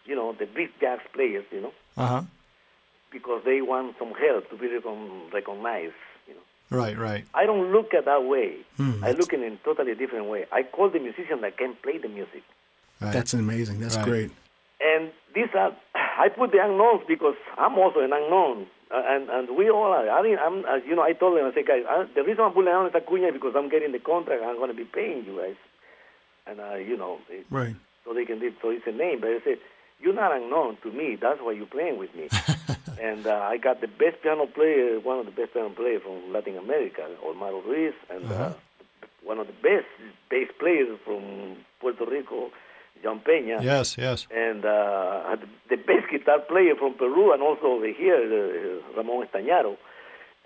you 0.05 0.15
know, 0.15 0.35
the 0.39 0.47
big 0.47 0.71
jazz 0.81 0.99
players, 1.13 1.45
you 1.51 1.61
know, 1.63 1.73
Uh 1.97 2.07
huh. 2.07 2.23
because 3.13 3.43
they 3.45 3.61
want 3.63 3.97
some 3.99 4.13
help 4.13 4.51
to 4.51 4.57
be 4.57 4.67
recon- 4.69 5.31
recognized, 5.33 5.95
you 6.29 6.35
know. 6.35 6.41
Right, 6.77 6.97
right. 6.99 7.25
I 7.35 7.47
don't 7.47 7.71
look 7.73 7.95
at 7.95 8.05
that 8.07 8.25
way. 8.25 8.57
I 8.79 9.13
look 9.13 9.33
in 9.33 9.43
a 9.45 9.57
totally 9.65 9.95
different 9.95 10.27
way. 10.27 10.47
I 10.51 10.63
call 10.65 10.91
the 10.91 10.99
musician 10.99 11.41
that 11.43 11.57
can 11.59 11.77
play 11.83 11.99
the 11.99 12.09
music. 12.09 12.43
right. 13.01 13.13
That's 13.13 13.35
amazing. 13.35 13.81
That's 13.81 13.97
Right. 13.97 14.05
great. 14.05 14.31
And 14.81 15.11
these 15.35 15.49
are, 15.55 15.73
I 16.19 16.29
put 16.29 16.53
the 16.53 16.59
unknowns 16.65 17.03
because 17.09 17.35
I'm 17.59 17.79
also 17.79 18.01
an 18.01 18.13
unknown. 18.13 18.67
Uh, 18.91 19.03
and, 19.07 19.29
and 19.31 19.57
we 19.57 19.71
all 19.71 19.91
are. 19.93 20.09
I 20.09 20.23
mean, 20.23 20.39
I'm, 20.39 20.65
as 20.67 20.83
you 20.87 20.95
know, 20.95 21.03
I 21.03 21.13
told 21.15 21.37
them, 21.37 21.47
I 21.47 21.55
said, 21.55 21.67
guys, 21.67 21.83
I, 21.89 22.07
the 22.15 22.23
reason 22.23 22.45
I'm 22.45 22.53
putting 22.53 22.71
down 22.71 22.87
is 22.87 22.93
Acuña 22.93 23.29
is 23.29 23.33
because 23.35 23.55
I'm 23.57 23.69
getting 23.69 23.93
the 23.93 23.99
contract. 23.99 24.43
I'm 24.45 24.57
going 24.57 24.71
to 24.71 24.77
be 24.77 24.85
paying 24.85 25.25
you 25.25 25.37
guys. 25.41 25.57
And, 26.47 26.61
uh, 26.61 26.75
you 26.77 26.97
know, 26.97 27.19
it, 27.31 27.47
Right. 27.51 27.75
so 28.05 28.13
they 28.15 28.25
can 28.25 28.39
do 28.39 28.53
So 28.63 28.71
it's 28.71 28.87
a 28.87 28.93
name. 28.93 29.21
But 29.21 29.31
I 29.31 29.41
said, 29.43 29.59
you're 30.01 30.15
not 30.15 30.37
unknown 30.37 30.77
to 30.83 30.93
me. 30.93 31.17
That's 31.21 31.41
why 31.41 31.53
you're 31.53 31.67
playing 31.67 31.99
with 31.99 32.15
me. 32.15 32.29
and 33.01 33.27
uh, 33.27 33.49
I 33.51 33.57
got 33.57 33.81
the 33.81 33.89
best 33.89 34.23
piano 34.23 34.47
player, 34.47 35.01
one 35.01 35.19
of 35.19 35.27
the 35.27 35.33
best 35.33 35.55
piano 35.55 35.71
players 35.71 36.03
from 36.03 36.33
Latin 36.33 36.59
America, 36.59 37.09
Otmaro 37.27 37.65
Ruiz, 37.65 37.95
and 38.11 38.31
uh, 38.31 38.53
one 39.25 39.39
of 39.39 39.47
the 39.47 39.55
best 39.55 39.87
bass 40.31 40.49
players 40.61 40.99
from 41.05 41.57
Puerto 41.81 42.05
Rico, 42.05 42.51
John 43.05 43.21
Peña. 43.21 43.63
Yes, 43.63 43.99
yes. 43.99 44.27
And 44.31 44.65
uh, 44.65 45.37
the 45.69 45.77
best 45.77 46.09
guitar 46.11 46.41
player 46.41 46.75
from 46.75 46.95
Peru, 46.95 47.35
and 47.35 47.43
also 47.43 47.67
over 47.77 47.93
here, 47.93 48.17
uh, 48.17 48.97
Ramon 48.97 49.29
Stagnaro. 49.29 49.77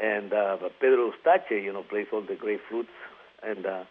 And 0.00 0.32
uh, 0.32 0.56
Pedro 0.80 1.12
Eustache, 1.12 1.62
you 1.62 1.72
know, 1.72 1.84
plays 1.84 2.08
all 2.12 2.22
the 2.22 2.34
great 2.34 2.60
flutes. 2.68 2.90
And 3.42 3.64
uh, 3.64 3.84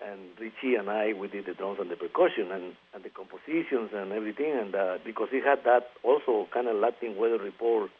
and 0.00 0.20
Richie 0.38 0.76
and 0.76 0.88
I 0.88 1.12
we 1.12 1.26
did 1.26 1.46
the 1.46 1.54
drums 1.54 1.78
and 1.80 1.90
the 1.90 1.96
percussion 1.96 2.52
and, 2.52 2.76
and 2.94 3.02
the 3.02 3.10
compositions 3.10 3.90
and 3.92 4.12
everything. 4.12 4.52
And 4.56 4.74
uh, 4.74 4.98
because 5.04 5.28
it 5.32 5.44
had 5.44 5.64
that 5.64 5.90
also 6.04 6.46
kind 6.54 6.68
of 6.68 6.76
Latin 6.76 7.16
weather 7.16 7.38
report 7.38 7.90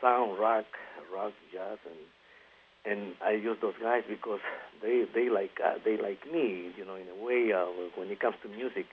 sound, 0.00 0.38
rock, 0.38 0.64
rock, 1.12 1.32
jazz, 1.52 1.78
and 1.84 2.00
and 2.88 3.14
I 3.20 3.32
use 3.32 3.58
those 3.60 3.74
guys 3.82 4.04
because 4.08 4.40
they 4.80 5.04
they 5.14 5.28
like 5.28 5.60
uh, 5.62 5.74
they 5.84 5.96
like 5.98 6.24
me, 6.32 6.72
you 6.76 6.84
know, 6.86 6.94
in 6.94 7.08
a 7.08 7.24
way. 7.24 7.52
Uh, 7.52 7.66
when 7.96 8.08
it 8.10 8.20
comes 8.20 8.36
to 8.42 8.48
music, 8.48 8.86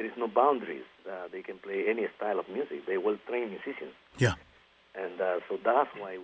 there 0.00 0.08
is 0.08 0.16
no 0.16 0.28
boundaries. 0.28 0.88
Uh, 1.06 1.28
they 1.30 1.42
can 1.42 1.58
play 1.58 1.84
any 1.86 2.06
style 2.16 2.38
of 2.40 2.48
music. 2.48 2.86
They 2.86 2.96
well 2.96 3.18
trained 3.28 3.50
musicians. 3.50 3.92
Yeah. 4.16 4.32
And 4.94 5.20
uh, 5.20 5.40
so 5.46 5.58
that's 5.62 5.90
why. 5.98 6.16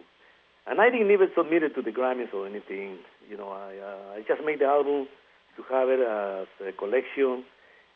And 0.67 0.81
I 0.81 0.89
didn't 0.89 1.11
even 1.11 1.29
submit 1.37 1.63
it 1.63 1.75
to 1.75 1.83
the 1.83 1.93
Grammys 1.93 2.33
or 2.33 2.47
anything. 2.47 2.97
You 3.29 3.37
know, 3.37 3.51
I 3.51 3.77
uh, 3.77 4.17
I 4.17 4.25
just 4.27 4.43
made 4.43 4.61
the 4.61 4.65
album 4.65 5.09
to 5.57 5.63
have 5.69 5.91
it 5.91 6.01
as 6.01 6.49
a 6.67 6.73
collection. 6.73 7.45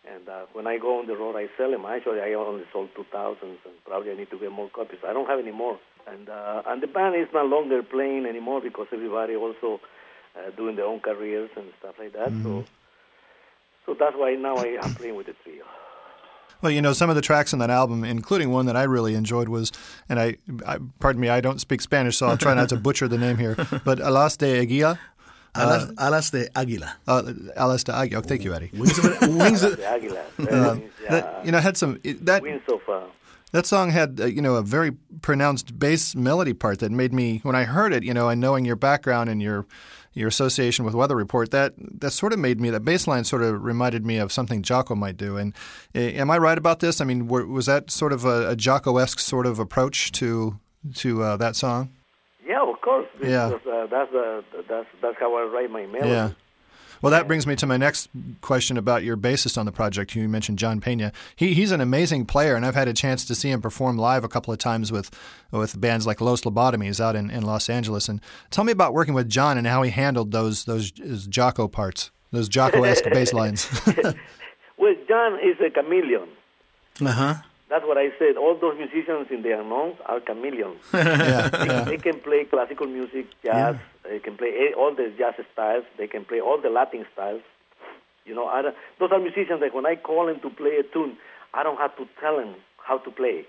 And 0.05 0.29
uh, 0.29 0.45
when 0.53 0.67
I 0.67 0.77
go 0.77 0.99
on 1.01 1.07
the 1.07 1.17
road, 1.17 1.37
I 1.37 1.49
sell 1.57 1.71
them. 1.71 1.87
Actually, 1.87 2.21
I 2.21 2.35
only 2.35 2.65
sold 2.73 2.89
2,000, 2.97 3.37
and 3.43 3.59
probably 3.87 4.13
I 4.13 4.17
need 4.17 4.31
to 4.31 4.39
get 4.39 4.53
more 4.53 4.69
copies. 4.69 5.01
I 5.07 5.13
don't 5.13 5.29
have 5.29 5.39
any 5.39 5.53
more. 5.53 5.79
And 6.07 6.29
uh, 6.29 6.63
and 6.67 6.83
the 6.83 6.89
band 6.89 7.17
is 7.17 7.29
no 7.33 7.45
longer 7.45 7.83
playing 7.83 8.27
anymore 8.27 8.61
because 8.61 8.89
everybody 8.93 9.35
also 9.35 9.81
uh, 10.37 10.51
doing 10.57 10.77
their 10.77 10.87
own 10.87 11.01
careers 11.01 11.51
and 11.57 11.73
stuff 11.79 11.95
like 11.99 12.13
that. 12.13 12.29
Mm-hmm. 12.29 12.45
So 12.45 12.65
so 13.87 13.97
that's 13.99 14.17
why 14.17 14.35
now 14.35 14.57
I 14.57 14.79
am 14.83 14.95
playing 14.95 15.17
with 15.17 15.27
the 15.27 15.35
trio. 15.45 15.65
Well, 16.63 16.71
you 16.71 16.83
know, 16.83 16.93
some 16.93 17.09
of 17.09 17.17
the 17.17 17.23
tracks 17.23 17.55
on 17.55 17.59
that 17.61 17.71
album, 17.71 18.05
including 18.05 18.51
one 18.51 18.67
that 18.67 18.77
I 18.77 18.83
really 18.83 19.15
enjoyed, 19.15 19.49
was, 19.49 19.73
and 20.11 20.21
I, 20.21 20.37
I 20.67 20.79
pardon 20.99 21.21
me, 21.21 21.31
I 21.31 21.41
don't 21.41 21.59
speak 21.59 21.81
Spanish, 21.81 22.19
so 22.19 22.27
I'll 22.27 22.37
try 22.37 22.53
not 22.55 22.69
to 22.69 22.77
butcher 22.89 23.09
the 23.09 23.17
name 23.17 23.39
here, 23.39 23.57
but 23.85 23.99
Alas 23.99 24.37
de 24.37 24.61
Aguila. 24.61 24.99
Alas, 25.55 25.91
alas 25.99 26.31
de 26.31 26.49
Águila. 26.51 26.93
Uh, 27.09 27.33
Alas 27.57 27.83
de 27.83 27.93
Aguila. 27.93 28.19
Oh, 28.19 28.23
thank 28.23 28.45
you, 28.45 28.55
Eddie. 28.55 28.71
Wings 28.73 28.99
of, 28.99 29.21
wings 29.23 29.63
of, 29.65 29.77
the 29.77 29.83
Águila. 29.83 30.23
Uh, 30.39 30.75
means, 30.75 30.93
that, 31.09 31.45
you 31.45 31.51
know, 31.51 31.59
I 31.59 31.61
had 31.61 31.77
some 31.77 31.99
that 32.05 32.43
Winds 32.43 32.63
of 32.69 32.81
uh, 32.89 33.01
that 33.53 33.67
song 33.67 33.91
had 33.91 34.21
uh, 34.21 34.27
you 34.27 34.41
know 34.41 34.55
a 34.55 34.63
very 34.63 34.93
pronounced 35.23 35.79
bass 35.79 36.15
melody 36.15 36.53
part 36.53 36.79
that 36.81 36.93
made 36.93 37.13
me 37.13 37.41
when 37.43 37.57
I 37.57 37.65
heard 37.65 37.93
it, 37.93 38.05
you 38.05 38.15
know, 38.15 38.29
and 38.29 38.41
knowing 38.41 38.65
your 38.65 38.77
background 38.77 39.29
and 39.29 39.43
your 39.43 39.67
your 40.21 40.29
association 40.29 40.85
with 40.85 40.95
Weather 40.95 41.17
Report, 41.17 41.51
that 41.51 41.75
that 41.79 42.13
sort 42.13 42.33
of 42.33 42.39
made 42.39 42.61
me 42.61 42.71
that 42.71 42.85
baseline 42.85 43.27
sort 43.27 43.43
of 43.43 43.63
reminded 43.65 44.07
me 44.07 44.19
of 44.19 44.31
something 44.31 44.63
Jaco 44.63 44.97
might 44.97 45.17
do. 45.17 45.37
And 45.37 45.55
uh, 45.95 45.99
am 45.99 46.31
I 46.31 46.39
right 46.39 46.59
about 46.59 46.79
this? 46.79 47.01
I 47.01 47.05
mean, 47.05 47.27
was 47.27 47.67
that 47.67 47.91
sort 47.91 48.13
of 48.13 48.25
a, 48.25 48.51
a 48.51 48.57
Jaco-esque 48.57 49.19
sort 49.19 49.47
of 49.47 49.59
approach 49.59 50.13
to 50.13 50.61
to 50.97 51.23
uh, 51.23 51.37
that 51.39 51.57
song? 51.57 51.91
yeah, 52.51 52.63
of 52.63 52.81
course. 52.81 53.07
Yeah. 53.23 53.47
Uh, 53.47 53.87
that's 53.87 54.11
the 54.13 54.45
that's 54.69 54.89
that's 55.01 55.17
how 55.19 55.37
I 55.37 55.43
write 55.45 55.71
my 55.71 55.87
melody. 55.87 56.11
Yeah. 56.11 56.31
Well, 57.03 57.11
that 57.11 57.27
brings 57.27 57.47
me 57.47 57.57
to 57.57 57.67
my 57.67 57.77
next 57.77 58.09
question 58.43 58.77
about 58.77 59.03
your 59.05 59.17
bassist 59.17 59.57
on 59.57 59.67
the 59.67 59.73
project. 59.73 60.15
You 60.15 60.29
mentioned 60.29 60.59
John 60.59 60.81
Pena. 60.81 61.13
He, 61.35 61.55
he's 61.55 61.73
an 61.73 61.81
amazing 61.81 62.27
player, 62.27 62.55
and 62.57 62.67
I've 62.67 62.75
had 62.75 62.89
a 62.89 62.93
chance 62.93 63.25
to 63.25 63.35
see 63.35 63.51
him 63.51 63.63
perform 63.63 63.97
live 63.97 64.23
a 64.23 64.29
couple 64.29 64.53
of 64.53 64.59
times 64.59 64.93
with 64.93 65.11
with 65.51 65.81
bands 65.81 66.07
like 66.07 66.21
Los 66.21 66.43
Lobotomys 66.43 67.01
out 67.01 67.17
in, 67.17 67.31
in 67.31 67.43
Los 67.43 67.69
Angeles. 67.71 68.09
And 68.09 68.21
tell 68.51 68.65
me 68.65 68.73
about 68.73 68.93
working 68.93 69.15
with 69.15 69.29
John 69.29 69.57
and 69.59 69.67
how 69.67 69.83
he 69.83 69.91
handled 69.91 70.31
those 70.33 70.65
those 70.65 70.93
his 70.97 71.27
Jaco 71.27 71.71
parts, 71.71 72.11
those 72.33 72.49
Jaco-esque 72.49 73.05
bass 73.13 73.33
lines. 73.33 73.69
Well, 74.79 74.95
John 75.07 75.35
is 75.41 75.57
a 75.61 75.69
chameleon. 75.69 76.27
uh 77.05 77.13
huh. 77.13 77.35
That's 77.71 77.87
what 77.87 77.97
I 77.97 78.11
said. 78.19 78.37
All 78.37 78.59
those 78.59 78.77
musicians 78.77 79.29
in 79.31 79.43
the 79.43 79.57
unknowns 79.59 79.95
are 80.07 80.19
chameleons. 80.19 80.83
yeah, 80.93 81.49
they, 81.49 81.67
yeah. 81.67 81.85
they 81.85 81.99
can 81.99 82.19
play 82.19 82.45
classical 82.45 82.89
music, 82.89 83.27
jazz. 83.45 83.77
They 84.03 84.19
can 84.19 84.37
play 84.37 84.75
all 84.77 84.93
the 84.93 85.13
jazz 85.17 85.35
styles. 85.53 85.85
They 85.97 86.09
can 86.09 86.25
play 86.25 86.41
all 86.41 86.61
the 86.61 86.69
Latin 86.69 87.07
styles. 87.13 87.43
You 88.27 88.35
know, 88.35 88.47
I 88.47 88.63
those 88.99 89.11
are 89.13 89.21
musicians 89.21 89.61
that 89.61 89.73
when 89.73 89.87
I 89.87 89.95
call 89.95 90.27
them 90.27 90.41
to 90.41 90.51
play 90.51 90.79
a 90.81 90.83
tune, 90.83 91.17
I 91.55 91.63
don't 91.63 91.79
have 91.79 91.97
to 91.97 92.09
tell 92.21 92.37
them 92.37 92.57
how 92.83 92.99
to 92.99 93.11
play. 93.11 93.47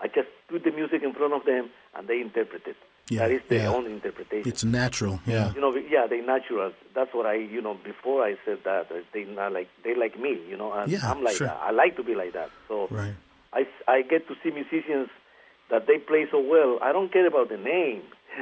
I 0.00 0.06
just 0.08 0.28
put 0.48 0.64
the 0.64 0.70
music 0.70 1.02
in 1.02 1.12
front 1.12 1.34
of 1.34 1.44
them 1.44 1.68
and 1.96 2.08
they 2.08 2.20
interpret 2.20 2.62
it. 2.66 2.76
Yeah, 3.10 3.20
that 3.20 3.30
is 3.30 3.40
their 3.48 3.62
yeah. 3.64 3.68
own 3.74 3.86
interpretation. 3.86 4.50
It's 4.50 4.64
natural. 4.64 5.20
Yeah. 5.26 5.52
you 5.54 5.60
know, 5.60 5.74
yeah, 5.74 6.06
they 6.06 6.20
natural. 6.20 6.72
That's 6.94 7.12
what 7.14 7.26
I, 7.26 7.34
you 7.34 7.62
know, 7.62 7.74
before 7.84 8.22
I 8.24 8.36
said 8.44 8.58
that 8.64 8.90
uh, 8.90 8.96
they 9.14 9.24
not 9.24 9.52
like 9.52 9.68
they 9.84 9.94
like 9.94 10.18
me, 10.18 10.38
you 10.48 10.56
know, 10.56 10.72
and 10.72 10.90
Yeah, 10.90 11.00
I'm 11.10 11.22
like 11.24 11.36
sure. 11.36 11.46
that. 11.46 11.58
I 11.62 11.70
like 11.70 11.96
to 11.96 12.02
be 12.02 12.14
like 12.14 12.32
that. 12.34 12.50
So 12.68 12.86
Right. 12.90 13.14
I, 13.52 13.66
I 13.86 14.02
get 14.02 14.28
to 14.28 14.34
see 14.42 14.50
musicians 14.50 15.08
that 15.70 15.86
they 15.86 15.98
play 15.98 16.26
so 16.30 16.38
well. 16.40 16.78
I 16.82 16.92
don't 16.92 17.12
care 17.12 17.26
about 17.26 17.48
the 17.48 17.56
name. 17.56 18.02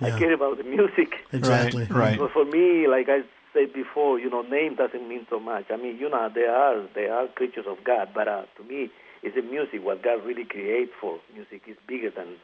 I 0.00 0.08
Yeah. 0.08 0.18
care 0.18 0.32
about 0.32 0.56
the 0.58 0.64
music. 0.64 1.14
Exactly. 1.32 1.84
Right. 1.90 2.18
So 2.18 2.28
for 2.28 2.44
me, 2.44 2.88
like 2.88 3.08
I 3.08 3.20
said 3.52 3.72
before, 3.72 4.18
you 4.18 4.30
know, 4.30 4.42
name 4.42 4.74
doesn't 4.76 5.06
mean 5.08 5.26
so 5.30 5.38
much. 5.38 5.66
I 5.70 5.76
mean, 5.76 5.98
you 5.98 6.08
know, 6.08 6.28
they 6.34 6.46
are 6.46 6.82
they 6.94 7.06
are 7.06 7.28
creatures 7.28 7.66
of 7.68 7.78
God, 7.84 8.08
but 8.14 8.26
uh, 8.28 8.42
to 8.56 8.62
me, 8.64 8.90
it's 9.22 9.34
the 9.36 9.42
music. 9.42 9.84
What 9.84 10.02
God 10.02 10.24
really 10.24 10.44
creates 10.44 10.92
for 11.00 11.20
music 11.34 11.62
is 11.68 11.76
bigger 11.86 12.10
than 12.10 12.36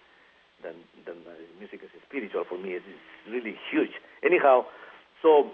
than 0.67 0.77
than 1.07 1.19
uh, 1.31 1.35
music 1.61 1.81
is 1.87 1.91
spiritual. 2.09 2.45
For 2.45 2.59
me, 2.59 2.71
it's, 2.79 2.85
really 3.31 3.57
huge. 3.71 3.95
Anyhow, 4.23 4.67
so 5.23 5.51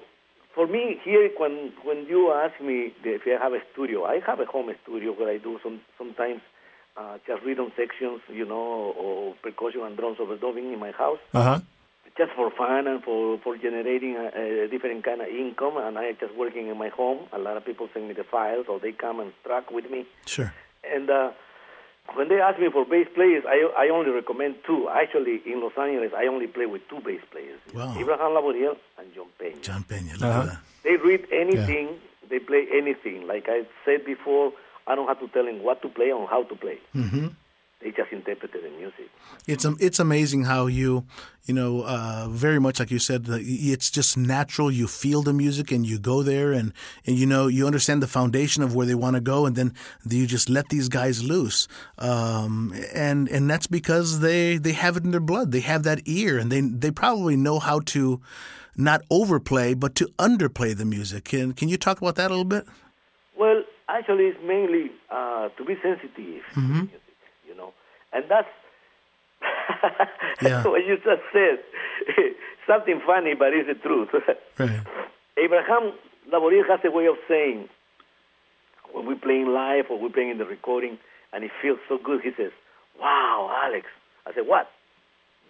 for 0.55 0.67
me 0.67 1.01
here, 1.05 1.29
when 1.39 1.73
when 1.85 1.99
you 2.13 2.33
ask 2.33 2.55
me 2.61 2.93
if 3.05 3.23
I 3.27 3.43
have 3.43 3.53
a 3.53 3.63
studio, 3.73 4.05
I 4.05 4.21
have 4.27 4.41
a 4.41 4.47
home 4.55 4.71
studio 4.85 5.13
where 5.13 5.31
I 5.35 5.39
do 5.39 5.59
some 5.65 5.81
sometimes 5.97 6.41
uh, 6.97 7.17
just 7.27 7.43
rhythm 7.45 7.73
sections, 7.77 8.21
you 8.29 8.45
know, 8.45 8.93
or 9.03 9.35
percussion 9.43 9.81
and 9.89 9.97
drums 9.97 10.19
overdubbing 10.19 10.73
in 10.75 10.79
my 10.79 10.93
house 10.93 11.23
Uh 11.33 11.43
huh. 11.43 11.59
just 12.19 12.33
for 12.37 12.51
fun 12.51 12.87
and 12.87 13.01
for 13.03 13.39
for 13.45 13.57
generating 13.57 14.13
a, 14.17 14.27
a 14.65 14.69
different 14.69 15.01
kind 15.09 15.21
of 15.25 15.29
income. 15.29 15.77
And 15.79 15.97
I 15.97 16.13
just 16.13 16.35
working 16.37 16.69
in 16.69 16.77
my 16.77 16.91
home. 17.01 17.21
A 17.33 17.39
lot 17.39 17.57
of 17.57 17.65
people 17.65 17.89
send 17.95 18.05
me 18.09 18.15
the 18.15 18.25
files, 18.35 18.67
or 18.69 18.77
they 18.85 18.93
come 18.93 19.21
and 19.21 19.33
track 19.47 19.71
with 19.71 19.89
me. 19.95 20.01
Sure. 20.27 20.53
And 20.85 21.09
uh, 21.09 21.31
when 22.15 22.29
they 22.29 22.41
ask 22.41 22.59
me 22.59 22.69
for 22.71 22.85
bass 22.85 23.07
players, 23.15 23.45
I 23.47 23.69
I 23.77 23.89
only 23.89 24.11
recommend 24.11 24.57
two. 24.67 24.89
Actually, 24.89 25.41
in 25.47 25.61
Los 25.61 25.73
Angeles, 25.79 26.13
I 26.17 26.27
only 26.27 26.47
play 26.47 26.67
with 26.67 26.83
two 26.89 27.01
bass 27.01 27.21
players: 27.31 27.61
Wow. 27.75 27.95
Abraham 27.99 28.33
Laboriel 28.33 28.77
and 28.99 29.15
John 29.15 29.29
Peña. 29.41 29.63
John 29.63 29.85
Pena. 29.85 30.13
Look 30.13 30.23
Uh-huh. 30.23 30.57
They 30.85 30.97
read 30.97 31.27
anything, 31.33 32.01
they 32.29 32.39
play 32.41 32.67
anything. 32.73 33.27
Like 33.27 33.49
I 33.49 33.65
said 33.85 34.05
before, 34.05 34.53
I 34.87 34.95
don't 34.95 35.07
have 35.07 35.21
to 35.21 35.29
tell 35.29 35.45
them 35.45 35.63
what 35.63 35.81
to 35.83 35.89
play 35.89 36.11
or 36.11 36.27
how 36.29 36.43
to 36.43 36.57
play. 36.57 36.79
Mm-hmm. 36.95 37.29
They 37.83 37.91
just 37.91 38.13
interpret 38.13 38.53
the 38.53 38.61
music. 38.71 39.11
It's 39.47 39.65
um, 39.65 39.77
it's 39.81 39.99
amazing 39.99 40.45
how 40.45 40.67
you 40.67 41.05
you 41.45 41.55
know 41.55 41.83
uh, 41.83 42.29
very 42.31 42.61
much 42.61 42.79
like 42.79 42.91
you 42.91 42.99
said 42.99 43.27
it's 43.29 43.91
just 43.91 44.17
natural. 44.17 44.71
You 44.71 44.87
feel 44.87 45.23
the 45.23 45.33
music 45.33 45.73
and 45.73 45.85
you 45.85 45.99
go 45.99 46.23
there 46.23 46.53
and, 46.53 46.73
and 47.07 47.17
you 47.17 47.27
know 47.27 47.49
you 47.49 47.67
understand 47.67 48.03
the 48.03 48.07
foundation 48.07 48.63
of 48.63 48.75
where 48.75 48.87
they 48.87 48.95
want 48.95 49.17
to 49.17 49.21
go 49.21 49.47
and 49.47 49.57
then 49.57 49.75
you 50.09 50.27
just 50.27 50.49
let 50.49 50.69
these 50.69 50.89
guys 50.89 51.25
loose. 51.25 51.67
Um, 51.99 52.73
and 52.95 53.29
and 53.29 53.51
that's 53.51 53.67
because 53.67 54.21
they 54.21 54.59
they 54.59 54.73
have 54.73 54.97
it 54.97 55.05
in 55.05 55.11
their 55.11 55.21
blood. 55.21 55.51
They 55.51 55.61
have 55.61 55.83
that 55.83 56.01
ear 56.07 56.39
and 56.39 56.53
they 56.53 56.61
they 56.61 56.91
probably 56.91 57.37
know 57.37 57.59
how 57.59 57.81
to 57.81 58.21
not 58.77 59.03
overplay 59.11 59.75
but 59.75 59.95
to 59.97 60.07
underplay 60.19 60.77
the 60.77 60.85
music. 60.85 61.25
Can 61.25 61.53
can 61.53 61.69
you 61.69 61.77
talk 61.77 62.01
about 62.01 62.15
that 62.17 62.31
a 62.31 62.35
little 62.35 62.45
bit? 62.45 62.65
Well, 63.37 63.65
actually, 63.89 64.25
it's 64.27 64.39
mainly 64.45 64.91
uh, 65.11 65.49
to 65.49 65.65
be 65.65 65.75
sensitive 65.83 66.43
to 66.55 66.61
the 66.61 66.61
music, 66.61 67.03
you 67.47 67.55
know, 67.57 67.73
and 68.13 68.25
that's 68.29 68.49
Yeah. 70.43 70.63
what 70.65 70.85
you 70.87 70.97
just 70.97 71.23
said. 71.33 71.59
Something 72.67 73.01
funny, 73.07 73.35
but 73.35 73.53
it's 73.53 73.69
the 73.69 73.75
truth. 73.75 74.09
right 74.59 74.81
Abraham 75.43 75.93
Laboriel 76.33 76.65
has 76.69 76.81
a 76.85 76.91
way 76.91 77.07
of 77.07 77.17
saying 77.29 77.69
when 78.93 79.07
we're 79.07 79.17
playing 79.17 79.47
live 79.49 79.87
or 79.91 79.99
we're 80.01 80.11
playing 80.11 80.31
in 80.31 80.39
the 80.39 80.45
recording, 80.45 80.99
and 81.33 81.43
it 81.45 81.51
feels 81.61 81.79
so 81.89 81.99
good. 81.99 82.21
He 82.23 82.31
says, 82.37 82.53
"Wow, 83.01 83.51
Alex." 83.65 83.87
I 84.27 84.33
said, 84.35 84.47
"What? 84.47 84.71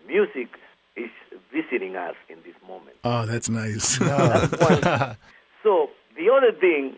Music 0.07 0.49
is 0.97 1.11
visiting 1.53 1.97
us 1.97 2.15
in 2.29 2.37
this 2.45 2.55
moment." 2.67 2.97
oh 3.05 3.27
that's 3.27 3.49
nice 3.49 3.99
That's 3.99 5.17
so 5.63 5.91
the 6.17 6.31
other 6.31 6.53
thing, 6.53 6.97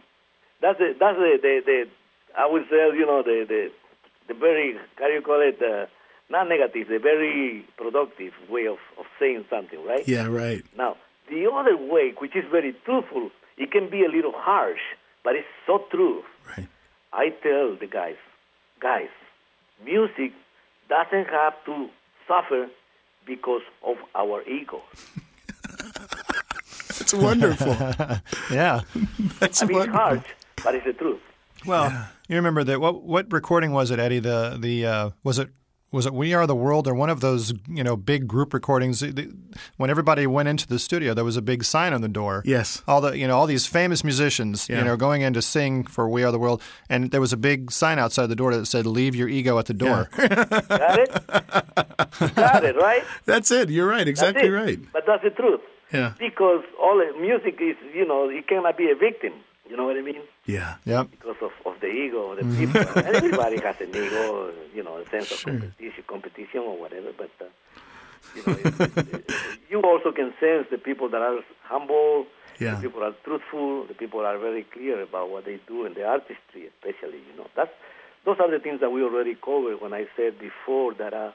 that's 0.61 0.79
the 0.79 0.95
that's 0.99 1.17
the, 1.19 1.39
the, 1.43 1.61
the 1.67 1.85
I 2.39 2.47
would 2.51 2.65
say 2.71 2.77
you 2.97 3.07
know 3.07 3.23
the 3.23 3.45
the 3.49 3.71
the 4.29 4.35
very 4.35 4.77
how 4.97 5.07
do 5.09 5.13
you 5.15 5.23
call 5.23 5.41
it 5.41 5.61
uh, 5.63 5.87
not 6.31 6.49
negative, 6.49 6.89
the 6.89 6.99
very 6.99 7.65
productive 7.77 8.33
way 8.49 8.67
of 8.67 8.79
of 8.99 9.07
saying 9.21 9.45
something, 9.51 9.85
right? 9.85 10.07
yeah 10.09 10.27
right 10.27 10.65
Now 10.77 10.97
the 11.29 11.51
other 11.51 11.77
way, 11.77 12.13
which 12.19 12.37
is 12.37 12.45
very 12.51 12.75
truthful, 12.85 13.31
it 13.57 13.71
can 13.71 13.89
be 13.91 14.05
a 14.05 14.09
little 14.09 14.33
harsh, 14.35 14.81
but 15.23 15.35
it's 15.35 15.49
so 15.67 15.85
true. 15.91 16.23
right 16.57 16.69
I 17.13 17.29
tell 17.43 17.77
the 17.79 17.87
guys, 17.87 18.17
guys, 18.81 19.09
music 19.85 20.33
doesn't 20.89 21.27
have 21.29 21.55
to 21.67 21.89
suffer 22.29 22.69
because 23.27 23.63
of 23.83 23.97
our 24.15 24.43
ego. 24.49 24.83
that's 26.99 27.15
wonderful 27.15 27.75
Yeah. 28.51 28.81
that's 29.41 29.63
I 29.63 29.67
mean, 29.67 29.79
it's 29.83 29.89
harsh, 29.93 30.27
but 30.63 30.75
it's 30.75 30.85
the 30.87 30.93
truth. 30.93 31.21
Well, 31.67 32.09
you 32.29 32.37
remember 32.37 32.65
that? 32.65 32.81
What 32.81 33.03
what 33.03 33.33
recording 33.33 33.73
was 33.73 33.91
it, 33.91 33.99
Eddie? 33.99 34.19
The 34.21 34.57
the 34.61 34.87
uh, 34.87 35.11
was 35.23 35.39
it 35.39 35.49
was 35.93 36.07
it 36.07 36.13
We 36.15 36.35
Are 36.35 36.47
the 36.47 36.57
World 36.57 36.89
or 36.89 36.95
one 36.95 37.09
of 37.11 37.21
those 37.21 37.53
you 37.69 37.85
know 37.85 37.97
big 37.97 38.27
group 38.27 38.53
recordings 38.53 39.03
when 39.77 39.91
everybody 39.91 40.27
went 40.27 40.49
into 40.49 40.67
the 40.67 40.79
studio 40.81 41.15
there 41.15 41.23
was 41.25 41.37
a 41.37 41.43
big 41.43 41.63
sign 41.63 41.93
on 41.93 42.01
the 42.01 42.09
door 42.09 42.43
yes 42.45 42.83
all 42.89 43.01
the 43.01 43.17
you 43.17 43.29
know 43.29 43.37
all 43.39 43.47
these 43.47 43.67
famous 43.67 44.03
musicians 44.03 44.69
Yeah. 44.69 44.79
you 44.81 44.85
know 44.87 44.97
going 44.97 45.23
in 45.23 45.35
to 45.35 45.43
sing 45.43 45.85
for 45.85 46.09
We 46.09 46.25
Are 46.25 46.33
the 46.33 46.39
World 46.41 46.61
and 46.91 47.13
there 47.13 47.21
was 47.21 47.33
a 47.33 47.37
big 47.37 47.71
sign 47.71 48.01
outside 48.01 48.27
the 48.27 48.35
door 48.35 48.53
that 48.57 48.67
said 48.67 48.87
leave 48.87 49.15
your 49.15 49.29
ego 49.29 49.57
at 49.61 49.67
the 49.67 49.75
door 49.75 50.09
Got 50.17 50.99
it? 50.99 51.11
Got 52.35 52.65
it, 52.65 52.77
right? 52.77 53.05
that's 53.25 53.53
it 53.53 53.71
you're 53.71 53.87
right 53.89 54.09
exactly 54.09 54.51
right 54.51 54.81
But 54.93 55.05
that's 55.07 55.23
the 55.23 55.31
truth. 55.31 55.61
yeah 55.93 56.15
Because 56.19 56.65
all 56.83 56.99
the 56.99 57.17
music 57.21 57.61
is, 57.61 57.77
you 57.95 58.05
know, 58.07 58.29
you 58.29 58.43
cannot 58.43 58.77
be 58.77 58.91
a 58.91 58.97
victim. 58.97 59.33
You 59.69 59.77
know 59.77 59.85
what 59.87 59.97
I 59.97 60.03
mean? 60.03 60.23
yeah 60.47 60.77
yep 60.85 61.11
Because 61.11 61.37
of, 61.41 61.53
of 61.65 61.81
the 61.81 61.87
ego 61.89 62.33
of 62.33 62.37
the 62.39 62.45
Mm-hmm. 62.45 62.73
people. 62.73 62.83
And 62.83 63.17
everybody 63.17 63.59
has 63.61 63.77
an 63.81 63.91
ego, 63.91 64.53
you 64.75 64.83
know, 64.83 64.97
a 64.99 65.05
sense 65.11 65.31
of 65.33 65.39
competition, 65.43 66.05
competition 66.07 66.61
or 66.61 66.77
whatever. 66.79 67.11
But, 67.17 67.31
uh, 67.41 67.45
you 68.37 68.43
know, 68.47 68.57
it's, 68.61 68.97
it's, 69.09 69.31
you 69.71 69.81
also 69.83 70.13
can 70.13 70.33
sense 70.41 70.67
the 70.71 70.79
people 70.79 71.09
that 71.11 71.23
are 71.23 71.41
humble, 71.63 72.27
Yeah. 72.61 72.75
the 72.77 72.83
people 72.83 73.03
are 73.03 73.15
truthful, 73.25 73.87
the 73.87 73.95
people 73.95 74.21
are 74.21 74.39
very 74.39 74.65
clear 74.65 75.01
about 75.03 75.31
what 75.31 75.45
they 75.47 75.59
do, 75.67 75.87
and 75.87 75.95
the 75.95 76.05
artistry 76.05 76.63
especially, 76.73 77.19
you 77.29 77.35
know. 77.39 77.49
That's, 77.57 77.73
those 78.27 78.37
are 78.41 78.51
the 78.51 78.59
things 78.59 78.81
that 78.81 78.91
we 78.91 79.03
already 79.03 79.35
covered 79.35 79.81
when 79.81 79.93
I 79.93 80.05
said 80.17 80.39
before 80.39 80.95
that 80.95 81.13
uh, 81.15 81.33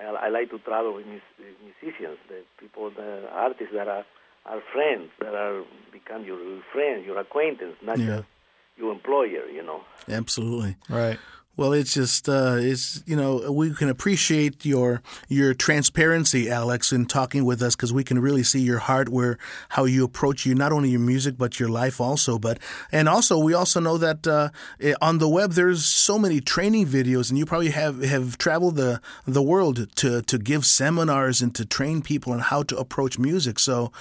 I, 0.00 0.26
I 0.26 0.28
like 0.30 0.50
to 0.50 0.58
travel 0.58 0.94
with, 0.94 1.06
mus- 1.06 1.34
with 1.38 1.54
musicians, 1.68 2.18
the 2.28 2.42
people, 2.58 2.90
the 2.90 3.28
artists 3.32 3.72
that 3.74 3.88
are, 3.88 4.04
are 4.46 4.60
friends, 4.72 5.10
that 5.20 5.34
are 5.34 5.62
become 5.92 6.24
your 6.24 6.38
friends, 6.72 7.06
your 7.06 7.18
acquaintance, 7.18 7.76
not 7.82 7.98
Yeah. 7.98 8.16
just 8.16 8.28
your 8.76 8.92
employer, 8.92 9.44
you 9.50 9.62
know. 9.62 9.80
absolutely 10.08 10.76
right 10.88 11.18
Well, 11.54 11.74
it's 11.74 11.92
just 11.92 12.28
uh, 12.30 12.56
it's 12.70 13.02
you 13.06 13.14
know 13.14 13.52
we 13.52 13.74
can 13.74 13.90
appreciate 13.90 14.64
your 14.64 15.02
your 15.28 15.52
transparency, 15.52 16.48
Alex, 16.48 16.92
in 16.92 17.04
talking 17.04 17.44
with 17.44 17.60
us 17.60 17.76
because 17.76 17.92
we 17.92 18.04
can 18.04 18.18
really 18.18 18.42
see 18.42 18.60
your 18.70 18.78
heart, 18.88 19.08
where 19.10 19.36
how 19.76 19.84
you 19.84 20.02
approach 20.02 20.46
you 20.46 20.54
not 20.54 20.72
only 20.72 20.88
your 20.88 21.04
music 21.12 21.34
but 21.36 21.60
your 21.60 21.68
life 21.68 22.00
also. 22.00 22.38
But 22.38 22.56
and 22.90 23.06
also 23.06 23.34
we 23.38 23.52
also 23.52 23.80
know 23.80 23.98
that 23.98 24.26
uh, 24.26 24.48
eh, 24.80 24.94
on 25.02 25.18
the 25.18 25.28
web 25.28 25.52
there's 25.52 25.84
so 25.84 26.18
many 26.18 26.40
training 26.40 26.86
videos, 26.86 27.28
and 27.28 27.36
you 27.38 27.44
probably 27.44 27.72
have 27.72 28.02
have 28.02 28.38
traveled 28.38 28.76
the 28.76 29.00
the 29.26 29.42
world 29.42 29.76
to 29.96 30.22
to 30.22 30.38
give 30.38 30.64
seminars 30.64 31.42
and 31.42 31.54
to 31.54 31.64
train 31.66 32.00
people 32.02 32.32
on 32.32 32.40
how 32.50 32.62
to 32.64 32.76
approach 32.78 33.18
music. 33.18 33.58
So. 33.58 33.92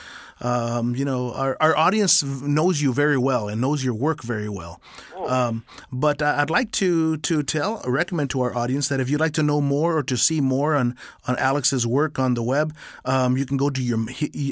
Um, 0.41 0.95
you 0.95 1.05
know, 1.05 1.33
our, 1.33 1.55
our 1.61 1.77
audience 1.77 2.23
knows 2.23 2.81
you 2.81 2.93
very 2.93 3.17
well 3.17 3.47
and 3.47 3.61
knows 3.61 3.83
your 3.85 3.93
work 3.93 4.23
very 4.23 4.49
well. 4.49 4.81
Um, 5.27 5.63
but 5.91 6.21
I'd 6.23 6.49
like 6.49 6.71
to 6.81 7.17
to 7.17 7.43
tell 7.43 7.79
recommend 7.85 8.31
to 8.31 8.41
our 8.41 8.55
audience 8.57 8.89
that 8.89 8.99
if 8.99 9.07
you'd 9.09 9.19
like 9.19 9.33
to 9.33 9.43
know 9.43 9.61
more 9.61 9.95
or 9.97 10.03
to 10.03 10.17
see 10.17 10.41
more 10.41 10.75
on 10.75 10.95
on 11.27 11.35
Alex's 11.37 11.85
work 11.85 12.17
on 12.17 12.33
the 12.33 12.41
web, 12.41 12.73
um, 13.05 13.37
you 13.37 13.45
can 13.45 13.55
go 13.57 13.69
to 13.69 13.81
your. 13.81 13.99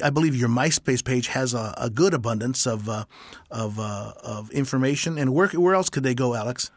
I 0.03 0.11
believe 0.11 0.35
your 0.35 0.49
MySpace 0.49 1.03
page 1.03 1.27
has 1.29 1.55
a, 1.55 1.73
a 1.77 1.89
good 1.89 2.13
abundance 2.13 2.67
of 2.67 2.87
uh, 2.87 3.05
of 3.49 3.79
uh, 3.79 4.13
of 4.23 4.51
information. 4.51 5.17
And 5.17 5.33
where 5.33 5.47
where 5.47 5.73
else 5.73 5.89
could 5.89 6.03
they 6.03 6.13
go, 6.13 6.35
Alex? 6.35 6.69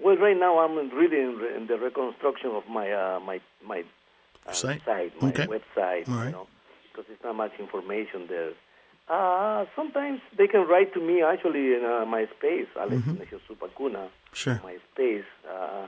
Well, 0.00 0.16
right 0.16 0.36
now 0.38 0.58
I'm 0.60 0.74
really 0.96 1.20
in, 1.20 1.38
the- 1.38 1.56
in 1.56 1.66
the 1.66 1.78
reconstruction 1.78 2.50
of 2.52 2.64
my 2.68 2.90
uh, 2.90 3.20
my 3.20 3.40
my 3.62 3.84
uh, 4.46 4.52
Site? 4.52 4.80
my 4.86 5.10
Okay. 5.22 5.46
website, 5.46 6.08
All 6.08 6.14
right. 6.16 6.26
you 6.26 6.32
know, 6.32 6.46
because 6.96 7.06
there's 7.08 7.22
not 7.24 7.36
much 7.36 7.52
information 7.58 8.26
there. 8.28 8.52
Uh, 9.08 9.66
sometimes 9.76 10.20
they 10.36 10.46
can 10.48 10.66
write 10.66 10.92
to 10.94 11.00
me 11.00 11.22
actually 11.22 11.74
in 11.74 11.82
uh, 11.84 12.04
my 12.06 12.26
space, 12.38 12.66
Alex 12.78 13.02
Neciosup 13.06 13.58
Acuña, 13.60 14.08
Mm-hmm. 14.08 14.34
Sure. 14.34 14.60
my 14.64 14.76
space. 14.92 15.24
Uh, 15.48 15.86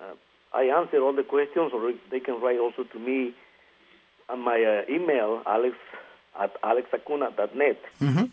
uh, 0.00 0.14
I 0.54 0.64
answer 0.64 0.98
all 1.00 1.12
the 1.12 1.22
questions, 1.24 1.72
or 1.72 1.92
they 2.10 2.20
can 2.20 2.40
write 2.40 2.58
also 2.60 2.84
to 2.84 2.98
me 2.98 3.34
on 4.28 4.40
my 4.40 4.62
uh, 4.62 4.92
email, 4.92 5.42
alex 5.46 5.74
at 6.38 6.60
alexacuna.net. 6.62 7.78
Mm-hmm. 8.00 8.24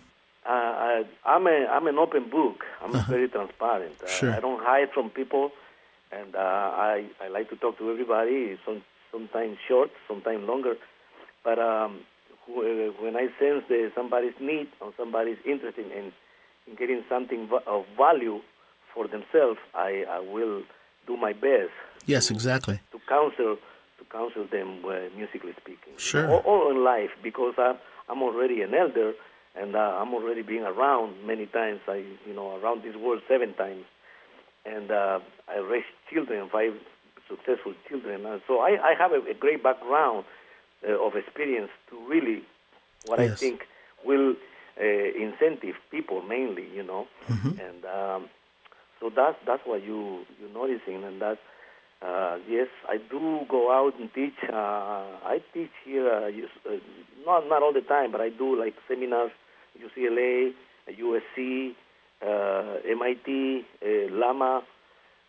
Uh, 0.45 0.49
I, 0.49 1.05
I'm 1.25 1.47
a 1.47 1.67
I'm 1.71 1.87
an 1.87 1.97
open 1.97 2.29
book. 2.29 2.63
I'm 2.83 2.91
very 3.05 3.29
transparent. 3.29 3.95
Uh, 4.01 4.05
Uh-huh. 4.05 4.17
Sure. 4.19 4.31
I 4.33 4.39
don't 4.41 4.61
hide 4.61 4.89
from 4.93 5.09
people, 5.09 5.51
and 6.11 6.35
uh, 6.35 6.39
I 6.91 7.05
I 7.21 7.27
like 7.29 7.49
to 7.51 7.55
talk 7.55 7.77
to 7.79 7.89
everybody. 7.89 8.59
Some 8.65 8.83
sometimes 9.11 9.57
short, 9.67 9.89
sometimes 10.07 10.45
longer, 10.47 10.75
but 11.43 11.59
um, 11.59 11.99
when 12.47 13.15
I 13.15 13.27
sense 13.39 13.63
that 13.69 13.91
somebody's 13.95 14.33
need 14.39 14.67
or 14.81 14.93
somebody's 14.97 15.37
interested 15.45 15.85
in 15.91 16.11
in 16.65 16.75
getting 16.75 17.03
something 17.09 17.49
of 17.67 17.85
value 17.97 18.39
for 18.93 19.07
themselves, 19.07 19.59
I 19.73 20.05
I 20.09 20.19
will 20.19 20.63
do 21.07 21.17
my 21.17 21.33
best 21.33 21.71
Yes, 22.05 22.31
exactly. 22.31 22.79
to 22.91 22.99
counsel 23.07 23.57
to 23.99 24.05
counsel 24.11 24.45
them 24.51 24.83
uh, 24.85 25.15
musically 25.15 25.53
speaking. 25.61 25.93
Sure. 25.97 26.29
Or, 26.29 26.41
or 26.41 26.71
in 26.71 26.83
life 26.83 27.11
because 27.21 27.53
I'm 27.57 27.77
I'm 28.09 28.21
already 28.21 28.61
an 28.61 28.73
elder 28.73 29.13
and 29.55 29.75
uh, 29.75 29.79
I'm 29.79 30.13
already 30.13 30.41
being 30.41 30.63
around 30.63 31.25
many 31.25 31.45
times. 31.45 31.79
I 31.87 32.03
you 32.25 32.33
know 32.33 32.55
around 32.57 32.83
this 32.83 32.95
world 32.95 33.21
seven 33.27 33.53
times, 33.53 33.85
and 34.65 34.91
uh, 34.91 35.19
I 35.47 35.57
raised 35.59 35.85
children, 36.11 36.49
five 36.51 36.73
successful 37.29 37.73
children. 37.87 38.25
And 38.25 38.41
so 38.47 38.59
I 38.59 38.71
I 38.91 38.93
have 38.97 39.11
a, 39.11 39.21
a 39.29 39.33
great 39.33 39.63
background 39.63 40.25
uh, 40.87 41.05
of 41.05 41.15
experience 41.15 41.71
to 41.89 41.97
really 42.07 42.43
what 43.05 43.19
I 43.19 43.29
think 43.29 43.61
will 44.05 44.35
uh, 44.79 44.83
incentive 44.83 45.75
people 45.91 46.21
mainly, 46.21 46.67
you 46.73 46.83
know, 46.83 47.07
and 47.27 47.85
um, 47.85 48.29
so 48.99 49.11
that's 49.15 49.37
that's 49.45 49.61
what 49.65 49.83
you 49.83 50.25
you're 50.39 50.53
noticing, 50.53 51.03
and 51.03 51.21
that 51.21 51.37
uh, 52.01 52.37
yes, 52.49 52.67
I 52.89 52.97
do 52.97 53.41
go 53.49 53.71
out 53.71 53.99
and 53.99 54.13
teach. 54.13 54.35
Uh, 54.51 54.55
I 54.55 55.41
teach 55.53 55.71
here, 55.85 56.09
uh, 56.09 56.27
uh, 56.69 56.77
not 57.25 57.47
not 57.47 57.63
all 57.63 57.73
the 57.73 57.81
time, 57.81 58.11
but 58.11 58.21
I 58.21 58.29
do 58.29 58.59
like 58.59 58.73
seminars, 58.87 59.31
UCLA, 59.79 60.53
USC, 60.89 61.75
uh, 62.21 62.79
MIT, 62.89 63.65
uh, 63.81 63.87
Lama, 64.11 64.63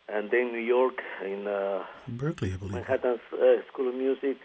and 0.09 0.31
then 0.31 0.53
New 0.53 0.59
York 0.59 1.01
in 1.25 1.47
uh, 1.47 1.85
Berkeley, 2.09 2.53
I 2.55 2.57
believe. 2.57 2.75
Manhattan 2.75 3.21
uh, 3.33 3.37
School 3.73 3.89
of 3.89 3.95
Music, 3.95 4.37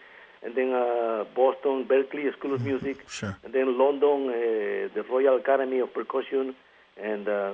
and 0.42 0.54
then 0.54 0.72
uh, 0.72 1.24
Boston, 1.34 1.84
Berklee 1.86 2.32
School 2.38 2.54
of 2.54 2.62
Music, 2.62 2.96
Sure. 3.08 3.36
and 3.44 3.52
then 3.52 3.76
London, 3.78 4.28
uh, 4.28 4.88
the 4.94 5.04
Royal 5.10 5.36
Academy 5.36 5.80
of 5.80 5.92
Percussion, 5.92 6.54
and 7.02 7.28
uh, 7.28 7.52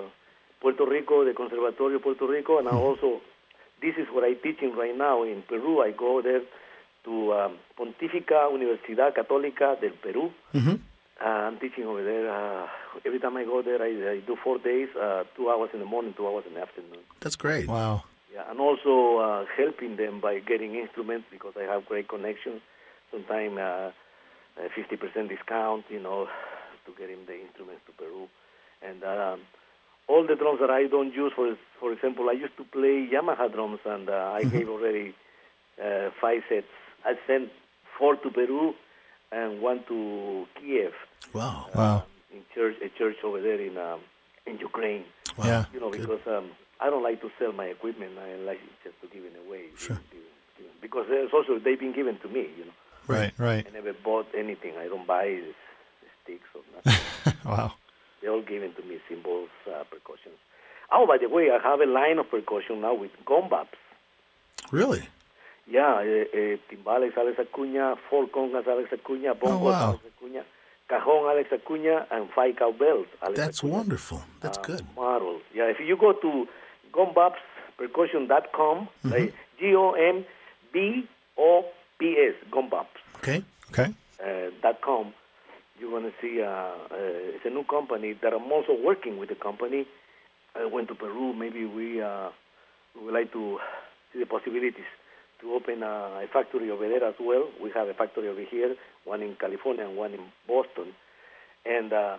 Puerto 0.60 0.84
Rico, 0.86 1.24
the 1.24 1.32
Conservatorio 1.32 1.98
Puerto 1.98 2.26
Rico, 2.26 2.58
and 2.58 2.68
I 2.68 2.72
also, 2.72 3.20
this 3.82 3.94
is 3.98 4.06
what 4.12 4.24
I'm 4.24 4.36
teaching 4.42 4.74
right 4.76 4.96
now 4.96 5.22
in 5.24 5.42
Peru. 5.42 5.82
I 5.82 5.90
go 5.90 6.22
there 6.22 6.42
to 7.04 7.32
um, 7.34 7.56
Pontifica 7.78 8.48
Universidad 8.50 9.14
Católica 9.14 9.76
del 9.80 9.92
Perú. 10.02 10.30
Mm-hmm. 10.54 10.76
Uh, 11.18 11.24
I'm 11.24 11.58
teaching 11.58 11.84
over 11.84 12.02
there. 12.04 12.28
Uh, 12.30 12.66
every 13.04 13.18
time 13.20 13.36
I 13.36 13.44
go 13.44 13.62
there, 13.62 13.80
I, 13.82 14.16
I 14.16 14.20
do 14.26 14.36
four 14.42 14.58
days, 14.58 14.88
uh, 15.00 15.24
two 15.36 15.48
hours 15.50 15.70
in 15.72 15.80
the 15.80 15.86
morning, 15.86 16.14
two 16.16 16.26
hours 16.26 16.44
in 16.46 16.54
the 16.54 16.60
afternoon. 16.62 17.00
That's 17.20 17.36
great. 17.36 17.66
wow 17.68 18.02
Yeah, 18.34 18.50
and 18.50 18.60
also 18.60 19.16
uh, 19.18 19.44
helping 19.56 19.96
them 19.96 20.20
by 20.20 20.40
getting 20.40 20.74
instruments 20.74 21.26
because 21.30 21.54
I 21.56 21.62
have 21.72 21.86
great 21.86 22.06
connections. 22.08 22.60
Sometimes 23.20 23.56
uh, 23.58 23.90
a 24.58 24.68
50% 24.78 25.28
discount, 25.30 25.84
you 25.88 26.00
know, 26.00 26.28
to 26.84 26.92
get 26.98 27.08
him 27.08 27.20
the 27.26 27.40
instruments 27.40 27.80
to 27.86 27.92
Peru. 27.92 28.28
And 28.86 29.02
um, 29.04 29.40
all 30.06 30.26
the 30.26 30.34
drums 30.36 30.60
that 30.60 30.68
I 30.70 30.86
don't 30.86 31.14
use, 31.14 31.32
for 31.34 31.56
for 31.80 31.92
example, 31.92 32.28
I 32.28 32.32
used 32.32 32.56
to 32.58 32.64
play 32.64 33.08
Yamaha 33.12 33.50
drums, 33.52 33.80
and 33.86 34.08
uh, 34.10 34.32
I 34.34 34.44
gave 34.44 34.68
already 34.68 35.14
uh, 35.82 36.10
five 36.20 36.42
sets. 36.48 36.66
I 37.06 37.14
sent 37.26 37.48
four 37.98 38.16
to 38.16 38.30
Peru 38.30 38.74
and 39.32 39.60
one 39.62 39.80
to 39.88 40.44
Kiev 40.60 40.92
Wow. 41.32 41.66
wow 41.74 42.04
in 42.32 42.42
church, 42.54 42.76
a 42.84 42.88
church 42.98 43.16
over 43.24 43.40
there 43.40 43.60
in 43.60 43.78
um, 43.78 44.00
in 44.46 44.58
Ukraine. 44.58 45.04
Wow. 45.38 45.46
Yeah. 45.46 45.64
You 45.72 45.80
know, 45.80 45.90
because 45.90 46.20
um, 46.26 46.50
I 46.80 46.90
don't 46.90 47.02
like 47.02 47.20
to 47.22 47.30
sell 47.38 47.52
my 47.52 47.64
equipment. 47.66 48.12
I 48.18 48.34
like 48.44 48.60
just 48.84 49.00
to 49.00 49.06
give 49.08 49.24
it 49.24 49.36
away. 49.46 49.64
Sure. 49.78 49.96
Give 50.12 50.20
it- 50.20 50.32
give 50.58 50.66
it- 50.66 50.80
Because 50.80 51.06
also 51.32 51.58
they've 51.58 51.80
been 51.80 51.92
given 52.00 52.16
to 52.24 52.28
me. 52.28 52.44
You 52.58 52.64
know, 52.68 52.76
right 53.08 53.32
right 53.38 53.66
I 53.68 53.70
never 53.72 53.92
bought 54.04 54.26
anything. 54.36 54.72
I 54.78 54.86
don't 54.88 55.06
buy 55.06 55.40
sticks 56.22 56.48
or 56.54 56.62
nothing. 56.74 57.34
wow 57.44 57.72
They're 58.20 58.32
all 58.32 58.42
given 58.42 58.72
to 58.74 58.82
me, 58.82 58.98
cymbals, 59.08 59.50
uh, 59.68 59.84
percussions. 59.84 60.38
Oh, 60.90 61.06
by 61.06 61.18
the 61.18 61.28
way, 61.28 61.50
I 61.50 61.58
have 61.62 61.80
a 61.80 61.86
line 61.86 62.18
of 62.18 62.30
percussion 62.30 62.80
now 62.80 62.94
with 62.94 63.10
Gon 63.24 63.48
Bops. 63.50 63.76
Really? 64.72 65.08
Yeah, 65.68 65.94
uh, 65.96 66.00
uh, 66.00 66.56
timbales 66.70 67.16
Alex 67.16 67.38
Acuña, 67.38 67.96
four 68.08 68.26
congas 68.28 68.66
Alex 68.66 68.90
Acuña, 68.92 69.34
bongos 69.38 69.60
wow. 69.62 69.88
Alex 69.90 70.04
Acuña, 70.10 70.42
cajon 70.88 71.28
Alex 71.30 71.50
Acuña, 71.52 72.06
and 72.12 72.28
five 72.34 72.54
cowbells 72.56 73.06
Alex 73.22 73.36
That's 73.38 73.60
Acuña. 73.62 73.70
wonderful. 73.70 74.22
That's 74.40 74.58
uh, 74.58 74.62
good. 74.62 74.82
Models. 74.96 75.42
Yeah, 75.54 75.64
if 75.70 75.78
you 75.80 75.96
go 75.96 76.12
to 76.12 76.46
gombapspercussion.com, 76.92 78.88
Mm-hmm. 79.04 79.10
like 79.10 79.34
G 79.58 79.74
O 79.74 79.92
M 79.92 80.24
B 80.72 81.08
O 81.38 81.64
P 81.98 82.16
S, 82.28 82.34
Gon 82.50 82.70
Bops 82.70 82.95
Okay. 83.16 83.42
okay 83.70 83.94
uh, 84.22 84.50
dot 84.62 84.80
com, 84.80 85.12
you're 85.78 85.90
going 85.90 86.04
to 86.04 86.12
see 86.20 86.40
uh, 86.40 86.46
uh, 86.46 87.34
it's 87.36 87.44
a 87.44 87.50
new 87.50 87.64
company 87.64 88.14
that 88.22 88.32
I'm 88.32 88.50
also 88.50 88.76
working 88.82 89.18
with 89.18 89.28
the 89.28 89.34
company. 89.34 89.86
I 90.54 90.64
went 90.66 90.88
to 90.88 90.94
Peru. 90.94 91.34
Maybe 91.34 91.64
we 91.64 92.00
uh, 92.00 92.30
we 92.94 93.04
would 93.04 93.14
like 93.14 93.32
to 93.32 93.58
see 94.12 94.20
the 94.20 94.26
possibilities 94.26 94.88
to 95.40 95.52
open 95.52 95.82
a, 95.82 96.24
a 96.24 96.26
factory 96.32 96.70
over 96.70 96.88
there 96.88 97.04
as 97.04 97.14
well. 97.20 97.48
We 97.62 97.70
have 97.74 97.88
a 97.88 97.94
factory 97.94 98.28
over 98.28 98.42
here, 98.50 98.74
one 99.04 99.22
in 99.22 99.36
California 99.36 99.84
and 99.86 99.96
one 99.96 100.14
in 100.14 100.20
Boston, 100.48 100.94
and 101.66 101.92
uh, 101.92 102.16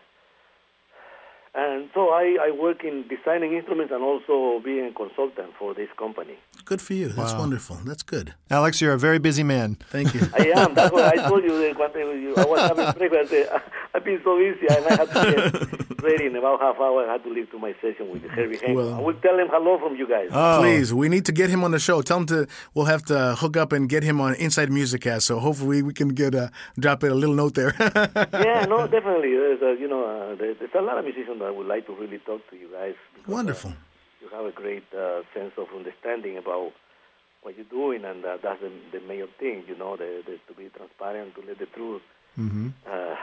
and 1.57 1.89
so 1.93 2.09
I, 2.09 2.37
I 2.47 2.51
work 2.51 2.83
in 2.83 3.05
designing 3.09 3.53
instruments 3.53 3.91
and 3.91 4.03
also 4.03 4.63
being 4.63 4.85
a 4.85 4.91
consultant 4.93 5.51
for 5.57 5.73
this 5.73 5.89
company. 5.97 6.35
Good 6.65 6.81
for 6.81 6.93
you. 6.93 7.07
That's 7.09 7.33
Wow. 7.33 7.39
wonderful. 7.39 7.77
That's 7.83 8.03
good. 8.03 8.33
Alex, 8.49 8.79
you're 8.81 8.93
a 8.93 8.97
very 8.99 9.19
busy 9.19 9.43
man. 9.43 9.77
Thank 9.89 10.13
you. 10.13 10.21
I 10.37 10.51
am. 10.55 10.73
That's 10.75 10.91
what 10.91 11.05
I 11.17 11.27
told 11.27 11.43
you 11.43 11.57
that 11.63 11.77
one 11.79 11.91
day 11.93 12.03
I 12.37 12.45
was 12.45 12.59
having 12.61 12.91
breakfast. 13.09 13.33
I 13.33 13.35
said, 13.49 13.61
I've 13.95 14.03
been 14.05 14.21
so 14.23 14.37
busy, 14.37 14.67
and 14.69 14.85
I 14.85 14.93
had 14.95 15.09
to 15.09 15.51
get 15.91 16.01
ready 16.03 16.25
in 16.27 16.35
about 16.35 16.59
half 16.61 16.75
hour. 16.77 17.07
I 17.07 17.13
had 17.13 17.23
to 17.23 17.29
leave 17.29 17.49
to 17.51 17.57
my 17.57 17.73
session 17.81 18.11
with 18.11 18.21
Herbie 18.23 18.57
Hancock. 18.57 18.75
Well- 18.75 18.93
I 18.93 18.99
will 19.01 19.15
tell 19.15 19.37
him 19.39 19.47
hello 19.49 19.79
from 19.79 19.95
you 19.95 20.07
guys. 20.07 20.29
Oh, 20.31 20.59
Please, 20.61 20.93
we 20.93 21.09
need 21.09 21.25
to 21.25 21.31
get 21.31 21.49
him 21.49 21.63
on 21.63 21.71
the 21.71 21.79
show. 21.79 22.01
Tell 22.01 22.17
him 22.17 22.25
to. 22.27 22.47
We'll 22.75 22.85
have 22.85 23.03
to 23.05 23.35
hook 23.35 23.57
up 23.57 23.71
and 23.71 23.89
get 23.89 24.03
him 24.03 24.21
on 24.21 24.35
Inside 24.35 24.71
Music 24.71 25.01
Cast. 25.01 25.25
So 25.25 25.39
hopefully 25.39 25.81
we 25.81 25.93
can 25.93 26.09
get 26.09 26.35
a 26.35 26.51
drop 26.77 27.03
it 27.03 27.11
a 27.11 27.15
little 27.15 27.35
note 27.35 27.55
there. 27.55 27.73
yeah, 27.79 28.65
no, 28.65 28.85
definitely. 28.87 29.31
There's 29.35 29.61
a, 29.61 29.79
you 29.81 29.87
know, 29.87 30.03
uh, 30.05 30.35
there, 30.35 30.53
there's 30.53 30.71
a 30.75 30.81
lot 30.81 30.97
of 30.99 31.05
musicians 31.05 31.41
that 31.47 31.55
would 31.55 31.67
like 31.67 31.85
to 31.87 31.93
really 31.95 32.19
talk 32.19 32.41
to 32.49 32.55
you 32.57 32.67
guys. 32.73 32.95
because, 33.15 33.29
uh, 33.31 33.35
Wonderful. 33.35 33.73
you 34.21 34.27
have 34.35 34.45
a 34.45 34.51
great 34.51 34.83
uh, 34.93 35.21
sense 35.33 35.53
of 35.57 35.67
understanding 35.75 36.37
about 36.37 36.73
what 37.43 37.55
you're 37.55 37.65
doing, 37.65 38.03
and 38.03 38.25
uh, 38.25 38.37
that's 38.43 38.59
the, 38.61 38.69
the 38.91 38.99
main 39.07 39.25
thing, 39.39 39.63
you 39.67 39.77
know, 39.77 39.95
the, 39.95 40.21
the, 40.25 40.33
to 40.47 40.53
be 40.59 40.69
transparent, 40.75 41.33
to 41.35 41.41
let 41.47 41.57
the 41.59 41.65
truth 41.67 42.01
uh, 42.91 43.15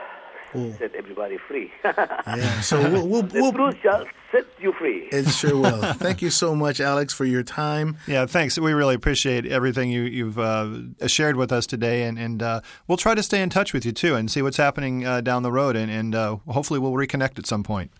Cool. 0.51 0.73
set 0.79 0.95
everybody 0.95 1.37
free. 1.37 1.71
Yeah. 1.83 2.61
So 2.61 2.81
we'll 2.91 3.07
we'll, 3.07 3.21
the 3.23 3.41
we'll 3.41 3.51
truth 3.53 3.75
shall 3.83 4.05
set 4.31 4.45
you 4.59 4.73
free. 4.73 5.07
it 5.11 5.27
sure 5.29 5.55
will. 5.57 5.81
Thank 6.05 6.21
you 6.21 6.29
so 6.29 6.55
much, 6.55 6.79
Alex, 6.79 7.13
for 7.13 7.25
your 7.25 7.43
time. 7.43 7.97
Yeah, 8.07 8.25
thanks. 8.25 8.57
We 8.57 8.73
really 8.73 8.95
appreciate 8.95 9.45
everything 9.45 9.89
you, 9.91 10.01
you've 10.01 10.39
uh, 10.39 10.67
shared 11.07 11.35
with 11.35 11.51
us 11.51 11.65
today, 11.67 12.03
and, 12.03 12.17
and 12.17 12.41
uh, 12.41 12.61
we'll 12.87 12.97
try 12.97 13.13
to 13.15 13.23
stay 13.23 13.41
in 13.41 13.49
touch 13.49 13.73
with 13.73 13.85
you 13.85 13.91
too 13.91 14.15
and 14.15 14.29
see 14.31 14.41
what's 14.41 14.57
happening 14.57 15.05
uh, 15.05 15.21
down 15.21 15.43
the 15.43 15.51
road, 15.51 15.75
and, 15.75 15.91
and 15.91 16.15
uh, 16.15 16.37
hopefully 16.47 16.79
we'll 16.79 16.93
reconnect 16.93 17.37
at 17.37 17.45
some 17.45 17.63
point. 17.63 17.91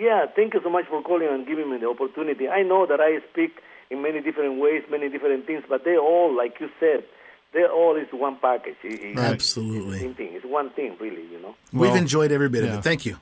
Yeah, 0.00 0.26
thank 0.34 0.54
you 0.54 0.60
so 0.62 0.70
much 0.70 0.86
for 0.86 1.02
calling 1.02 1.28
and 1.28 1.46
giving 1.46 1.70
me 1.70 1.76
the 1.78 1.88
opportunity. 1.88 2.48
I 2.48 2.62
know 2.62 2.86
that 2.86 3.00
I 3.00 3.18
speak 3.30 3.60
in 3.90 4.00
many 4.02 4.20
different 4.22 4.58
ways, 4.60 4.82
many 4.90 5.08
different 5.10 5.46
things, 5.46 5.62
but 5.68 5.84
they 5.84 5.96
all, 5.98 6.34
like 6.34 6.58
you 6.60 6.70
said, 6.80 7.04
they 7.52 7.64
all 7.64 7.96
is 7.96 8.06
one 8.12 8.36
package. 8.36 8.76
It- 8.82 9.00
it- 9.02 9.18
Absolutely. 9.18 9.94
It's 9.96 10.00
the 10.02 10.06
same 10.06 10.14
thing. 10.14 10.30
It's 10.32 10.44
one 10.46 10.70
thing, 10.70 10.96
really, 11.00 11.24
you 11.30 11.38
know. 11.42 11.54
We've 11.72 11.94
enjoyed 11.94 12.32
every 12.32 12.48
bit 12.48 12.64
of 12.64 12.74
it. 12.74 12.82
Thank 12.82 13.04
you. 13.04 13.16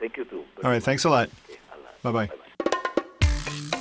Thank 0.00 0.16
you, 0.16 0.24
too. 0.24 0.42
All 0.64 0.70
right, 0.70 0.82
thanks 0.82 1.04
a 1.04 1.10
lot. 1.10 1.28
Bye 2.02 2.12
bye. 2.12 2.30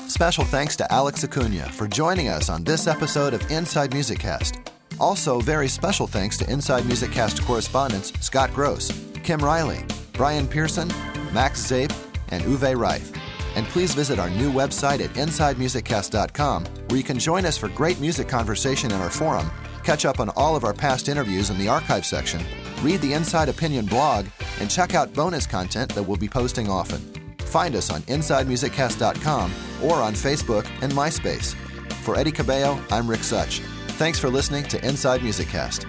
Special 0.07 0.43
thanks 0.45 0.75
to 0.77 0.91
Alex 0.91 1.23
Acuna 1.23 1.69
for 1.71 1.87
joining 1.87 2.27
us 2.29 2.49
on 2.49 2.63
this 2.63 2.87
episode 2.87 3.33
of 3.33 3.51
Inside 3.51 3.93
Music 3.93 4.19
Cast. 4.19 4.59
Also, 4.99 5.39
very 5.39 5.67
special 5.67 6.07
thanks 6.07 6.37
to 6.37 6.49
Inside 6.51 6.85
Music 6.85 7.11
Cast 7.11 7.43
correspondents 7.43 8.11
Scott 8.19 8.51
Gross, 8.53 8.91
Kim 9.23 9.39
Riley, 9.39 9.85
Brian 10.13 10.47
Pearson, 10.47 10.87
Max 11.33 11.61
Zape, 11.61 11.93
and 12.29 12.43
Uwe 12.43 12.77
Reif. 12.77 13.11
And 13.55 13.65
please 13.67 13.93
visit 13.93 14.19
our 14.19 14.29
new 14.29 14.51
website 14.51 14.99
at 15.03 15.11
InsideMusicCast.com, 15.11 16.65
where 16.87 16.97
you 16.97 17.03
can 17.03 17.19
join 17.19 17.45
us 17.45 17.57
for 17.57 17.69
great 17.69 17.99
music 17.99 18.27
conversation 18.27 18.91
in 18.91 19.01
our 19.01 19.09
forum, 19.09 19.49
catch 19.83 20.05
up 20.05 20.19
on 20.19 20.29
all 20.35 20.55
of 20.55 20.63
our 20.63 20.73
past 20.73 21.09
interviews 21.09 21.49
in 21.49 21.57
the 21.57 21.67
archive 21.67 22.05
section, 22.05 22.41
read 22.81 23.01
the 23.01 23.13
Inside 23.13 23.49
Opinion 23.49 23.85
blog, 23.85 24.25
and 24.59 24.69
check 24.69 24.93
out 24.93 25.13
bonus 25.13 25.47
content 25.47 25.93
that 25.95 26.03
we'll 26.03 26.17
be 26.17 26.29
posting 26.29 26.69
often. 26.69 27.01
Find 27.39 27.75
us 27.75 27.89
on 27.89 28.01
InsideMusicCast.com 28.03 29.51
or 29.83 29.95
on 29.95 30.13
Facebook 30.13 30.67
and 30.81 30.91
MySpace. 30.91 31.55
For 32.03 32.17
Eddie 32.17 32.31
Cabello, 32.31 32.79
I'm 32.91 33.09
Rick 33.09 33.23
Such. 33.23 33.59
Thanks 33.97 34.19
for 34.19 34.29
listening 34.29 34.65
to 34.65 34.85
Inside 34.85 35.23
Music 35.23 35.47
Cast. 35.47 35.85